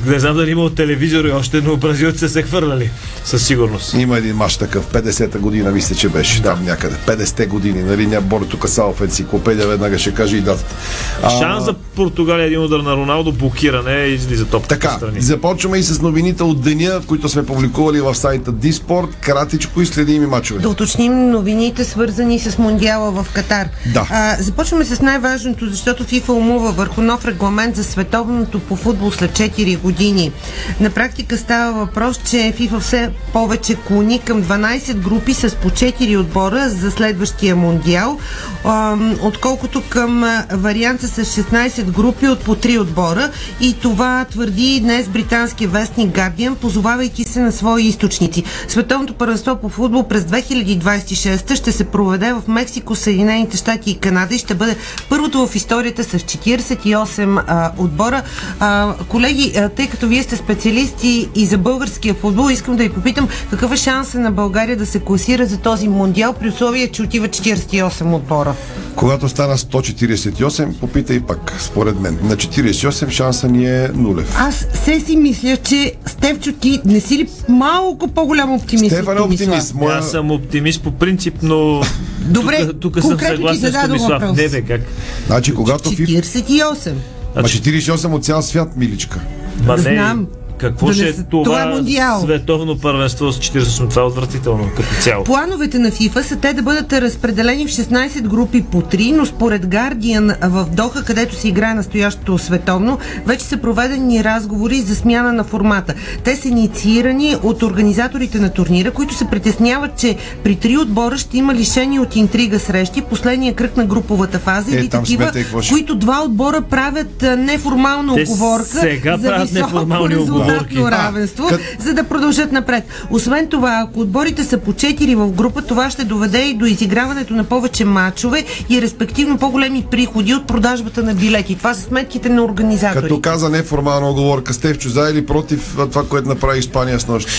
не 0.05 0.19
знам 0.19 0.35
дали 0.37 0.51
има 0.51 0.75
телевизори 0.75 1.31
още, 1.31 1.61
но 1.61 1.77
бразилците 1.77 2.19
са 2.19 2.29
се 2.29 2.41
хвърляли. 2.41 2.89
Със 3.25 3.45
сигурност. 3.47 3.93
Има 3.93 4.17
един 4.17 4.35
матч 4.35 4.57
такъв, 4.57 4.87
50-та 4.87 5.39
година, 5.39 5.71
мисля, 5.71 5.95
че 5.95 6.09
беше 6.09 6.41
там 6.41 6.65
някъде. 6.65 6.95
50-те 7.07 7.45
години, 7.45 7.83
нали? 7.83 8.07
Ня 8.07 8.21
Боре 8.21 8.45
тук 8.45 8.69
са 8.69 8.83
в 8.83 9.01
енциклопедия, 9.01 9.67
веднага 9.67 9.99
ще 9.99 10.13
каже 10.13 10.37
и 10.37 10.41
датата. 10.41 10.75
А, 11.23 11.29
Шанс 11.39 11.65
за 11.65 11.73
Португалия 11.73 12.45
един 12.45 12.59
удар 12.59 12.79
на 12.79 12.95
Роналдо, 12.95 13.31
блокиране 13.31 14.05
и 14.05 14.13
излиза 14.13 14.45
топката 14.45 14.79
Така, 14.79 14.93
страни. 14.95 15.21
започваме 15.21 15.77
и 15.77 15.83
с 15.83 16.01
новините 16.01 16.43
от 16.43 16.61
деня, 16.61 17.01
които 17.07 17.29
сме 17.29 17.45
публикували 17.45 18.01
в 18.01 18.15
сайта 18.15 18.51
Диспорт. 18.51 19.07
Кратичко 19.21 19.81
и 19.81 19.85
следими 19.85 20.25
мачове. 20.25 20.59
Да 20.59 20.69
уточним 20.69 21.29
новините, 21.29 21.83
свързани 21.83 22.39
с 22.39 22.57
Мондиала 22.57 23.11
в 23.11 23.27
Катар. 23.33 23.67
Да. 23.93 24.07
А, 24.11 24.37
започваме 24.63 24.85
с 24.85 25.01
най-важното, 25.01 25.69
защото 25.69 26.03
ФИФА 26.03 26.33
умува 26.33 26.71
върху 26.71 27.01
нов 27.01 27.25
регламент 27.25 27.75
за 27.75 27.83
световното 27.83 28.59
по 28.59 28.75
футбол 28.75 29.11
след 29.11 29.31
4 29.31 29.79
години. 29.79 30.31
На 30.79 30.89
практика 30.89 31.37
става 31.37 31.79
въпрос, 31.79 32.19
че 32.29 32.53
ФИФА 32.55 32.79
все 32.79 33.09
повече 33.33 33.75
клони 33.75 34.19
към 34.19 34.43
12 34.43 34.93
групи 34.93 35.33
с 35.33 35.55
по 35.55 35.69
4 35.69 36.19
отбора 36.19 36.69
за 36.69 36.91
следващия 36.91 37.55
Мондиал, 37.55 38.19
а, 38.63 38.97
отколкото 39.21 39.83
към 39.89 40.43
варианта 40.51 41.07
с 41.07 41.25
16 41.25 41.83
групи 41.83 42.27
от 42.27 42.39
по 42.39 42.55
3 42.55 42.79
отбора. 42.79 43.29
И 43.61 43.73
това 43.81 44.25
твърди 44.31 44.79
днес 44.79 45.07
британския 45.07 45.69
вестник 45.69 46.15
Guardian, 46.15 46.55
позовавайки 46.55 47.23
се 47.23 47.39
на 47.39 47.51
свои 47.51 47.83
източници. 47.83 48.43
Световното 48.67 49.13
първенство 49.13 49.55
по 49.55 49.69
футбол 49.69 50.07
през 50.07 50.23
2026 50.23 51.55
ще 51.55 51.71
се 51.71 51.83
проведе 51.83 52.33
в 52.33 52.41
Мексико, 52.47 52.95
Съединените 52.95 53.57
щати 53.57 53.91
и 53.91 53.97
Канада 53.97 54.35
и 54.35 54.37
ще 54.37 54.52
бъде 54.55 54.75
първото 55.09 55.47
в 55.47 55.55
историята 55.55 56.03
с 56.03 56.19
48 56.19 57.43
а, 57.47 57.71
отбора. 57.77 58.21
А, 58.59 58.93
колеги, 59.09 59.53
а, 59.57 59.69
тъй 59.69 59.87
като 59.87 60.07
вие 60.07 60.23
сте 60.23 60.35
специалисти 60.35 61.29
и 61.35 61.45
за 61.45 61.57
българския 61.57 62.13
футбол, 62.13 62.49
искам 62.49 62.75
да 62.75 62.83
ви 62.83 62.89
попитам 62.89 63.27
какъв 63.49 63.71
е 63.71 63.77
шанса 63.77 64.19
на 64.19 64.31
България 64.31 64.77
да 64.77 64.85
се 64.85 64.99
класира 64.99 65.45
за 65.45 65.57
този 65.57 65.87
мондиал 65.87 66.33
при 66.33 66.49
условие, 66.49 66.87
че 66.87 67.01
отива 67.01 67.27
48 67.27 68.15
отбора? 68.15 68.55
Когато 68.95 69.29
стана 69.29 69.57
148, 69.57 70.79
попитай 70.79 71.19
пак, 71.19 71.55
според 71.59 71.99
мен. 71.99 72.19
На 72.23 72.35
48 72.35 73.09
шанса 73.09 73.47
ни 73.47 73.65
е 73.65 73.89
нулев. 73.93 74.35
Аз 74.39 74.67
се 74.85 74.99
си 74.99 75.15
мисля, 75.15 75.57
че 75.57 75.93
Стевчо 76.05 76.51
ти 76.51 76.81
не 76.85 76.99
си 76.99 77.17
ли 77.17 77.29
малко 77.49 78.07
по-голям 78.07 78.53
оптимист? 78.53 78.95
Стефан 78.95 79.17
е 79.17 79.21
оптимист. 79.21 79.73
Моя... 79.73 79.97
Аз 79.97 80.11
съм 80.11 80.31
оптимист 80.31 80.81
по 80.81 80.91
принцип, 80.91 81.35
но 81.41 81.81
Добре, 82.25 82.67
тук, 82.67 82.79
тук 82.79 83.01
съм 83.01 83.19
съгласен 83.19 83.71
с 83.71 83.87
Томислав. 83.87 84.32
Въпрос. 84.33 84.53
Не 84.53 84.61
бе, 84.61 84.67
как? 84.67 84.81
Значи, 85.27 85.53
когато 85.53 85.89
FIFA... 85.89 86.21
48. 86.21 86.93
Ма 87.35 87.43
48 87.43 88.13
от 88.13 88.25
цял 88.25 88.41
свят, 88.41 88.77
миличка. 88.77 89.19
Ма 89.65 89.75
не, 89.75 89.81
Знам. 89.81 90.27
Какво 90.57 90.87
Да 90.87 90.93
ще 90.93 91.03
не 91.03 91.09
е 91.09 91.13
това, 91.13 91.43
това 91.43 91.61
е 91.61 91.65
мондиал. 91.65 92.21
световно 92.21 92.79
първенство 92.79 93.31
с 93.31 93.39
48? 93.39 93.89
Това 93.89 94.01
е 94.01 94.05
отвратително 94.05 94.69
като 94.75 94.89
цяло. 95.01 95.23
Плановете 95.23 95.79
на 95.79 95.91
ФИФА 95.91 96.23
са 96.23 96.35
те 96.35 96.53
да 96.53 96.61
бъдат 96.61 96.93
разпределени 96.93 97.67
в 97.67 97.69
16 97.69 98.21
групи 98.21 98.63
по 98.63 98.81
3, 98.81 99.11
но 99.11 99.25
според 99.25 99.65
Guardian 99.65 100.47
в 100.49 100.65
Доха, 100.71 101.03
където 101.03 101.35
се 101.35 101.47
играе 101.47 101.73
настоящото 101.73 102.37
световно, 102.37 102.97
вече 103.25 103.45
са 103.45 103.57
проведени 103.57 104.23
разговори 104.23 104.81
за 104.81 104.95
смяна 104.95 105.33
на 105.33 105.43
формата. 105.43 105.93
Те 106.23 106.35
са 106.35 106.47
инициирани 106.47 107.35
от 107.43 107.63
организаторите 107.63 108.39
на 108.39 108.49
турнира, 108.49 108.91
които 108.91 109.13
се 109.13 109.25
притесняват, 109.25 109.97
че 109.97 110.15
при 110.43 110.55
три 110.55 110.77
отбора 110.77 111.17
ще 111.17 111.37
има 111.37 111.53
лишени 111.53 111.99
от 111.99 112.15
интрига 112.15 112.59
срещи, 112.59 113.01
последния 113.01 113.53
кръг 113.53 113.77
на 113.77 113.85
груповата 113.85 114.39
фаза 114.39 114.75
Е, 114.75 114.79
или 114.79 114.89
такива, 114.89 115.31
смете, 115.31 115.45
които 115.69 115.95
два 115.95 116.23
отбора 116.23 116.61
правят 116.61 117.21
неформална 117.37 118.15
Те 118.15 118.21
оговорка 118.21 118.65
сега 118.65 119.17
за 119.17 119.27
правят 119.27 119.51
неформални 119.51 120.15
оговорки. 120.15 120.42
А, 120.43 120.91
равенство, 120.91 121.47
кът- 121.49 121.61
за 121.79 121.93
да 121.93 122.03
продължат 122.03 122.51
напред. 122.51 122.83
Освен 123.09 123.47
това, 123.47 123.83
ако 123.83 123.99
отборите 123.99 124.43
са 124.43 124.57
по 124.57 124.73
4 124.73 125.15
в 125.15 125.31
група, 125.31 125.61
това 125.61 125.89
ще 125.89 126.03
доведе 126.03 126.39
и 126.39 126.53
до 126.53 126.65
изиграването 126.65 127.33
на 127.33 127.43
повече 127.43 127.85
матчове 127.85 128.43
и 128.69 128.81
респективно 128.81 129.37
по-големи 129.37 129.85
приходи 129.91 130.33
от 130.33 130.47
продажбата 130.47 131.03
на 131.03 131.13
билети. 131.13 131.55
Това 131.55 131.73
са 131.73 131.81
сметките 131.81 132.29
на 132.29 132.43
организаторите. 132.43 133.01
Като 133.01 133.21
каза 133.21 133.49
неформална 133.49 134.09
оговорка, 134.09 134.53
Стевчо, 134.53 134.89
за 134.89 135.09
или 135.09 135.25
против 135.25 135.77
това, 135.91 136.07
което 136.07 136.27
направи 136.27 136.59
Испания 136.59 136.99
с 136.99 137.07
нощ? 137.07 137.29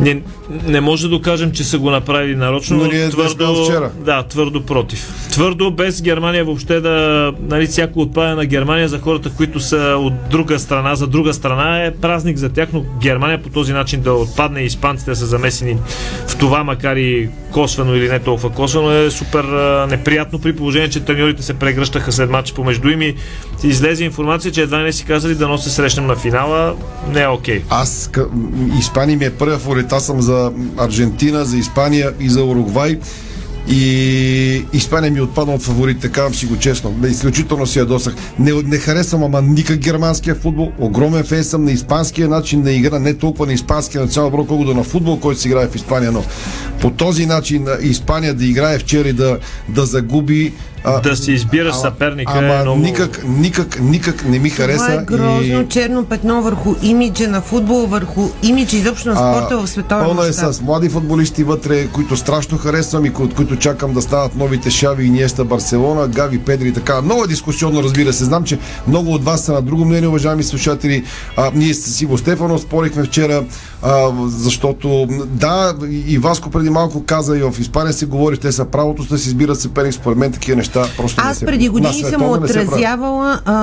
Не, 0.00 0.22
не 0.66 0.80
може 0.80 1.02
да 1.02 1.08
докажем, 1.08 1.52
че 1.52 1.64
са 1.64 1.78
го 1.78 1.90
направили 1.90 2.36
нарочно, 2.36 2.76
Но 2.76 2.84
но, 2.84 2.90
ние 2.90 3.08
твърдо, 3.10 3.64
вчера. 3.64 3.90
да, 3.98 4.22
твърдо 4.22 4.62
против. 4.62 5.28
Твърдо 5.30 5.70
без 5.70 6.02
Германия 6.02 6.44
въобще 6.44 6.80
да, 6.80 7.32
нали, 7.40 7.66
всяко 7.66 8.00
отпадане 8.00 8.34
на 8.34 8.46
Германия 8.46 8.88
за 8.88 8.98
хората, 8.98 9.30
които 9.36 9.60
са 9.60 9.96
от 9.98 10.12
друга 10.30 10.58
страна, 10.58 10.94
за 10.94 11.06
друга 11.06 11.34
страна 11.34 11.84
е 11.84 11.94
празник 11.94 12.36
за 12.36 12.48
тях, 12.48 12.68
но 12.72 12.84
Германия 13.00 13.42
по 13.42 13.48
този 13.48 13.72
начин 13.72 14.00
да 14.00 14.12
отпадне 14.12 14.60
и 14.60 14.66
испанците 14.66 15.14
са 15.14 15.26
замесени 15.26 15.76
в 16.28 16.36
това, 16.36 16.64
макар 16.64 16.96
и 16.96 17.28
косвено 17.52 17.94
или 17.94 18.08
не 18.08 18.18
толкова 18.18 18.50
косвено, 18.50 18.92
е 18.92 19.10
супер 19.10 19.44
неприятно 19.90 20.38
при 20.38 20.56
положение, 20.56 20.90
че 20.90 21.00
треньорите 21.00 21.42
се 21.42 21.54
прегръщаха 21.54 22.12
след 22.12 22.30
матч 22.30 22.52
помежду 22.52 22.88
им 22.88 23.02
и 23.02 23.14
излезе 23.64 24.04
информация, 24.04 24.52
че 24.52 24.62
едва 24.62 24.78
не 24.78 24.92
си 24.92 25.04
казали 25.04 25.34
да 25.34 25.48
но 25.48 25.58
се 25.58 25.70
срещнем 25.70 26.06
на 26.06 26.16
финала. 26.16 26.76
Не 27.12 27.22
е 27.22 27.28
окей. 27.28 27.62
Аз, 27.70 28.08
къ... 28.12 28.26
Испания 28.78 29.18
ми 29.18 29.24
е 29.24 29.30
първия 29.30 29.58
фаворит. 29.58 29.92
Аз 29.92 30.06
съм 30.06 30.22
за 30.22 30.52
Аржентина, 30.76 31.44
за 31.44 31.56
Испания 31.56 32.12
и 32.20 32.28
за 32.28 32.44
Уругвай. 32.44 32.98
И 33.68 34.64
Испания 34.72 35.12
ми 35.12 35.20
отпадна 35.20 35.54
от 35.54 35.62
фаворитите, 35.62 36.08
казвам 36.08 36.34
си 36.34 36.46
го 36.46 36.56
честно. 36.56 36.94
Изключително 37.08 37.66
си 37.66 37.78
ядосах. 37.78 38.14
Не, 38.38 38.52
не 38.52 38.78
харесвам 38.78 39.22
ама 39.22 39.42
никак 39.42 39.78
германския 39.78 40.34
футбол. 40.34 40.72
Огромен 40.78 41.24
фен 41.24 41.44
съм 41.44 41.64
на 41.64 41.70
испанския 41.70 42.28
начин 42.28 42.62
на 42.62 42.72
игра, 42.72 42.98
не 42.98 43.14
толкова 43.14 43.46
на 43.46 43.52
испанския 43.52 44.00
национал 44.00 44.28
отбор, 44.28 44.46
колкото 44.46 44.74
на 44.74 44.84
футбол, 44.84 45.20
който 45.20 45.40
се 45.40 45.48
играе 45.48 45.68
в 45.68 45.76
Испания. 45.76 46.12
Но 46.12 46.24
по 46.80 46.90
този 46.90 47.26
начин 47.26 47.66
Испания 47.82 48.34
да 48.34 48.46
играе 48.46 48.78
вчера 48.78 49.08
и 49.08 49.12
да, 49.12 49.38
да 49.68 49.86
загуби 49.86 50.52
А, 50.88 51.00
да 51.00 51.16
се 51.16 51.32
избира 51.32 51.74
съперника 51.74 52.32
ама 52.36 52.54
е 52.54 52.62
много... 52.62 52.78
никак, 52.78 53.24
никак, 53.28 53.80
никак 53.80 54.24
не 54.24 54.38
ми 54.38 54.50
хареса. 54.50 54.84
Това 54.84 54.94
е 54.94 55.04
грозно 55.04 55.60
и... 55.60 55.68
черно 55.68 56.04
петно 56.04 56.42
върху 56.42 56.74
имиджа 56.82 57.28
на 57.28 57.40
футбол, 57.40 57.86
върху 57.86 58.28
имиджа 58.42 58.76
изобщо 58.76 59.08
на 59.08 59.16
спорта 59.16 59.58
в 59.58 59.66
световен 59.66 60.04
Пълна 60.04 60.26
е 60.26 60.32
с 60.32 60.60
млади 60.62 60.88
футболисти 60.88 61.44
вътре, 61.44 61.86
които 61.86 62.16
страшно 62.16 62.58
харесвам 62.58 63.06
и 63.06 63.12
от 63.18 63.34
които 63.34 63.56
чакам 63.56 63.92
да 63.92 64.02
станат 64.02 64.36
новите 64.36 64.70
Шави 64.70 65.04
и 65.04 65.10
Ниеста 65.10 65.44
Барселона, 65.44 66.08
Гави, 66.08 66.38
Педри 66.38 66.68
и 66.68 66.72
така. 66.72 67.02
Много 67.02 67.24
е 67.24 67.26
дискусионно, 67.26 67.82
разбира 67.82 68.12
се. 68.12 68.24
Знам, 68.24 68.44
че 68.44 68.58
много 68.88 69.12
от 69.12 69.24
вас 69.24 69.44
са 69.44 69.52
на 69.52 69.62
друго 69.62 69.84
мнение, 69.84 70.08
уважаеми 70.08 70.42
слушатели. 70.42 71.04
А, 71.36 71.50
ние 71.54 71.74
с 71.74 71.90
Сиво 71.90 72.18
Стефанов 72.18 72.60
спорихме 72.60 73.04
вчера, 73.04 73.44
а, 73.82 74.12
защото 74.26 75.06
да, 75.26 75.74
и 76.06 76.18
Васко 76.18 76.50
преди 76.50 76.70
малко 76.70 77.04
каза 77.04 77.38
и 77.38 77.42
в 77.42 77.54
Испания 77.60 77.92
се 77.92 78.06
говори, 78.06 78.36
те 78.36 78.52
са 78.52 78.64
правото 78.64 79.04
да 79.04 79.18
се 79.18 79.28
избират 79.28 79.60
съперник. 79.60 79.94
Според 79.94 80.18
мен 80.18 80.32
такива 80.32 80.56
неща 80.56 80.75
просто 80.96 81.24
не 81.24 81.30
Аз 81.30 81.38
се 81.38 81.46
преди 81.46 81.68
години 81.68 82.02
съм 82.02 82.22
отразявала 82.22 83.40
а, 83.44 83.54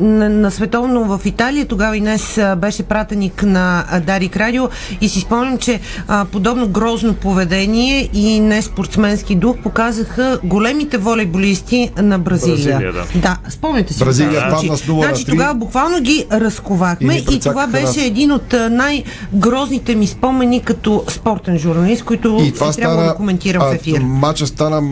на, 0.00 0.28
на 0.28 0.50
световно 0.50 1.18
в 1.18 1.26
Италия. 1.26 1.66
Тогава 1.66 1.96
и 1.96 2.00
днес 2.00 2.40
беше 2.56 2.82
пратеник 2.82 3.42
на 3.42 3.84
Дарик 4.06 4.36
Радио 4.36 4.68
и 5.00 5.08
си 5.08 5.20
спомням, 5.20 5.58
че 5.58 5.80
а, 6.08 6.24
подобно 6.24 6.68
грозно 6.68 7.14
поведение 7.14 8.08
и 8.12 8.40
не 8.40 8.62
спортсменски 8.62 9.34
дух 9.34 9.56
показаха 9.62 10.38
големите 10.44 10.98
волейболисти 10.98 11.90
на 12.02 12.18
Бразилия. 12.18 12.78
Бразилия, 12.78 12.92
да. 12.92 13.20
да, 13.20 13.36
спомняте 13.50 13.92
си. 13.92 14.04
Бразилия 14.04 14.44
това. 14.44 14.56
падна 14.56 14.76
с 14.76 14.86
нула 14.86 15.00
на 15.00 15.08
значи 15.08 15.24
три. 15.24 15.30
тогава 15.32 15.54
буквално 15.54 16.00
ги 16.00 16.26
разковахме 16.32 17.14
И 17.14 17.24
и, 17.30 17.40
това 17.40 17.66
беше 17.66 17.84
нас. 17.86 17.96
един 17.96 18.32
от 18.32 18.54
най-грозните 18.70 19.94
ми 19.94 20.06
спомени 20.06 20.60
като 20.60 21.04
спортен 21.08 21.58
журналист, 21.58 22.04
които 22.04 22.38
И 22.42 22.52
това 22.54 22.72
трябвало 22.72 23.00
стана. 23.00 23.12
да 23.12 23.16
коментирам 23.16 23.62
в 23.62 23.74
ефир. 23.74 24.00
Матча 24.00 24.46
стана 24.46 24.82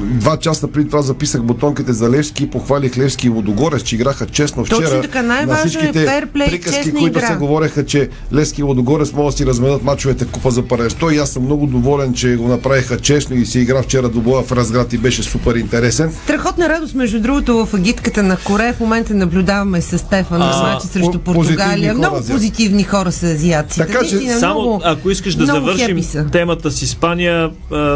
два 0.00 0.36
часа 0.36 0.68
преди 0.88 0.90
това 0.90 1.02
записах 1.02 1.42
бутонките 1.42 1.92
за 1.92 2.10
Левски 2.10 2.44
и 2.44 2.50
похвалих 2.50 2.98
Левски 2.98 3.26
и 3.26 3.30
Лодогорец, 3.30 3.82
че 3.82 3.94
играха 3.94 4.26
честно 4.26 4.64
вчера. 4.64 4.82
Точно 4.82 5.02
така, 5.02 5.22
на 5.22 5.28
най-важно 5.28 5.64
е 5.64 5.68
всичките 5.68 6.04
ферплей, 6.06 6.48
приказки, 6.48 6.92
които 6.92 7.18
игра. 7.18 7.26
се 7.26 7.34
говореха, 7.34 7.86
че 7.86 8.08
Левски 8.32 8.60
и 8.60 8.64
Лодогорец 8.64 9.12
могат 9.12 9.32
да 9.32 9.36
си 9.36 9.46
разменят 9.46 9.82
мачовете 9.82 10.26
купа 10.26 10.50
за 10.50 10.62
първенство. 10.62 11.10
И 11.10 11.16
аз 11.18 11.30
съм 11.30 11.42
много 11.44 11.66
доволен, 11.66 12.14
че 12.14 12.36
го 12.36 12.48
направиха 12.48 12.98
честно 12.98 13.36
и 13.36 13.46
се 13.46 13.60
игра 13.60 13.82
вчера 13.82 14.08
до 14.08 14.20
боя 14.20 14.42
в 14.42 14.52
Разград 14.52 14.92
и 14.92 14.98
беше 14.98 15.22
супер 15.22 15.54
интересен. 15.54 16.12
Страхотна 16.24 16.68
радост, 16.68 16.94
между 16.94 17.20
другото, 17.20 17.66
в 17.66 17.74
агитката 17.74 18.22
на 18.22 18.36
Корея. 18.36 18.74
В 18.74 18.80
момента 18.80 19.14
наблюдаваме 19.14 19.80
с 19.80 19.98
Стефан 19.98 20.38
на 20.38 20.50
А, 20.54 20.72
мача 20.74 20.86
срещу 20.86 21.18
Португалия. 21.18 21.90
хора, 21.90 21.98
Много 21.98 22.16
азиатци. 22.16 22.32
позитивни 22.32 22.82
хора 22.84 23.12
са 23.12 23.26
азиатците. 23.26 23.86
Така 23.86 24.04
че 24.04 24.14
Наистина, 24.14 24.38
Само 24.38 24.60
много, 24.60 24.80
ако 24.84 25.10
искаш 25.10 25.34
да 25.34 25.46
завършим 25.46 26.00
темата 26.32 26.70
с 26.70 26.82
Испания, 26.82 27.50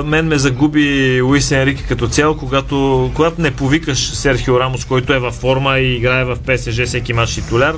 мен 0.05 0.27
ме 0.27 0.39
загуби 0.39 1.21
Луис 1.23 1.53
Енрике 1.53 1.83
като 1.83 2.09
цяло, 2.09 2.37
когато, 2.37 2.72
когато 3.15 3.41
не 3.41 3.51
повикаш 3.51 3.99
Серхио 3.99 4.61
Рамос, 4.61 4.85
който 4.85 5.13
е 5.13 5.19
във 5.19 5.35
форма 5.35 5.79
и 5.79 5.97
играе 5.97 6.25
в 6.25 6.37
ПСЖ 6.37 6.87
всеки 6.87 7.13
матч 7.13 7.35
титуляр, 7.35 7.75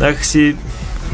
някакси 0.00 0.56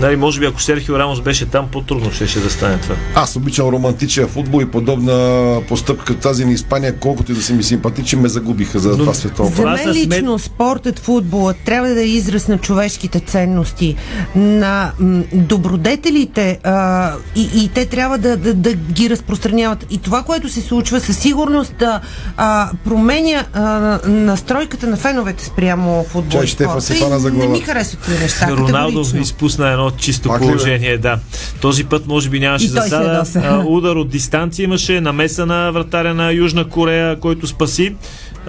Нали, 0.01 0.17
може 0.17 0.41
би 0.41 0.47
ако 0.47 0.63
Серхио 0.63 0.99
Рамос 0.99 1.21
беше 1.21 1.47
там, 1.47 1.69
по-трудно 1.73 2.13
ще, 2.13 2.27
ще 2.27 2.41
да 2.41 2.51
стане 2.51 2.79
това. 2.79 2.95
Аз 3.15 3.37
обичам 3.37 3.69
романтичен 3.69 4.29
футбол 4.29 4.63
и 4.63 4.67
подобна 4.67 5.61
постъпка 5.69 6.05
като 6.05 6.21
тази 6.21 6.45
на 6.45 6.53
Испания, 6.53 6.97
колкото 6.99 7.33
и 7.33 7.35
да 7.35 7.43
са 7.43 7.55
ми 7.55 7.63
симпатични, 7.63 8.21
ме 8.21 8.29
загубиха 8.29 8.79
за 8.79 8.97
това 8.97 9.15
световно. 9.15 9.57
За 9.57 9.67
мен 9.67 9.91
лично 9.91 10.39
спортът, 10.39 10.99
футболът 10.99 11.57
трябва 11.65 11.89
да 11.89 12.01
е 12.03 12.07
израз 12.07 12.49
на 12.49 12.59
човешките 12.59 13.21
ценности, 13.21 13.97
на 14.35 14.93
м, 14.99 15.23
добродетелите 15.33 16.59
а, 16.65 17.13
и, 17.37 17.49
и 17.55 17.69
те 17.75 17.87
трябва 17.87 18.19
да, 18.19 18.37
да, 18.37 18.55
да 18.55 18.75
ги 18.75 19.11
разпространяват. 19.11 19.87
И 19.91 19.99
това, 19.99 20.23
което 20.23 20.49
се 20.49 20.61
случва, 20.61 21.01
със 21.01 21.19
сигурност 21.19 21.75
да 21.79 22.01
а, 22.37 22.71
променя 22.85 23.45
а, 23.53 23.61
настройката 24.09 24.87
на 24.87 24.97
феновете 24.97 25.45
спрямо 25.45 26.05
футбол. 26.09 26.41
Чай, 26.41 26.47
спорта. 26.47 26.81
се 26.81 26.95
хвана 26.95 27.19
за 27.19 27.29
И 27.29 27.33
Не 27.33 27.37
глава. 27.37 27.53
ми 27.53 27.61
харесват 27.61 28.01
тези 28.05 28.23
неща. 28.23 28.47
Роналдо 28.51 28.87
категорично. 28.87 29.21
изпусна 29.21 29.71
едно 29.71 29.84
чисто 29.91 30.29
Пак 30.29 30.43
ли, 30.43 30.47
положение, 30.47 30.99
да. 30.99 31.19
Този 31.61 31.85
път 31.85 32.07
може 32.07 32.29
би 32.31 32.41
нямаше 32.41 32.67
се 32.67 32.73
засада. 32.73 33.25
А, 33.35 33.65
удар 33.67 33.97
от 33.97 34.09
дистанция 34.09 34.65
имаше, 34.65 35.01
намеса 35.01 35.47
на 35.47 35.71
вратаря 35.71 36.15
на 36.15 36.33
Южна 36.33 36.69
Корея, 36.69 37.21
който 37.21 37.47
спаси. 37.47 37.95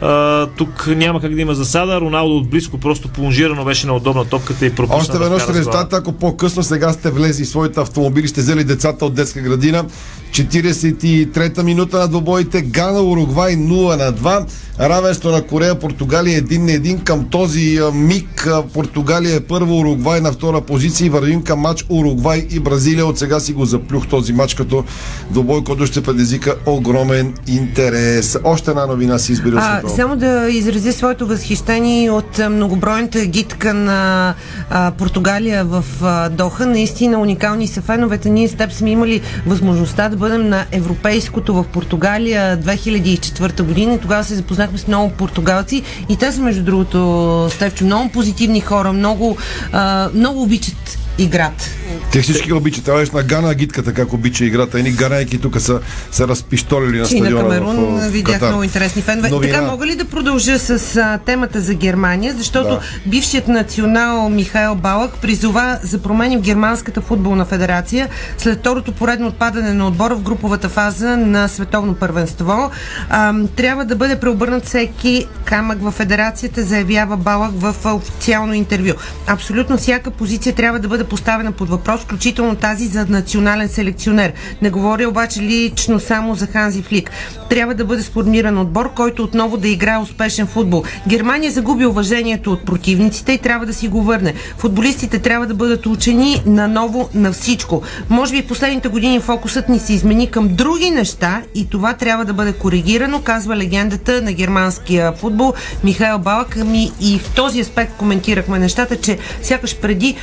А, 0.02 0.48
тук 0.48 0.88
няма 0.88 1.22
как 1.22 1.36
да 1.36 1.42
има 1.42 1.56
засада. 1.56 2.02
Роналдо 2.02 2.38
от 2.38 2.50
близко 2.50 2.78
просто 2.78 3.08
плонжирано 3.08 3.66
беше 3.66 3.88
на 3.88 3.96
удобна 3.96 4.26
топката 4.26 4.66
и 4.66 4.70
пропусна. 4.70 4.98
Още 4.98 5.18
веднъж 5.18 5.48
резултата, 5.48 5.96
ако 5.96 6.12
по-късно 6.12 6.64
сега 6.64 6.94
сте 6.94 7.12
влезли 7.12 7.44
в 7.44 7.48
своите 7.48 7.80
автомобили, 7.80 8.28
сте 8.28 8.42
взели 8.42 8.64
децата 8.64 9.06
от 9.06 9.14
детска 9.14 9.42
градина. 9.42 9.86
43-та 10.32 11.64
минута 11.64 12.00
на 12.00 12.08
двобоите. 12.08 12.62
Гана 12.62 13.02
Уругвай 13.02 13.56
0 13.56 13.98
на 13.98 14.14
2. 14.14 14.46
Равенство 14.80 15.30
на 15.30 15.42
Корея, 15.42 15.80
Португалия 15.80 16.44
1 16.44 16.58
на 16.58 16.72
1. 16.72 17.04
Към 17.04 17.30
този 17.30 17.80
миг 17.94 18.48
Португалия 18.74 19.36
е 19.36 19.40
първа, 19.40 19.76
Уругвай 19.76 20.22
на 20.22 20.32
втора 20.32 20.62
позиция 20.62 21.06
и 21.06 21.10
вървим 21.10 21.44
към 21.44 21.60
матч 21.60 21.86
Уругвай 21.90 22.48
и 22.50 22.60
Бразилия. 22.60 23.06
От 23.06 23.20
сега 23.20 23.40
си 23.40 23.54
го 23.54 23.66
заплюх 23.66 24.08
този 24.08 24.34
матч 24.34 24.54
като 24.54 24.84
двобой, 25.30 25.64
който 25.64 25.86
ще 25.86 26.02
предизвика 26.02 26.56
огромен 26.66 27.34
интерес. 27.48 28.38
Още 28.44 28.72
една 28.72 28.86
новина 28.86 29.20
си 29.20 29.32
избира 29.32 29.58
А, 29.60 29.90
само 29.90 30.16
да 30.16 30.50
изразя 30.50 30.94
своето 30.94 31.28
възхищение 31.28 32.12
от 32.12 32.40
многобройната 32.50 33.26
гидка 33.26 33.74
на 33.74 34.34
а, 34.70 34.92
Португалия 34.92 35.66
в 35.66 35.84
а, 36.02 36.30
Доха. 36.30 36.66
Наистина 36.66 37.20
уникални 37.20 37.68
са 37.68 37.82
феновете. 37.82 38.30
Ние 38.30 38.48
с 38.48 38.54
теб 38.54 38.72
сме 38.72 38.90
имали 38.90 39.22
възможността 39.46 40.10
да 40.10 40.15
бъдем 40.16 40.50
на 40.50 40.66
европейското 40.72 41.54
в 41.54 41.64
Португалия 41.64 42.58
2004 42.58 43.62
година. 43.62 43.94
И 43.94 44.00
тогава 44.00 44.24
се 44.24 44.36
запознахме 44.36 44.78
с 44.78 44.88
много 44.88 45.12
португалци. 45.12 45.84
И 46.10 46.18
те 46.18 46.32
са 46.32 46.42
между 46.42 46.64
другото, 46.64 47.48
Стевчо, 47.52 47.86
много 47.86 48.10
позитивни 48.10 48.62
хора, 48.62 48.94
много, 48.94 49.38
а, 49.72 50.10
много 50.14 50.42
обичат 50.42 51.05
играта. 51.18 51.66
Те 52.12 52.22
всички 52.22 52.54
обичат. 52.54 52.86
Беше 52.86 53.12
на 53.16 53.24
Гана 53.24 53.54
гидката, 53.54 53.94
как 53.94 54.14
обича 54.14 54.46
играта. 54.46 54.80
Едни 54.80 54.92
ганайки 54.92 55.38
тук 55.38 55.62
са, 55.62 55.80
са 56.12 56.28
разпиштолили 56.28 57.00
на 57.00 57.06
Че 57.06 57.16
и 57.18 57.22
на 57.22 57.26
стадиона. 57.26 57.50
Камерун 57.50 58.00
в, 58.00 58.10
видях 58.10 58.34
Катар. 58.34 58.48
много 58.48 58.64
интересни 58.64 59.02
фенове. 59.02 59.30
Новина. 59.30 59.54
Така, 59.54 59.66
мога 59.66 59.86
ли 59.86 59.96
да 59.96 60.06
продължа 60.06 60.60
с 60.60 60.96
а, 60.96 61.18
темата 61.26 61.62
за 61.62 61.74
Германия, 61.74 62.34
защото 62.38 62.70
Да. 62.70 62.80
бившият 63.06 63.48
национал 63.48 64.30
Михаил 64.30 64.76
Балък 64.76 65.12
призова 65.22 65.80
за 65.84 66.00
промени 66.00 66.38
в 66.38 66.42
Германската 66.42 67.02
футболна 67.02 67.46
федерация 67.46 68.10
след 68.38 68.60
второто 68.60 68.92
поредно 68.92 69.28
отпадане 69.28 69.74
на 69.74 69.88
отбора 69.88 70.16
в 70.16 70.22
груповата 70.22 70.70
фаза 70.70 71.18
на 71.18 71.48
световно 71.48 71.94
първенство. 71.94 72.72
А, 73.10 73.34
трябва 73.56 73.86
да 73.86 73.96
бъде 73.96 74.20
преобърнат 74.20 74.66
всеки 74.66 75.26
камък 75.46 75.82
в 75.82 75.92
федерацията, 75.92 76.64
заявява 76.64 77.18
Балък 77.18 77.52
в 77.54 77.76
официално 77.86 78.54
интервю. 78.54 78.94
Абсолютно 79.28 79.78
всяка 79.78 80.12
позиция 80.12 80.56
трябва 80.56 80.80
да 80.80 80.88
бъде 80.88 81.05
поставена 81.06 81.52
под 81.52 81.70
въпрос, 81.70 82.02
включително 82.02 82.56
тази 82.56 82.88
за 82.88 83.06
национален 83.06 83.70
селекционер. 83.70 84.34
Не 84.62 84.70
говоря 84.70 85.10
обаче 85.10 85.42
лично 85.42 86.00
само 86.00 86.36
за 86.36 86.48
Ханзи 86.48 86.82
Флик. 86.82 87.12
Трябва 87.50 87.74
да 87.76 87.86
бъде 87.86 88.04
сформиран 88.04 88.58
отбор, 88.58 88.94
който 88.94 89.24
отново 89.24 89.58
да 89.58 89.68
играе 89.68 89.98
успешен 89.98 90.48
футбол. 90.48 90.84
Германия 91.08 91.52
загуби 91.52 91.86
уважението 91.86 92.52
от 92.52 92.66
противниците 92.66 93.32
и 93.32 93.38
трябва 93.38 93.66
да 93.66 93.74
си 93.74 93.88
го 93.88 94.04
върне. 94.04 94.34
Футболистите 94.58 95.20
трябва 95.20 95.48
да 95.48 95.54
бъдат 95.54 95.86
учени 95.86 96.44
наново 96.46 97.10
на 97.14 97.32
всичко. 97.32 97.82
Може 98.10 98.34
би 98.34 98.42
в 98.42 98.48
последните 98.48 98.88
години 98.88 99.20
фокусът 99.20 99.70
ни 99.70 99.80
се 99.80 99.94
измени 99.94 100.32
към 100.32 100.48
други 100.48 100.90
неща 100.90 101.42
и 101.56 101.70
това 101.70 101.94
трябва 101.94 102.26
да 102.26 102.34
бъде 102.34 102.54
коригирано, 102.54 103.22
казва 103.22 103.58
легендата 103.58 104.22
на 104.22 104.34
германския 104.34 105.14
футбол 105.14 105.54
Михаил 105.84 106.20
Балак. 106.20 106.58
Ами 106.62 106.92
и 107.02 107.20
в 107.20 107.36
този 107.36 107.60
аспект 107.60 107.94
коментирахме 107.98 108.60
нещата, 108.60 109.02
че 109.02 109.18
сякаш 109.42 109.76
преди 109.76 110.16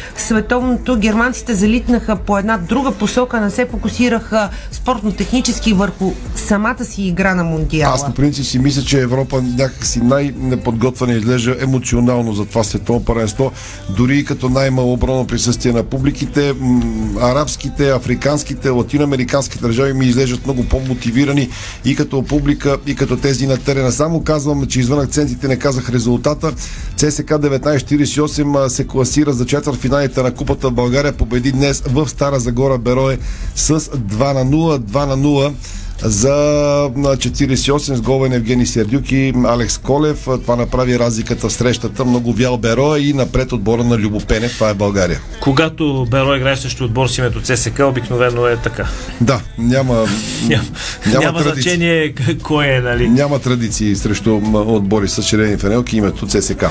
световното 0.73 1.01
германците 1.01 1.55
залитнаха 1.55 2.17
по 2.17 2.39
една 2.39 2.59
друга 2.59 2.93
посока, 2.93 3.41
не 3.41 3.51
се 3.51 3.67
фокусираха 3.67 4.51
спортно-технически 4.73 5.73
върху 5.73 6.13
самата 6.37 6.85
си 6.85 7.03
игра 7.03 7.35
на 7.35 7.45
мундиала. 7.45 7.95
Аз 7.95 8.07
по 8.07 8.15
принцип 8.15 8.45
си 8.45 8.59
мисля, 8.59 8.83
че 8.83 9.01
Европа 9.01 9.43
някакси 9.43 10.01
най-неподготвена 10.01 11.13
изглежда 11.13 11.57
емоционално 11.61 12.33
за 12.33 12.47
това 12.47 12.65
световно 12.65 13.05
първенство, 13.05 13.53
дори 13.97 14.19
и 14.19 14.25
като 14.25 14.49
най-малобронно 14.49 15.27
присъствие 15.27 15.73
на 15.73 15.83
публиките. 15.83 16.55
Арабските, 17.21 17.91
африканските, 17.91 18.69
латиноамериканските 18.69 19.63
държави 19.63 19.93
ми 19.93 20.07
изглеждат 20.07 20.45
много 20.45 20.65
по-мотивирани 20.65 21.49
и 21.85 21.97
като 21.97 22.23
публика, 22.23 22.77
и 22.87 22.95
като 22.95 23.17
тези 23.17 23.47
на 23.47 23.57
терена. 23.57 23.93
Само 23.93 24.25
казвам, 24.25 24.67
че 24.67 24.81
извън 24.81 25.01
акцентите 25.01 25.49
не 25.49 25.57
казах 25.57 25.91
резултата. 25.91 26.53
ЦСК 26.97 27.29
1948 27.29 28.67
а, 28.67 28.71
се 28.71 28.87
класира 28.87 29.33
за 29.33 29.47
четвър 29.47 29.77
финалите 29.77 30.23
на 30.23 30.35
Купата 30.35 30.62
в 30.63 30.73
България. 30.73 31.13
Победи 31.13 31.53
днес 31.53 31.83
в 31.83 32.09
Стара 32.09 32.41
Загора 32.41 32.79
Берое 32.79 33.19
с 33.55 33.81
2 33.81 33.93
на 34.35 34.47
0. 34.47 34.79
2 34.79 35.07
на 35.07 35.19
0 35.19 35.53
за 36.05 36.29
на 36.97 37.09
48 37.09 37.95
с 37.95 38.01
гол 38.01 38.27
на 38.27 38.37
Евгений 38.37 38.67
Сердюк 38.67 39.13
и 39.13 39.33
Алекс 39.45 39.79
Колев. 39.79 40.23
Това 40.43 40.57
направи 40.57 40.99
разликата 40.99 41.49
в 41.49 41.53
срещата. 41.53 42.05
Много 42.05 42.33
вял 42.33 42.57
Беро 42.57 42.97
и 42.97 43.13
напред 43.13 43.53
отбора 43.53 43.85
на 43.85 43.99
Любопенев. 43.99 44.55
Това 44.55 44.71
е 44.71 44.75
България. 44.75 45.21
Когато 45.41 46.07
Беро 46.11 46.35
играе 46.35 46.57
срещу 46.57 46.85
отбор 46.85 47.09
с 47.09 47.19
името 47.19 47.43
ЦСК, 47.43 47.81
обикновено 47.81 48.47
е 48.47 48.57
така. 48.57 48.87
Да, 49.21 49.41
няма, 49.59 49.95
Няма, 50.43 50.65
няма, 51.07 51.23
няма 51.23 51.43
значение 51.43 52.15
к- 52.15 52.43
кой 52.43 52.67
е, 52.67 52.81
нали? 52.81 53.09
Няма 53.09 53.39
традиции 53.39 53.97
срещу 53.97 54.41
отбори 54.55 55.09
с 55.09 55.23
червени 55.23 55.57
фанелки 55.57 55.97
името 55.97 56.27
ЦСК. 56.27 56.65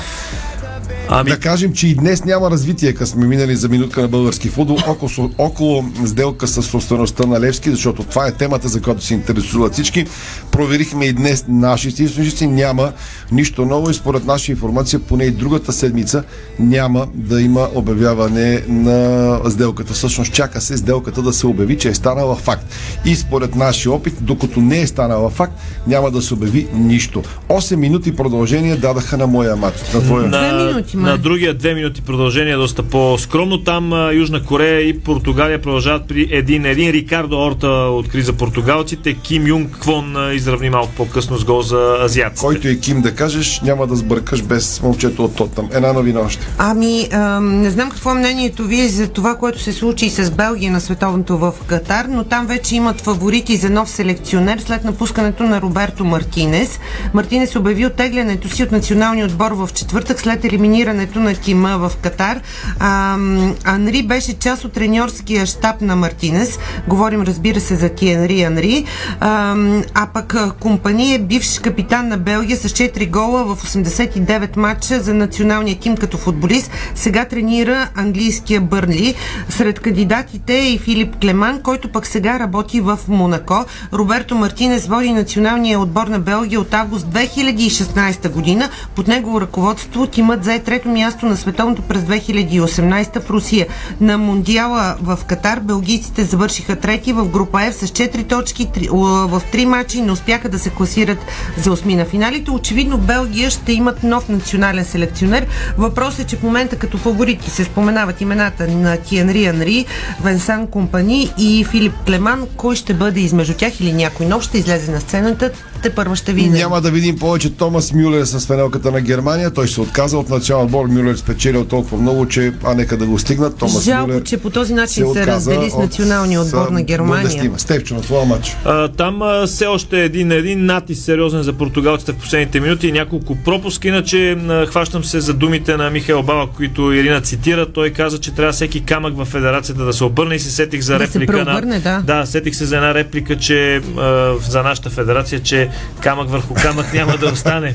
Ами... 1.08 1.30
Да 1.30 1.38
кажем, 1.38 1.72
че 1.72 1.88
и 1.88 1.94
днес 1.94 2.24
няма 2.24 2.50
развитие, 2.50 2.92
като 2.92 3.10
сме 3.10 3.26
минали 3.26 3.56
за 3.56 3.68
минутка 3.68 4.02
на 4.02 4.08
български 4.08 4.48
футбол, 4.48 4.78
около, 4.86 5.30
около 5.38 5.84
сделка 6.06 6.46
с 6.46 6.62
собствеността 6.62 7.26
на 7.26 7.40
Левски, 7.40 7.70
защото 7.70 8.02
това 8.02 8.26
е 8.26 8.32
темата, 8.32 8.68
за 8.68 8.82
която 8.82 9.04
се 9.04 9.14
интересуват 9.14 9.72
всички. 9.72 10.06
Проверихме 10.50 11.04
и 11.04 11.12
днес 11.12 11.44
нашите 11.48 12.04
източници, 12.04 12.46
няма 12.46 12.92
нищо 13.32 13.64
ново 13.64 13.90
и 13.90 13.94
според 13.94 14.24
наша 14.24 14.52
информация, 14.52 15.00
поне 15.00 15.24
и 15.24 15.30
другата 15.30 15.72
седмица 15.72 16.22
няма 16.58 17.06
да 17.14 17.42
има 17.42 17.68
обявяване 17.74 18.62
на 18.68 19.40
сделката. 19.50 19.92
Всъщност 19.92 20.32
чака 20.32 20.60
се 20.60 20.76
сделката 20.76 21.22
да 21.22 21.32
се 21.32 21.46
обяви, 21.46 21.78
че 21.78 21.88
е 21.88 21.94
станала 21.94 22.36
факт. 22.36 22.64
И 23.04 23.16
според 23.16 23.54
нашия 23.54 23.92
опит, 23.92 24.14
докато 24.20 24.60
не 24.60 24.80
е 24.80 24.86
станала 24.86 25.30
факт, 25.30 25.52
няма 25.86 26.10
да 26.10 26.22
се 26.22 26.34
обяви 26.34 26.68
нищо. 26.74 27.22
8 27.48 27.76
минути 27.76 28.16
продължение 28.16 28.76
дадаха 28.76 29.16
на 29.16 29.26
моя 29.26 29.56
матч. 29.56 29.92
На 29.94 30.00
твоя. 30.00 30.28
На, 30.28 30.82
на 30.94 31.18
другия 31.18 31.54
две 31.54 31.74
минути 31.74 32.02
продължение 32.02 32.52
е 32.52 32.56
доста 32.56 32.82
по-скромно. 32.82 33.64
Там 33.64 34.10
Южна 34.12 34.44
Корея 34.44 34.80
и 34.80 35.00
Португалия 35.00 35.62
продължават 35.62 36.08
при 36.08 36.28
един, 36.30 36.66
един 36.66 36.90
Рикардо 36.90 37.38
Орта 37.38 37.68
откри 37.68 38.22
за 38.22 38.32
португалците. 38.32 39.14
Ким 39.14 39.46
Юнг 39.46 39.78
Квон 39.80 40.16
изравни 40.34 40.70
малко 40.70 40.92
по-късно 40.96 41.38
с 41.38 41.44
гол 41.44 41.62
за 41.62 41.96
азиатците. 42.04 42.46
Който 42.46 42.68
е 42.68 42.76
Ким 42.76 43.02
да 43.02 43.14
кажеш, 43.14 43.60
няма 43.60 43.86
да 43.86 43.96
сбъркаш 43.96 44.42
без 44.42 44.82
момчето 44.82 45.24
от 45.24 45.36
Тотнам. 45.36 45.68
Една 45.72 45.92
новина 45.92 46.20
още. 46.20 46.46
Ами, 46.58 47.08
ам, 47.12 47.60
не 47.60 47.70
знам 47.70 47.90
какво 47.90 48.10
е 48.10 48.14
мнението 48.14 48.64
ви 48.64 48.88
за 48.88 49.08
това, 49.08 49.36
което 49.36 49.60
се 49.60 49.72
случи 49.72 50.10
с 50.10 50.30
Белгия 50.30 50.72
на 50.72 50.80
световното 50.80 51.38
в 51.38 51.52
Катар, 51.66 52.04
но 52.08 52.24
там 52.24 52.46
вече 52.46 52.76
имат 52.76 53.00
фаворити 53.00 53.56
за 53.56 53.70
нов 53.70 53.90
селекционер 53.90 54.58
след 54.58 54.84
напускането 54.84 55.42
на 55.42 55.60
Роберто 55.60 56.04
Мартинес. 56.04 56.80
Мартинес 57.14 57.56
обяви 57.56 57.86
оттеглянето 57.86 58.48
си 58.48 58.62
от 58.62 58.72
националния 58.72 59.26
отбор 59.26 59.52
в 59.52 59.68
четвъртък 59.74 60.20
след 60.20 60.44
елиминирането 60.44 60.81
на 60.86 61.34
Кима 61.34 61.78
в 61.78 61.92
Катар. 61.96 62.40
Ам, 62.78 63.54
Анри 63.64 64.02
беше 64.02 64.38
част 64.38 64.64
от 64.64 64.72
треньорския 64.72 65.46
щаб 65.46 65.80
на 65.80 65.96
Мартинес. 65.96 66.58
Говорим, 66.88 67.22
разбира 67.22 67.60
се, 67.60 67.76
за 67.76 67.88
Тиенри 67.88 68.42
Анри. 68.42 68.84
Ам, 69.20 69.84
а 69.94 70.06
пък 70.06 70.34
а, 70.34 70.52
Компани 70.60 71.14
е 71.14 71.18
бивш 71.18 71.58
капитан 71.58 72.08
на 72.08 72.16
Белгия 72.16 72.56
с 72.56 72.68
4 72.68 73.10
гола 73.10 73.44
в 73.44 73.62
89 73.66 74.56
матча 74.56 75.00
за 75.00 75.14
националния 75.14 75.78
тим 75.78 75.96
като 75.96 76.16
футболист. 76.16 76.70
Сега 76.94 77.24
тренира 77.24 77.88
английския 77.94 78.60
Бърнли. 78.60 79.14
Сред 79.48 79.80
кандидатите 79.80 80.54
е 80.54 80.72
и 80.72 80.78
Филип 80.78 81.20
Клеман, 81.20 81.60
който 81.62 81.92
пък 81.92 82.06
сега 82.06 82.38
работи 82.38 82.80
в 82.80 82.98
Монако. 83.08 83.64
Роберто 83.92 84.34
Мартинес 84.34 84.86
води 84.86 85.12
националния 85.12 85.80
отбор 85.80 86.06
на 86.06 86.18
Белгия 86.18 86.60
от 86.60 86.74
август 86.74 87.06
2016 87.06 88.28
година. 88.28 88.68
Под 88.94 89.08
негово 89.08 89.40
ръководство 89.40 90.06
тимът 90.06 90.44
зае 90.44 90.58
трето 90.72 90.88
място 90.88 91.26
на 91.26 91.36
световното 91.36 91.82
през 91.82 92.02
2018 92.02 93.20
в 93.20 93.30
Русия. 93.30 93.66
На 94.00 94.18
Мондиала 94.18 94.96
в 95.02 95.18
Катар 95.26 95.60
белгийците 95.60 96.24
завършиха 96.24 96.76
трети 96.76 97.12
в 97.12 97.28
група 97.28 97.58
F 97.58 97.70
с 97.70 97.88
4 97.88 98.28
точки 98.28 98.68
в 98.90 99.42
3 99.52 99.64
мачи 99.64 99.98
и 99.98 100.02
не 100.02 100.12
успяха 100.12 100.48
да 100.48 100.58
се 100.58 100.70
класират 100.70 101.18
за 101.56 101.72
осми 101.72 101.94
на 101.94 102.04
финалите. 102.04 102.50
Очевидно 102.50 102.98
Белгия 102.98 103.50
ще 103.50 103.72
имат 103.72 104.02
нов 104.02 104.28
национален 104.28 104.84
селекционер. 104.84 105.46
Въпросът 105.78 106.20
е, 106.20 106.26
че 106.26 106.36
в 106.36 106.42
момента 106.42 106.76
като 106.76 106.98
фаворити 106.98 107.50
се 107.50 107.64
споменават 107.64 108.20
имената 108.20 108.68
на 108.68 108.96
Тиенри 108.96 109.46
Анри, 109.46 109.86
Венсан 110.22 110.66
Компани 110.66 111.32
и 111.38 111.64
Филип 111.64 111.94
Клеман. 112.06 112.46
Кой 112.56 112.76
ще 112.76 112.94
бъде 112.94 113.20
измежду 113.20 113.54
тях 113.54 113.80
или 113.80 113.92
някой 113.92 114.26
нов 114.26 114.42
ще 114.42 114.58
излезе 114.58 114.92
на 114.92 115.00
сцената? 115.00 115.50
Те 115.82 115.90
първа 115.90 116.16
ще 116.16 116.32
видим. 116.32 116.52
Няма 116.52 116.80
да 116.80 116.90
видим 116.90 117.18
повече 117.18 117.50
Томас 117.50 117.92
Мюлер 117.92 118.24
с 118.24 118.46
фенелката 118.46 118.90
на 118.90 119.00
Германия. 119.00 119.50
Той 119.50 119.68
се 119.68 119.80
отказа 119.80 120.18
от 120.18 120.28
националния 120.30 120.66
отбор. 120.66 120.86
Мюлер 120.86 121.16
спечелил 121.16 121.64
толкова 121.64 121.98
много, 121.98 122.28
че 122.28 122.52
а 122.64 122.74
нека 122.74 122.96
да 122.96 123.06
го 123.06 123.18
стигнат. 123.18 123.56
Томас 123.56 123.84
Жалко, 123.84 124.08
Мюлер 124.08 124.22
че 124.22 124.36
по 124.36 124.50
този 124.50 124.74
начин 124.74 124.94
се, 124.94 125.10
отказа 125.10 125.26
раздели 125.26 125.70
с 125.70 125.74
от- 125.74 125.80
националния 125.80 126.40
отбор 126.40 126.66
с 126.68 126.70
на 126.70 126.82
Германия. 126.82 127.28
Бундесliga. 127.28 127.56
Степчо, 127.58 127.94
на 127.94 128.00
твоя 128.00 128.24
матч. 128.24 128.56
А, 128.64 128.88
там 128.88 129.22
а, 129.22 129.46
все 129.46 129.66
още 129.66 130.04
един 130.04 130.32
един 130.32 130.64
натиск 130.64 131.02
сериозен 131.02 131.42
за 131.42 131.52
португалците 131.52 132.12
в 132.12 132.16
последните 132.16 132.60
минути 132.60 132.88
и 132.88 132.92
няколко 132.92 133.36
пропуски. 133.36 133.88
Иначе 133.88 134.30
а, 134.30 134.66
хващам 134.66 135.04
се 135.04 135.20
за 135.20 135.34
думите 135.34 135.76
на 135.76 135.90
Михаил 135.90 136.22
Бала, 136.22 136.46
които 136.56 136.92
Ирина 136.92 137.20
цитира. 137.20 137.66
Той 137.66 137.90
каза, 137.90 138.18
че 138.18 138.34
трябва 138.34 138.52
всеки 138.52 138.80
камък 138.80 139.16
в 139.16 139.24
федерацията 139.24 139.84
да 139.84 139.92
се 139.92 140.04
обърне 140.04 140.34
и 140.34 140.38
се 140.38 140.50
сетих 140.50 140.80
за 140.80 140.98
Да 140.98 141.06
се 141.06 141.20
реплика 141.20 141.32
преобърне, 141.32 141.74
на... 141.74 141.80
да. 141.80 142.02
да, 142.18 142.26
сетих 142.26 142.56
се 142.56 142.64
за 142.64 142.76
една 142.76 142.94
реплика, 142.94 143.36
че 143.36 143.76
а, 143.98 144.34
за 144.50 144.62
нашата 144.62 144.90
федерация, 144.90 145.40
че 145.40 145.68
камък 146.00 146.30
върху 146.30 146.54
камък 146.54 146.92
няма 146.92 147.16
да 147.16 147.26
остане. 147.26 147.74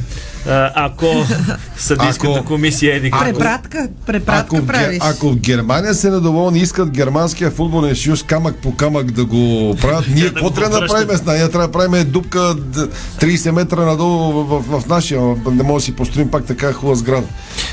Ако 0.76 1.06
съдийската 1.78 2.34
Ако- 2.34 2.46
комисия 2.46 2.96
еди 2.96 3.12
какво. 3.12 3.26
Препратка, 3.26 3.88
препратка 4.06 4.56
Ако 4.56 4.66
правиш. 4.68 5.00
ако 5.02 5.30
в 5.30 5.36
Германия 5.38 5.94
се 5.94 6.10
недоволни 6.10 6.60
искат 6.60 6.90
германския 6.90 7.52
футболен 7.52 7.96
съюз 7.96 8.24
камък 8.24 8.56
по 8.56 8.76
камък 8.76 9.12
да 9.12 9.26
го 9.26 9.38
правят, 9.76 10.06
ние 10.10 10.24
Да 10.24 10.30
какво 10.30 10.50
трябва 10.50 10.80
да 10.82 10.88
правим 10.88 11.18
с 11.18 11.26
нея? 11.26 11.38
Ние 11.38 11.50
трябва 11.50 11.68
да 11.68 11.72
правим 11.72 12.06
дупка 12.08 12.40
д- 12.56 12.88
30 13.20 13.52
метра 13.52 13.78
надолу 13.78 14.18
в, 14.34 14.62
в, 14.62 14.82
в 14.82 14.88
нашия. 14.88 15.22
Не 15.48 15.64
може 15.64 15.76
да 15.76 15.82
си 15.82 15.92
построим 15.94 16.32
пак 16.32 16.46
така 16.46 16.74
хубава 16.74 16.96
сграда. 16.96 17.28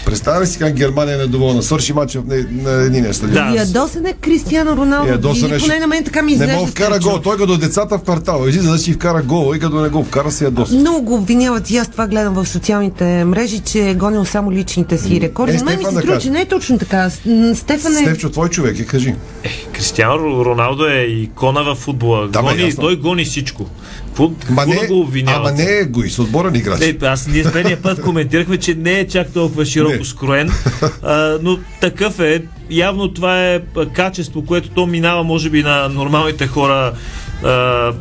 Представя 0.06 0.40
ли 0.40 0.46
си 0.46 0.58
как 0.58 0.74
Германия 0.74 1.14
е 1.14 1.18
недоволна? 1.18 1.62
Свърши 1.62 1.92
матча 1.92 2.22
не- 2.26 2.62
на 2.62 2.72
единия 2.72 3.14
стадион. 3.14 3.54
Ядосен 3.54 4.06
е 4.06 4.12
Кристиано 4.14 4.76
Роналдо. 4.76 5.10
Ядосен 5.10 5.44
е, 5.46 5.48
поне 5.48 5.58
ще- 5.60 5.78
на 5.78 5.86
мен 5.86 6.04
така 6.04 6.22
ми 6.22 6.26
Не 6.26 6.32
изглежда. 6.34 6.56
мога 6.56 6.66
вкара 6.66 6.98
гол. 7.00 7.18
Той 7.18 7.36
като 7.36 7.56
децата 7.58 7.98
в 7.98 8.02
квартала. 8.02 8.48
Излиза 8.48 8.70
да 8.70 8.78
си 8.78 8.92
вкара 8.92 9.22
гол 9.22 9.52
и 9.56 9.60
като 9.60 9.76
не 9.76 9.88
го 9.88 10.04
вкара 10.04 10.30
се 10.30 10.44
ядоса. 10.44 10.74
Много 10.74 11.02
го 11.02 11.14
обвиняват 11.14 11.70
и 11.70 11.76
аз 11.76 11.88
това 11.88 12.06
гледам 12.06 12.34
в 12.34 12.46
социалните 12.54 13.24
мрежи, 13.24 13.60
че 13.60 13.90
е 13.90 13.94
гонил 13.94 14.24
само 14.24 14.52
личните 14.52 14.98
си 14.98 15.20
рекорди. 15.20 15.52
Е, 15.52 15.58
Но 15.58 15.64
мен 15.64 15.78
ми 15.78 15.84
се 15.84 15.90
струва, 15.92 16.18
че 16.18 16.30
не 16.30 16.40
е 16.40 16.44
точно 16.44 16.78
така. 16.78 17.10
С- 17.10 17.20
Стефан 17.54 17.92
е... 17.92 17.96
Стевчо, 17.96 18.30
твой 18.30 18.48
човек 18.48 18.78
е, 18.78 18.84
кажи. 18.84 19.14
Кристиано 19.72 20.44
Роналдо 20.44 20.86
е 20.86 20.98
икона 21.00 21.62
в 21.64 21.74
футбола. 21.74 22.28
Да, 22.28 22.42
бе, 22.42 22.48
гони, 22.48 22.62
ясно. 22.62 22.82
той 22.82 22.96
гони 22.96 23.24
всичко. 23.24 23.66
Какво 24.06 24.30
Ма 24.50 24.66
не, 24.66 24.76
да 24.76 24.86
го 24.86 25.00
обвиняват? 25.00 25.48
ама 25.48 25.52
не 25.52 25.64
е 25.64 25.80
егоист, 25.80 26.18
отборен 26.18 26.54
играч. 26.54 26.80
Не, 26.80 26.96
аз 27.02 27.26
ние 27.26 27.44
с 27.44 27.52
предния 27.52 27.82
път 27.82 28.02
коментирахме, 28.02 28.56
че 28.56 28.74
не 28.74 28.92
е 28.92 29.08
чак 29.08 29.32
толкова 29.32 29.64
широко 29.64 29.98
Не. 29.98 30.04
скроен, 30.04 30.50
а, 31.02 31.38
но 31.42 31.58
такъв 31.80 32.20
е. 32.20 32.42
Явно 32.70 33.08
това 33.08 33.44
е 33.44 33.60
качество, 33.92 34.42
което 34.44 34.68
то 34.68 34.86
минава, 34.86 35.24
може 35.24 35.50
би, 35.50 35.62
на 35.62 35.88
нормалните 35.88 36.46
хора 36.46 36.92
а, 37.44 37.92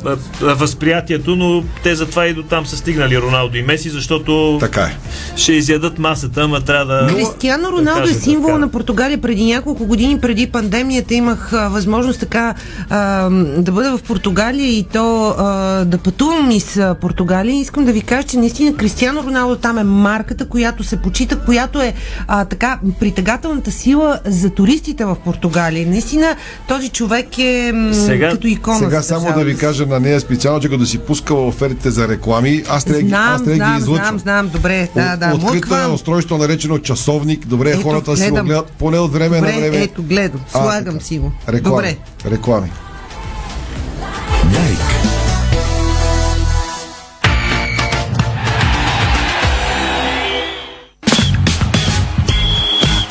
възприятието, 0.41 1.35
но 1.35 1.63
те 1.83 1.95
затова 1.95 2.25
и 2.27 2.33
до 2.33 2.43
там 2.43 2.65
са 2.65 2.77
стигнали 2.77 3.17
Роналдо 3.17 3.57
и 3.57 3.61
Меси, 3.63 3.89
защото 3.89 4.57
така 4.59 4.81
е. 4.81 4.97
ще 5.35 5.53
изядат 5.53 5.99
масата, 5.99 6.41
ама 6.41 6.61
трябва 6.61 6.85
да... 6.85 7.07
Кристиано 7.15 7.63
да 7.63 7.77
Роналдо 7.77 8.09
е 8.09 8.13
да 8.13 8.19
символ 8.19 8.43
вкарат. 8.43 8.59
на 8.59 8.69
Португалия. 8.69 9.17
Преди 9.17 9.45
няколко 9.45 9.85
години, 9.85 10.19
преди 10.19 10.47
пандемията, 10.47 11.13
имах 11.13 11.53
а, 11.53 11.67
възможност 11.69 12.19
така 12.19 12.53
а, 12.89 13.29
да 13.57 13.71
бъда 13.71 13.97
в 13.97 14.03
Португалия 14.03 14.67
и 14.69 14.83
то 14.83 15.27
а, 15.29 15.43
да 15.85 15.97
пътувам 15.97 16.51
из 16.51 16.77
а, 16.77 16.95
Португалия. 17.01 17.55
Искам 17.55 17.85
да 17.85 17.91
ви 17.91 18.01
кажа, 18.01 18.27
че 18.27 18.37
наистина 18.37 18.75
Кристиано 18.75 19.23
Роналдо 19.23 19.55
там 19.55 19.77
е 19.77 19.83
марката, 19.83 20.49
която 20.49 20.83
се 20.83 20.97
почита, 20.97 21.39
която 21.39 21.81
е 21.81 21.93
а, 22.27 22.45
така 22.45 22.79
притегателната 22.99 23.71
сила 23.71 24.19
за 24.25 24.49
туристите 24.49 25.05
в 25.05 25.17
Португалия. 25.25 25.87
Наистина 25.87 26.35
този 26.67 26.89
човек 26.89 27.39
е 27.39 27.71
м, 27.73 27.93
Сега- 27.93 28.29
като 28.29 28.47
икона. 28.47 28.77
Сега 28.79 29.01
само 29.23 29.39
да 29.39 29.45
ви 29.45 29.57
кажа 29.57 29.85
на 29.85 29.99
нея 29.99 30.19
специално, 30.19 30.59
че 30.59 30.69
като 30.69 30.85
си 30.85 30.97
пускала 30.99 31.47
офертите 31.47 31.91
за 31.91 32.07
реклами, 32.07 32.63
аз 32.69 32.83
трябва, 32.83 33.01
да 33.01 33.07
ги- 33.07 33.13
аз 33.13 33.19
Знам, 33.19 33.27
трябва 33.35 33.45
да 33.45 33.51
ги 33.51 33.57
знам, 33.57 33.77
излъчвам. 33.77 34.05
знам, 34.07 34.19
знам, 34.19 34.49
добре, 34.49 34.89
да, 34.95 35.17
да, 35.17 35.25
Открита 35.27 35.47
е 35.67 35.69
млъквам. 35.69 35.93
устройство, 35.93 36.37
наречено 36.37 36.77
часовник. 36.79 37.47
Добре, 37.47 37.69
е 37.69 37.73
Ето, 37.73 37.81
хората 37.81 38.11
да 38.11 38.17
си 38.17 38.23
го 38.23 38.29
гледам. 38.29 38.45
гледат 38.45 38.67
поне 38.69 38.99
от 38.99 39.13
време 39.13 39.37
Добре, 39.37 39.51
на 39.51 39.59
време. 39.59 39.77
ето, 39.77 40.03
гледам, 40.03 40.41
А, 40.47 40.61
слагам 40.61 41.01
си 41.01 41.19
го. 41.19 41.31
Реклами. 41.49 41.75
Добре. 41.75 41.97
Реклами. 42.27 42.71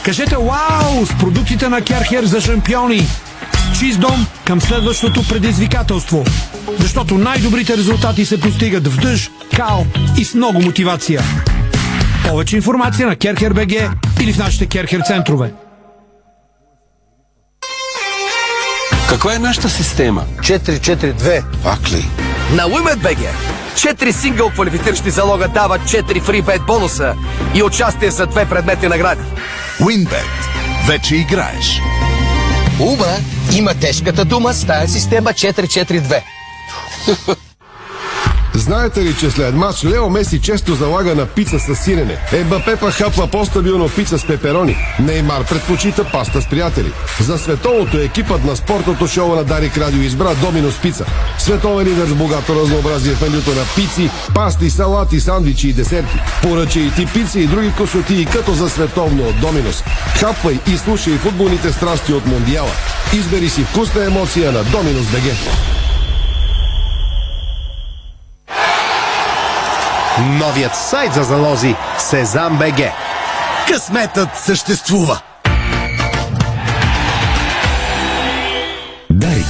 Кажете 0.05 0.37
вау 0.37 1.07
с 1.07 1.19
продуктите 1.19 1.69
на 1.69 1.81
Керхер 1.81 2.25
за 2.25 2.41
шампиони. 2.41 3.07
С 3.83 3.85
чист 3.85 4.01
дом 4.01 4.27
към 4.47 4.61
следващото 4.61 5.29
предизвикателство. 5.29 6.25
Защото 6.79 7.15
най-добрите 7.15 7.77
резултати 7.77 8.25
се 8.25 8.41
постигат 8.41 8.89
в 8.89 9.01
дъжд, 9.01 9.31
кал 9.57 9.87
и 10.19 10.25
с 10.25 10.35
много 10.35 10.61
мотивация. 10.63 11.23
Повече 12.29 12.57
информация 12.57 13.09
на 13.09 13.17
Керхер 13.17 13.53
БГ 13.53 13.73
или 14.21 14.33
в 14.33 14.39
нашите 14.39 14.67
Керхер 14.67 15.01
центрове. 15.01 15.53
Каква 19.09 19.35
е 19.35 19.39
нашата 19.39 19.69
система? 19.69 20.25
4-4-2. 20.41 21.45
Пак 21.63 21.93
ли? 21.93 22.07
На 22.57 22.63
WinBet.bg 22.63 23.27
4 23.75 24.11
сингъл 24.11 24.51
квалифициращи 24.51 25.11
залога 25.11 25.49
дават 25.49 25.81
4 25.81 26.21
фрибет 26.21 26.63
бонуса 26.67 27.15
и 27.55 27.63
участие 27.63 28.11
за 28.11 28.27
две 28.27 28.49
предметни 28.49 28.89
награди. 28.89 29.23
WinBet. 29.81 30.27
Вече 30.89 31.17
играеш. 31.17 31.81
Ума 32.83 33.17
има 33.57 33.75
тежката 33.75 34.25
дума 34.25 34.55
с 34.55 34.67
тая 34.67 34.89
система 34.89 35.31
442. 35.31 36.23
Знаете 38.55 39.05
ли, 39.05 39.15
че 39.21 39.31
след 39.31 39.55
матч 39.55 39.85
Лео 39.85 40.11
Меси 40.11 40.41
често 40.41 40.75
залага 40.75 41.15
на 41.15 41.27
пица 41.27 41.59
с 41.59 41.75
сирене? 41.75 42.19
Ембапе 42.33 42.77
па 42.77 42.91
хапва 42.91 43.27
по-стабилно 43.27 43.89
пица 43.89 44.19
с 44.19 44.27
пеперони. 44.27 44.77
Неймар 45.01 45.45
предпочита 45.45 46.05
паста 46.13 46.43
с 46.43 46.47
приятели. 46.47 46.93
За 47.21 47.39
световното 47.39 47.99
екипът 47.99 48.45
на 48.45 48.57
спортното 48.57 49.07
шоу 49.07 49.35
на 49.35 49.45
Дарик 49.45 49.79
Радио 49.79 50.03
избра 50.03 50.35
Доминос 50.35 50.79
Пица. 50.83 51.07
Световен 51.39 51.87
лидер 51.87 52.07
с 52.07 52.15
богато 52.15 52.55
разнообразие 52.63 53.15
в 53.15 53.23
менюто 53.23 53.51
на 53.51 53.65
пици, 53.77 54.11
пасти, 54.35 54.71
салати, 54.71 55.21
сандвичи 55.21 55.69
и 55.69 55.73
десерти. 55.73 56.19
Поръча 56.43 56.81
и 56.81 56.91
ти 56.91 57.07
пици 57.07 57.41
и 57.41 57.47
други 57.47 57.73
косоти 57.77 58.27
като 58.33 58.53
за 58.53 58.71
световно 58.71 59.23
от 59.29 59.41
Доминос. 59.41 59.83
Хапвай 60.21 60.59
и 60.73 60.77
слушай 60.77 61.13
футболните 61.13 61.73
страсти 61.73 62.13
от 62.13 62.27
Мондиала. 62.27 62.73
Избери 63.15 63.49
си 63.49 63.65
вкусна 63.65 64.05
емоция 64.05 64.53
на 64.53 64.65
Доминос 64.65 65.07
БГ. 65.07 65.82
Новият 70.21 70.77
сайт 70.77 71.15
за 71.15 71.23
залози 71.23 71.75
Сезам 71.99 72.59
БГ. 72.59 72.81
Късметът 73.69 74.29
съществува! 74.45 75.23
Дарик. 79.11 79.47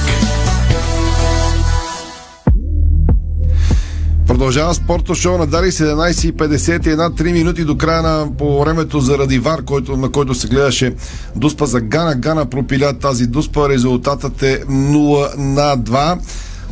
Продължава 4.27 4.73
спорто 4.73 5.15
шоу 5.15 5.37
на 5.37 5.47
Дари 5.47 5.71
17.51, 5.71 7.21
3 7.21 7.31
минути 7.31 7.63
до 7.63 7.77
края 7.77 8.01
на 8.01 8.27
по 8.37 8.59
времето 8.59 8.99
заради 8.99 9.39
ВАР, 9.39 9.63
който, 9.63 9.97
на 9.97 10.11
който 10.11 10.33
се 10.33 10.47
гледаше 10.47 10.93
дуспа 11.35 11.65
за 11.65 11.81
Гана. 11.81 12.15
Гана 12.15 12.45
пропиля 12.45 12.93
тази 12.99 13.27
дуспа, 13.27 13.69
резултатът 13.69 14.43
е 14.43 14.65
0 14.65 15.37
на 15.37 15.77
2. 15.77 16.19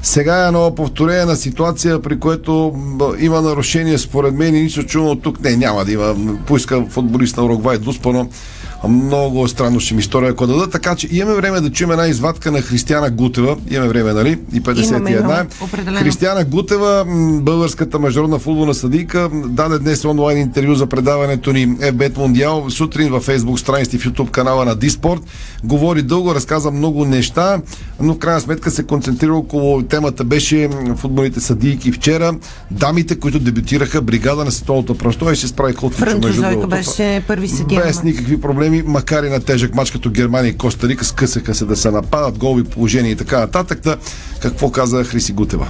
Сега 0.04 0.43
е 0.43 0.47
едно 0.47 0.76
повторение 0.76 1.26
на 1.26 1.36
ситуация, 1.36 2.02
при 2.02 2.20
което 2.20 2.74
има 3.20 3.41
нарушение 3.41 3.97
според 3.97 4.34
мен 4.34 4.56
и 4.56 4.62
нищо 4.62 4.84
чудно 4.84 5.16
тук. 5.16 5.43
Не, 5.43 5.56
няма 5.56 5.86
да 5.86 5.91
има. 5.91 6.16
Поиска 6.45 6.86
футболист 6.89 7.38
на 7.38 7.45
Уругвай 7.45 7.78
Дуспано. 7.78 8.30
Много 8.89 9.47
странно 9.47 9.79
ще 9.79 9.93
ми 9.93 9.99
история, 9.99 10.32
ако 10.32 10.47
дадат. 10.47 10.71
Така 10.71 10.95
че 10.95 11.07
имаме 11.11 11.36
време 11.36 11.61
да 11.61 11.71
чуем 11.71 11.91
една 11.91 12.07
извадка 12.07 12.51
на 12.51 12.61
Християна 12.61 13.09
Гутева. 13.09 13.57
Имаме 13.71 13.88
време, 13.88 14.13
нали? 14.13 14.39
И 14.53 14.61
51. 14.61 15.99
Християна 15.99 16.45
Гутева, 16.45 17.05
българската 17.41 17.99
международна 17.99 18.39
футболна 18.39 18.73
съдийка, 18.73 19.29
даде 19.45 19.79
днес 19.79 20.05
онлайн 20.05 20.38
интервю 20.38 20.75
за 20.75 20.88
предаването 20.88 21.53
ни 21.53 21.75
Ебет 21.82 22.17
Мондиал. 22.17 22.69
Сутрин 22.69 23.11
във 23.11 23.27
Facebook 23.27 23.57
страници 23.57 23.97
в 23.97 24.05
YouTube 24.05 24.29
канала 24.29 24.65
на 24.65 24.75
Диспорт. 24.75 25.21
Говори 25.63 26.01
дълго, 26.01 26.36
разказа 26.36 26.71
много 26.71 27.05
неща, 27.05 27.61
но 28.01 28.13
в 28.13 28.17
крайна 28.17 28.41
сметка 28.41 28.71
се 28.71 28.84
концентрира 28.84 29.36
около 29.36 29.82
темата 29.82 30.23
беше 30.23 30.69
футболните 30.95 31.39
съдийки 31.39 31.91
вчера. 31.91 32.34
Дамите, 32.71 33.19
които 33.19 33.39
дебютираха 33.39 34.01
бригада 34.01 34.45
на 34.45 34.51
световното 34.51 34.97
пръсто 34.97 35.32
и 35.32 35.36
се 35.36 35.47
справиха 35.47 35.86
от 35.86 35.93
Французойка 35.93 36.67
беше 36.67 37.23
първи 37.27 37.47
съдия. 37.47 37.82
Без 37.84 38.03
никакви 38.03 38.41
проблеми 38.41 38.70
проблеми, 38.72 38.93
макар 38.93 39.24
и 39.24 39.30
на 39.30 39.39
тежък 39.39 39.76
матч 39.76 39.91
като 39.91 40.09
Германия 40.09 40.49
и 40.49 40.57
Коста 40.57 40.88
Рика, 40.88 41.05
скъсаха 41.05 41.55
се 41.55 41.65
да 41.65 41.76
се 41.76 41.91
нападат, 41.91 42.38
голови 42.38 42.63
положения 42.63 43.11
и 43.11 43.15
така 43.15 43.39
нататък. 43.39 43.82
Да, 43.84 43.97
какво 44.41 44.72
каза 44.72 45.03
Хриси 45.03 45.34
Гутева? 45.34 45.67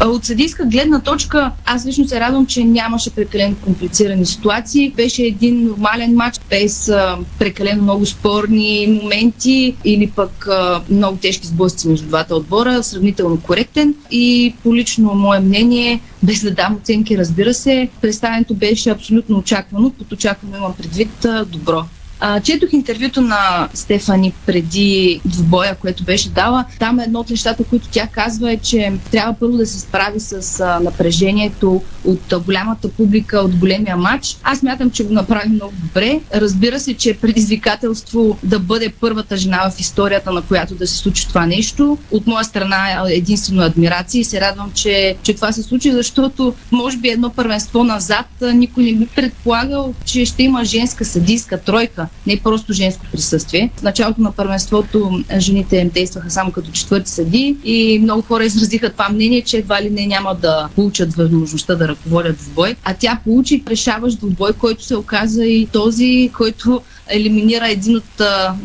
От 0.00 0.24
съдийска 0.24 0.64
гледна 0.64 1.00
точка, 1.00 1.50
аз 1.64 1.86
лично 1.86 2.08
се 2.08 2.20
радвам, 2.20 2.46
че 2.46 2.64
нямаше 2.64 3.10
прекалено 3.10 3.56
комплицирани 3.64 4.26
ситуации. 4.26 4.92
Беше 4.96 5.22
един 5.22 5.64
нормален 5.64 6.14
матч, 6.14 6.40
без 6.50 6.88
а, 6.88 7.18
прекалено 7.38 7.82
много 7.82 8.06
спорни 8.06 9.00
моменти 9.02 9.76
или 9.84 10.10
пък 10.10 10.46
а, 10.50 10.82
много 10.90 11.16
тежки 11.16 11.46
сблъсъци 11.46 11.88
между 11.88 12.06
двата 12.06 12.36
отбора, 12.36 12.82
сравнително 12.82 13.40
коректен. 13.40 13.94
И 14.10 14.54
по 14.62 14.74
лично 14.74 15.14
мое 15.14 15.40
мнение, 15.40 16.00
без 16.22 16.40
да 16.40 16.50
дам 16.50 16.74
оценки, 16.74 17.18
разбира 17.18 17.54
се, 17.54 17.88
представенето 18.00 18.54
беше 18.54 18.90
абсолютно 18.90 19.38
очаквано. 19.38 19.90
Под 19.90 20.12
очаквано 20.12 20.56
имам 20.56 20.74
предвид 20.76 21.24
а, 21.24 21.44
добро. 21.44 21.84
А, 22.26 22.40
четох 22.40 22.72
интервюто 22.72 23.20
на 23.20 23.68
Стефани 23.74 24.32
преди 24.46 25.20
двубоя, 25.24 25.74
което 25.74 26.04
беше 26.04 26.28
дала. 26.28 26.64
Там 26.78 27.00
едно 27.00 27.20
от 27.20 27.30
нещата, 27.30 27.64
които 27.64 27.88
тя 27.90 28.06
казва 28.06 28.52
е, 28.52 28.56
че 28.56 28.92
трябва 29.10 29.34
първо 29.40 29.56
да 29.56 29.66
се 29.66 29.80
справи 29.80 30.20
с 30.20 30.60
а, 30.60 30.80
напрежението 30.80 31.82
от 32.04 32.32
а, 32.32 32.38
голямата 32.38 32.88
публика, 32.88 33.38
от 33.38 33.56
големия 33.56 33.96
матч. 33.96 34.36
Аз 34.42 34.62
мятам, 34.62 34.90
че 34.90 35.04
го 35.04 35.12
направи 35.12 35.48
много 35.48 35.72
добре. 35.82 36.20
Разбира 36.34 36.80
се, 36.80 36.94
че 36.94 37.10
е 37.10 37.16
предизвикателство 37.16 38.38
да 38.42 38.58
бъде 38.58 38.92
първата 39.00 39.36
жена 39.36 39.70
в 39.70 39.80
историята, 39.80 40.32
на 40.32 40.42
която 40.42 40.74
да 40.74 40.86
се 40.86 40.96
случи 40.96 41.28
това 41.28 41.46
нещо. 41.46 41.98
От 42.10 42.26
моя 42.26 42.44
страна 42.44 42.90
е 42.90 43.14
единствено 43.14 43.62
адмирация 43.62 44.20
и 44.20 44.24
се 44.24 44.40
радвам, 44.40 44.72
че, 44.74 45.16
че 45.22 45.34
това 45.34 45.52
се 45.52 45.62
случи, 45.62 45.92
защото 45.92 46.54
може 46.72 46.96
би 46.96 47.08
едно 47.08 47.30
първенство 47.30 47.84
назад 47.84 48.26
никой 48.54 48.84
не 48.84 48.92
би 48.94 49.06
предполагал, 49.06 49.94
че 50.04 50.24
ще 50.24 50.42
има 50.42 50.64
женска 50.64 51.04
съдийска 51.04 51.60
тройка 51.60 52.08
не 52.26 52.40
просто 52.40 52.72
женско 52.72 53.06
присъствие. 53.12 53.70
В 53.76 53.82
началото 53.82 54.20
на 54.20 54.32
първенството 54.32 55.24
жените 55.38 55.90
действаха 55.94 56.30
само 56.30 56.52
като 56.52 56.70
четвърти 56.70 57.10
съди 57.10 57.56
и 57.64 57.98
много 58.02 58.22
хора 58.22 58.44
изразиха 58.44 58.92
това 58.92 59.08
мнение, 59.08 59.42
че 59.42 59.56
едва 59.56 59.82
ли 59.82 59.90
не 59.90 60.06
няма 60.06 60.34
да 60.34 60.68
получат 60.74 61.14
възможността 61.14 61.74
да 61.74 61.88
ръководят 61.88 62.36
в 62.36 62.54
бой. 62.54 62.76
А 62.84 62.94
тя 62.94 63.20
получи 63.24 63.62
решаващ 63.68 64.18
бой, 64.22 64.52
който 64.52 64.84
се 64.84 64.96
оказа 64.96 65.44
и 65.44 65.66
този, 65.66 66.30
който 66.36 66.82
елиминира 67.08 67.68
един 67.68 67.96
от 67.96 68.20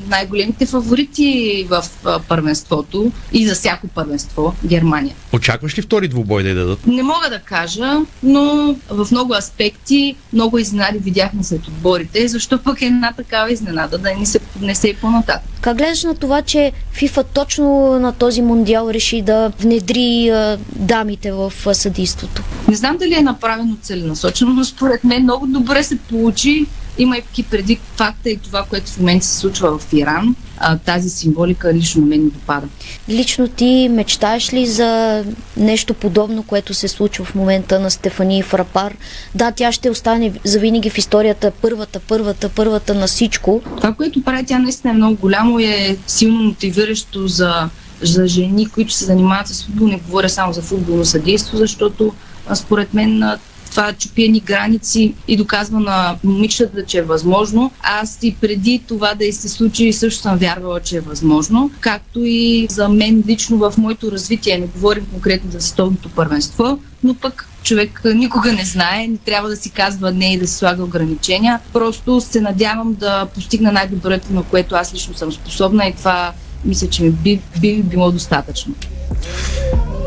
най-големите 0.07 0.65
фаворити 0.65 1.67
в 1.69 1.83
първенството 2.27 3.11
и 3.33 3.47
за 3.47 3.55
всяко 3.55 3.87
първенство 3.87 4.55
Германия. 4.65 5.15
Очакваш 5.33 5.77
ли 5.77 5.81
втори 5.81 6.07
двубой 6.07 6.43
да 6.43 6.55
дадат? 6.55 6.87
Не 6.87 7.03
мога 7.03 7.29
да 7.29 7.39
кажа, 7.39 7.97
но 8.23 8.75
в 8.89 9.07
много 9.11 9.33
аспекти 9.33 10.15
много 10.33 10.57
изненади 10.57 10.99
видяхме 10.99 11.43
след 11.43 11.67
отборите, 11.67 12.27
защо 12.27 12.59
пък 12.63 12.81
е 12.81 12.85
една 12.85 13.13
такава 13.13 13.51
изненада 13.51 13.97
да 13.97 14.13
ни 14.13 14.25
се 14.25 14.39
поднесе 14.39 14.87
и 14.87 14.95
по-нататък. 14.95 15.49
Как 15.61 15.77
гледаш 15.77 16.03
на 16.03 16.15
това, 16.15 16.41
че 16.41 16.71
ФИФА 16.91 17.23
точно 17.23 17.99
на 17.99 18.13
този 18.13 18.41
мондиал 18.41 18.89
реши 18.89 19.21
да 19.21 19.51
внедри 19.59 20.29
а, 20.29 20.57
дамите 20.75 21.31
в 21.31 21.53
съдийството? 21.73 22.43
Не 22.67 22.75
знам 22.75 22.97
дали 22.97 23.13
е 23.13 23.21
направено 23.21 23.77
целенасочено, 23.81 24.53
но 24.53 24.65
според 24.65 25.03
мен 25.03 25.23
много 25.23 25.47
добре 25.47 25.83
се 25.83 25.97
получи 25.97 26.65
имайки 26.99 27.43
преди 27.43 27.79
факта 27.95 28.29
и 28.29 28.37
това, 28.37 28.63
което 28.69 28.91
в 28.91 28.97
момента 28.99 29.25
се 29.25 29.37
случва 29.37 29.79
в 29.79 29.93
Иран, 29.93 30.35
а, 30.57 30.77
тази 30.77 31.09
символика 31.09 31.73
лично 31.73 32.05
мен 32.05 32.23
ми 32.23 32.29
допада. 32.29 32.67
Лично 33.09 33.47
ти 33.47 33.89
мечтаеш 33.91 34.53
ли 34.53 34.67
за 34.67 35.23
нещо 35.57 35.93
подобно, 35.93 36.43
което 36.43 36.73
се 36.73 36.87
случва 36.87 37.25
в 37.25 37.35
момента 37.35 37.79
на 37.79 37.91
Стефани 37.91 38.43
Фрапар? 38.43 38.95
Да, 39.35 39.51
тя 39.51 39.71
ще 39.71 39.89
остане 39.89 40.33
завинаги 40.43 40.89
в 40.89 40.97
историята 40.97 41.51
първата, 41.61 41.99
първата, 41.99 42.49
първата 42.49 42.95
на 42.95 43.07
всичко. 43.07 43.61
Това, 43.77 43.93
което 43.93 44.23
прави 44.23 44.45
тя 44.45 44.59
наистина 44.59 44.93
е 44.93 44.97
много 44.97 45.15
голямо 45.15 45.59
и 45.59 45.65
е 45.65 45.97
силно 46.07 46.43
мотивиращо 46.43 47.27
за, 47.27 47.69
за 48.01 48.27
жени, 48.27 48.69
които 48.69 48.93
се 48.93 49.05
занимават 49.05 49.47
с 49.47 49.63
футбол. 49.63 49.87
Не 49.87 49.97
говоря 49.97 50.29
само 50.29 50.53
за 50.53 50.61
футболно 50.61 51.05
съдейство, 51.05 51.57
защото 51.57 52.13
според 52.53 52.93
мен 52.93 53.23
това 53.71 53.93
чупи 53.93 54.29
ни 54.29 54.39
граници 54.39 55.13
и 55.27 55.37
доказва 55.37 55.79
на 55.79 56.15
момичетата, 56.23 56.85
че 56.85 56.97
е 56.97 57.01
възможно. 57.01 57.71
Аз 57.81 58.19
и 58.21 58.35
преди 58.41 58.83
това 58.87 59.13
да 59.13 59.25
и 59.25 59.33
се 59.33 59.49
случи, 59.49 59.93
също 59.93 60.21
съм 60.21 60.37
вярвала, 60.37 60.79
че 60.79 60.97
е 60.97 61.01
възможно. 61.01 61.71
Както 61.79 62.19
и 62.23 62.67
за 62.69 62.89
мен 62.89 63.23
лично 63.27 63.57
в 63.57 63.73
моето 63.77 64.11
развитие, 64.11 64.57
не 64.57 64.67
говорим 64.67 65.05
конкретно 65.11 65.51
за 65.51 65.61
световното 65.61 66.09
първенство, 66.09 66.79
но 67.03 67.13
пък 67.13 67.49
човек 67.63 68.01
никога 68.15 68.53
не 68.53 68.65
знае, 68.65 69.07
не 69.07 69.17
трябва 69.17 69.49
да 69.49 69.55
си 69.55 69.69
казва 69.69 70.11
не 70.11 70.33
и 70.33 70.39
да 70.39 70.47
си 70.47 70.55
слага 70.55 70.83
ограничения. 70.83 71.59
Просто 71.73 72.21
се 72.21 72.41
надявам 72.41 72.93
да 72.93 73.25
постигна 73.25 73.71
най-доброто, 73.71 74.33
на 74.33 74.43
което 74.43 74.75
аз 74.75 74.93
лично 74.93 75.13
съм 75.13 75.31
способна 75.31 75.87
и 75.87 75.93
това 75.93 76.33
мисля, 76.65 76.89
че 76.89 77.03
ми 77.03 77.11
би, 77.11 77.41
би 77.61 77.83
било 77.83 78.11
достатъчно. 78.11 78.75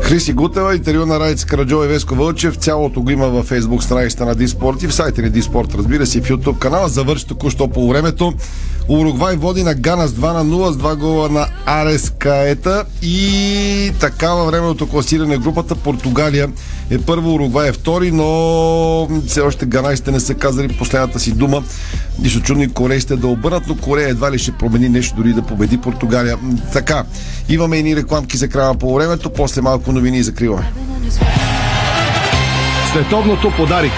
Хриси 0.01 0.33
Гутева, 0.33 0.75
интервю 0.75 1.05
на 1.05 1.19
Райц 1.19 1.45
Караджо 1.45 1.83
и 1.83 1.87
Веско 1.87 2.15
Вълчев. 2.15 2.55
Цялото 2.55 3.01
го 3.01 3.09
има 3.09 3.27
във 3.27 3.49
Facebook 3.49 3.79
страницата 3.79 4.25
на 4.25 4.35
Диспорт 4.35 4.83
и 4.83 4.87
в 4.87 4.93
сайта 4.93 5.21
ни 5.21 5.29
Диспорт, 5.29 5.75
разбира 5.75 6.05
се, 6.05 6.21
в 6.21 6.29
YouTube 6.29 6.57
канала. 6.57 6.89
Завърши 6.89 7.27
току-що 7.27 7.67
по 7.67 7.89
времето. 7.89 8.33
Уругвай 8.89 9.35
води 9.35 9.63
на 9.63 9.73
Гана 9.73 10.07
с 10.07 10.13
2 10.13 10.33
на 10.33 10.45
0 10.45 10.71
с 10.71 10.77
2 10.77 10.95
гола 10.95 11.29
на 11.29 11.47
Арес 11.65 12.13
Каета 12.19 12.85
и 13.01 13.91
така 13.99 14.33
във 14.33 14.47
времето 14.47 14.89
класиране 14.89 15.37
групата 15.37 15.75
Португалия 15.75 16.49
е 16.89 16.97
първо, 16.97 17.33
Уругвай 17.33 17.69
е 17.69 17.71
втори, 17.71 18.11
но 18.11 19.07
все 19.27 19.41
още 19.41 19.65
ганайците 19.65 20.11
не 20.11 20.19
са 20.19 20.33
казали 20.33 20.77
последната 20.77 21.19
си 21.19 21.31
дума. 21.31 21.63
Нищо 22.19 22.41
чудно 22.41 22.63
и 22.63 22.73
корейците 22.73 23.15
да 23.15 23.27
обърнат, 23.27 23.63
но 23.67 23.75
Корея 23.75 24.09
едва 24.09 24.31
ли 24.31 24.39
ще 24.39 24.51
промени 24.51 24.89
нещо, 24.89 25.15
дори 25.15 25.33
да 25.33 25.41
победи 25.41 25.77
Португалия. 25.77 26.37
Така, 26.73 27.03
имаме 27.49 27.77
и 27.77 27.83
ни 27.83 27.95
рекламки 27.95 28.37
за 28.37 28.47
края 28.47 28.73
по 28.73 28.95
времето, 28.95 29.29
после 29.29 29.61
малко 29.61 29.91
новини 29.91 30.17
и 30.17 30.23
закриваме. 30.23 30.71
Световното 32.89 33.51
подарик. 33.57 33.93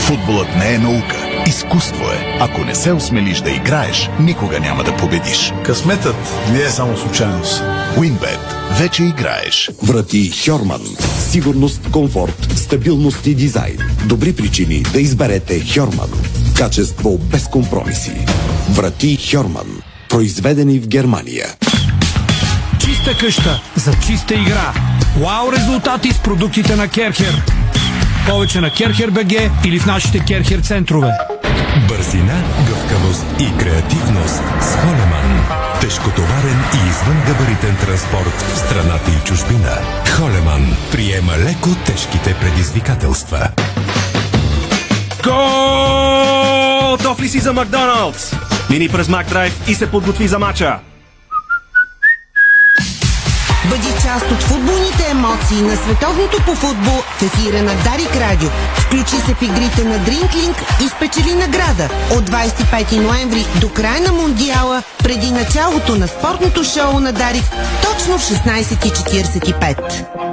Футболът 0.00 0.56
не 0.56 0.74
е 0.74 0.78
наука. 0.78 1.16
Изкуство 1.46 2.04
е. 2.04 2.38
Ако 2.40 2.64
не 2.64 2.74
се 2.74 2.92
осмелиш 2.92 3.40
да 3.40 3.50
играеш, 3.50 4.10
никога 4.20 4.60
няма 4.60 4.84
да 4.84 4.96
победиш. 4.96 5.52
Късметът 5.64 6.16
не 6.52 6.58
е 6.58 6.68
само 6.68 6.96
случайност. 6.96 7.62
Уинбет. 7.96 8.38
Вече 8.70 9.04
играеш. 9.04 9.70
Врати 9.82 10.32
Хьорман. 10.44 10.82
Сигурност, 11.30 11.80
комфорт, 11.92 12.48
стабилност 12.56 13.26
и 13.26 13.34
дизайн. 13.34 13.78
Добри 14.04 14.32
причини 14.32 14.82
да 14.92 15.00
изберете 15.00 15.62
Хьорман. 15.74 16.10
Качество 16.56 17.18
без 17.18 17.48
компромиси. 17.48 18.12
Врати 18.70 19.18
Хьорман. 19.30 19.82
Произведени 20.08 20.78
в 20.78 20.88
Германия. 20.88 21.46
Чиста 22.80 23.18
къща 23.20 23.62
за 23.76 23.92
чиста 24.06 24.34
игра. 24.34 24.74
Вау 25.20 25.52
резултати 25.52 26.12
с 26.12 26.18
продуктите 26.18 26.76
на 26.76 26.88
Керхер. 26.88 27.42
Повече 28.28 28.60
на 28.60 28.70
Керхер 28.70 29.10
БГ 29.10 29.32
или 29.64 29.78
в 29.78 29.86
нашите 29.86 30.24
Керхер 30.24 30.60
центрове. 30.60 31.12
Бързина, 31.88 32.42
гъвкавост 32.68 33.26
и 33.40 33.58
креативност 33.58 34.42
с 34.60 34.76
Холеман. 34.76 35.46
Тежкотоварен 35.80 36.60
и 36.74 36.88
извънгабаритен 36.88 37.76
транспорт 37.76 38.42
в 38.54 38.58
страната 38.58 39.10
и 39.10 39.26
чужбина. 39.26 39.78
Холеман 40.16 40.76
приема 40.92 41.32
леко 41.32 41.68
тежките 41.86 42.36
предизвикателства. 42.40 43.48
Гол! 45.24 46.96
Готов 46.96 47.22
ли 47.22 47.28
си 47.28 47.38
за 47.38 47.52
Макдоналдс? 47.52 48.32
Мини 48.70 48.88
през 48.88 49.08
Макдрайв 49.08 49.68
и 49.68 49.74
се 49.74 49.90
подготви 49.90 50.28
за 50.28 50.38
мача. 50.38 50.78
Бъди 53.70 53.92
част 54.02 54.30
от 54.30 54.42
футболните 54.42 55.10
емоции 55.10 55.62
на 55.62 55.76
световното 55.76 56.42
по 56.46 56.54
футбол 56.54 57.00
в 57.18 57.22
ефира 57.22 57.62
на 57.62 57.74
Дарик 57.74 58.16
Радио. 58.16 58.48
Включи 58.78 59.16
се 59.16 59.34
в 59.34 59.42
игрите 59.42 59.84
на 59.84 59.98
Дринклинг 59.98 60.56
и 60.84 60.88
спечели 60.88 61.34
награда 61.34 61.88
от 62.16 62.30
25 62.30 63.00
ноември 63.00 63.46
до 63.60 63.68
края 63.68 64.00
на 64.00 64.12
Мундиала, 64.12 64.82
преди 64.98 65.30
началото 65.30 65.96
на 65.96 66.08
спортното 66.08 66.64
шоу 66.64 67.00
на 67.00 67.12
Дарик, 67.12 67.44
точно 67.82 68.18
в 68.18 68.22
16.45. 68.22 70.25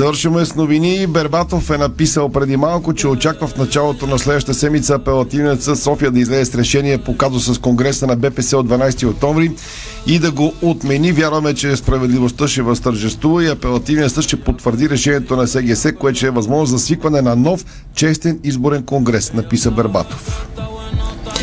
Завършваме 0.00 0.44
с 0.44 0.54
новини. 0.54 1.06
Бербатов 1.06 1.70
е 1.70 1.78
написал 1.78 2.28
преди 2.28 2.56
малко, 2.56 2.94
че 2.94 3.08
очаква 3.08 3.46
в 3.46 3.56
началото 3.56 4.06
на 4.06 4.18
следващата 4.18 4.58
седмица 4.58 4.94
апелативният 4.94 5.62
съд 5.62 5.78
София 5.78 6.10
да 6.10 6.20
излезе 6.20 6.44
с 6.44 6.54
решение 6.54 6.98
по 6.98 7.16
казуса 7.16 7.54
с 7.54 7.58
Конгреса 7.58 8.06
на 8.06 8.16
БПС 8.16 8.56
от 8.56 8.68
12 8.68 9.10
октомври 9.10 9.52
и 10.06 10.18
да 10.18 10.30
го 10.30 10.54
отмени. 10.62 11.12
Вярваме, 11.12 11.54
че 11.54 11.76
справедливостта 11.76 12.48
ще 12.48 12.62
възтържествува 12.62 13.44
и 13.44 13.48
апелативният 13.48 14.12
съд 14.12 14.24
ще 14.24 14.40
потвърди 14.40 14.90
решението 14.90 15.36
на 15.36 15.46
СГС, 15.46 15.86
което 15.98 16.16
ще 16.16 16.26
е 16.26 16.30
възможност 16.30 16.70
за 16.70 16.78
свикване 16.78 17.22
на 17.22 17.36
нов 17.36 17.64
честен 17.94 18.40
изборен 18.44 18.82
конгрес, 18.82 19.32
написа 19.32 19.70
Бербатов. 19.70 20.46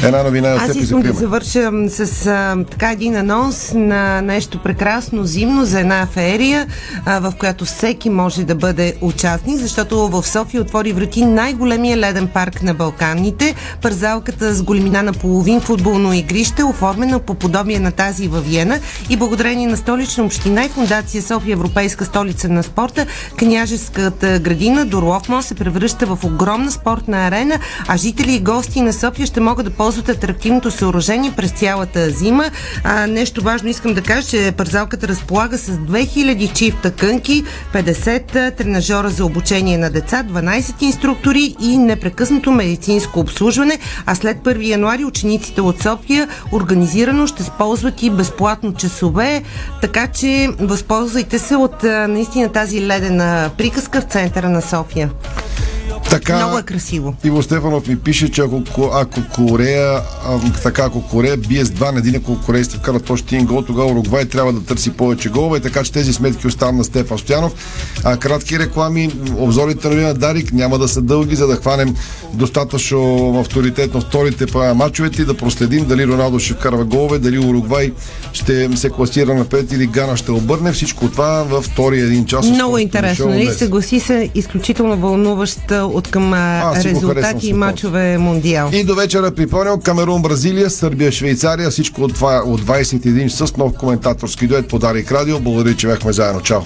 Една 0.04 0.24
новина 0.24 0.50
Аз 0.50 0.76
искам 0.76 1.02
да 1.02 1.14
завърша 1.14 1.72
с 1.89 2.28
а, 2.28 2.66
така 2.72 2.91
един 2.91 3.16
анонс 3.16 3.74
на 3.74 4.22
нещо 4.22 4.60
прекрасно 4.64 5.24
зимно 5.24 5.66
за 5.66 5.80
една 5.80 6.06
ферия, 6.06 6.68
а, 7.06 7.20
в 7.20 7.34
която 7.39 7.66
всеки 7.66 8.10
може 8.10 8.43
да 8.43 8.56
бъде 8.56 8.95
участник, 9.02 9.58
защото 9.58 10.08
в 10.08 10.28
София 10.28 10.62
отвори 10.62 10.93
врати 10.93 11.26
най-големия 11.26 11.98
леден 11.98 12.28
парк 12.28 12.64
на 12.64 12.74
Балканите. 12.74 13.56
Парзалката 13.82 14.54
с 14.54 14.64
големина 14.64 15.04
на 15.04 15.14
половин 15.14 15.62
футболно 15.62 16.14
игрище, 16.14 16.64
оформена 16.64 17.20
по 17.20 17.34
подобие 17.34 17.80
на 17.80 17.91
тази 17.91 18.28
във 18.28 18.45
Виена 18.45 18.80
и 19.10 19.18
благодарение 19.18 19.68
на 19.68 19.78
столична 19.78 20.24
община 20.24 20.66
и 20.66 20.70
фундация 20.70 21.22
София 21.22 21.54
Европейска 21.54 22.06
столица 22.06 22.50
на 22.50 22.64
спорта, 22.64 23.06
княжеската 23.38 24.39
градина 24.39 24.86
Дорлов 24.86 25.30
мост 25.30 25.48
се 25.48 25.56
превръща 25.56 26.06
в 26.06 26.20
огромна 26.24 26.72
спортна 26.72 27.28
арена, 27.28 27.60
а 27.88 27.98
жители 27.98 28.36
и 28.36 28.39
гости 28.39 28.82
на 28.82 28.93
София 28.93 29.28
ще 29.28 29.39
могат 29.39 29.66
да 29.66 29.72
ползват 29.72 29.87
атрактивното 30.10 30.72
съоръжение 30.72 31.32
през 31.38 31.52
цялата 31.52 32.10
зима. 32.10 32.46
А, 32.84 33.08
нещо 33.08 33.42
важно 33.42 33.70
искам 33.70 33.94
да 33.94 34.02
кажа, 34.02 34.28
че 34.28 34.52
парзалката 34.52 35.08
разполага 35.08 35.58
с 35.58 35.72
2000 35.72 36.54
чифта 36.54 36.92
кънки, 36.92 37.44
50 37.74 38.58
тренажера 38.58 39.10
за 39.10 39.26
обучение 39.26 39.78
на 39.78 39.90
деца, 39.90 40.24
12 40.30 40.84
инструктори 40.84 41.56
и 41.62 41.78
непрекъснато 41.78 42.52
медицинско 42.52 43.20
обслужване, 43.20 43.80
а 44.06 44.16
след 44.16 44.38
1 44.38 44.68
януари 44.68 45.06
учениците 45.06 45.62
от 45.62 45.82
София 45.82 46.28
организирано 46.52 47.28
ще 47.28 47.42
използват 47.44 48.04
и 48.04 48.10
безплатно 48.10 48.74
часове, 48.74 49.44
така 49.82 50.08
че 50.08 50.50
възползвайте 50.60 51.40
се 51.40 51.56
от 51.56 51.84
наистина 51.84 52.52
тази 52.52 52.88
ледена 52.88 53.50
приказка 53.58 54.02
в 54.02 54.04
центъра 54.04 54.50
на 54.50 54.62
София. 54.62 55.10
Така, 56.10 56.36
Много 56.36 56.58
е 56.58 56.64
красиво. 56.64 57.16
Иво 57.24 57.44
Стефанов 57.44 57.88
ми 57.88 58.00
пише, 58.00 58.32
че 58.32 58.42
ако, 58.42 58.92
ако 58.94 59.22
Корея, 59.36 59.77
а, 59.78 60.40
така, 60.64 60.84
ако 60.84 61.02
Корея 61.02 61.38
бие 61.38 61.66
с 61.66 61.70
два 61.70 61.92
на 61.92 62.00
един, 62.00 62.16
ако 62.16 62.42
корейците 62.42 62.78
вкарат 62.78 63.10
още 63.10 63.36
един 63.36 63.48
гол, 63.48 63.62
тогава 63.62 63.92
Уругвай 63.92 64.26
трябва 64.26 64.54
да 64.54 64.66
търси 64.66 64.90
повече 64.90 65.30
голове, 65.30 65.60
така 65.60 65.84
че 65.84 65.92
тези 65.92 66.14
сметки 66.14 66.48
оставам 66.48 66.78
на 66.78 66.84
Стефан 66.84 67.18
Стоянов. 67.18 67.54
А, 68.04 68.18
кратки 68.18 68.60
реклами, 68.60 69.12
обзорите 69.38 69.90
на 69.90 70.14
Дарик 70.14 70.54
няма 70.54 70.78
да 70.78 70.88
са 70.88 71.02
дълги, 71.02 71.36
за 71.36 71.48
да 71.48 71.56
хванем 71.56 71.96
достатъчно 72.34 73.36
авторитетно 73.40 74.02
вторите 74.02 74.46
мачовете 74.76 75.22
и 75.22 75.26
да 75.26 75.34
проследим 75.34 75.86
дали 75.86 76.08
Роналдо 76.08 76.40
ще 76.40 76.54
вкарва 76.54 76.86
голове, 76.86 77.20
дали 77.20 77.40
Уругвай 77.40 77.94
ще 78.34 78.70
се 78.76 78.90
класира 78.90 79.34
напред 79.34 79.72
или 79.72 79.88
Гана 79.88 80.18
ще 80.18 80.32
обърне. 80.32 80.72
Всичко 80.72 81.10
това 81.10 81.44
във 81.44 81.66
втория 81.66 82.06
един 82.06 82.26
час. 82.26 82.46
Много 82.46 82.78
интересно, 82.78 83.30
нали? 83.30 83.54
Съгласи 83.54 84.00
се, 84.00 84.30
изключително 84.36 84.98
вълнуващ 84.98 85.60
от 85.72 86.08
към 86.08 86.34
а, 86.34 86.74
резултати 86.84 87.48
и 87.48 87.54
мачове 87.54 88.18
Мондиал. 88.18 88.70
И 88.74 88.84
до 88.84 88.96
вечера 88.96 89.32
припомням 89.32 89.66
Камерун, 89.84 90.22
Бразилия, 90.22 90.70
Сърбия, 90.70 91.11
Швейцария. 91.11 91.70
Всичко 91.70 92.01
от 92.01 92.13
това 92.13 92.41
от 92.45 92.61
21 92.61 93.30
часа 93.30 93.47
с 93.47 93.57
нов 93.57 93.74
коментаторски 93.74 94.47
дует 94.47 94.68
по 94.68 94.80
Дарик 94.80 95.11
Радио. 95.11 95.39
Благодаря, 95.39 95.76
че 95.76 95.88
бяхме 95.88 96.13
заедно. 96.13 96.41
Чао! 96.41 96.61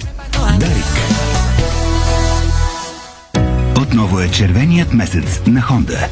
Отново 3.82 4.20
е 4.20 4.28
червеният 4.28 4.94
месец 4.94 5.42
на 5.46 5.62
Хонда. 5.62 6.08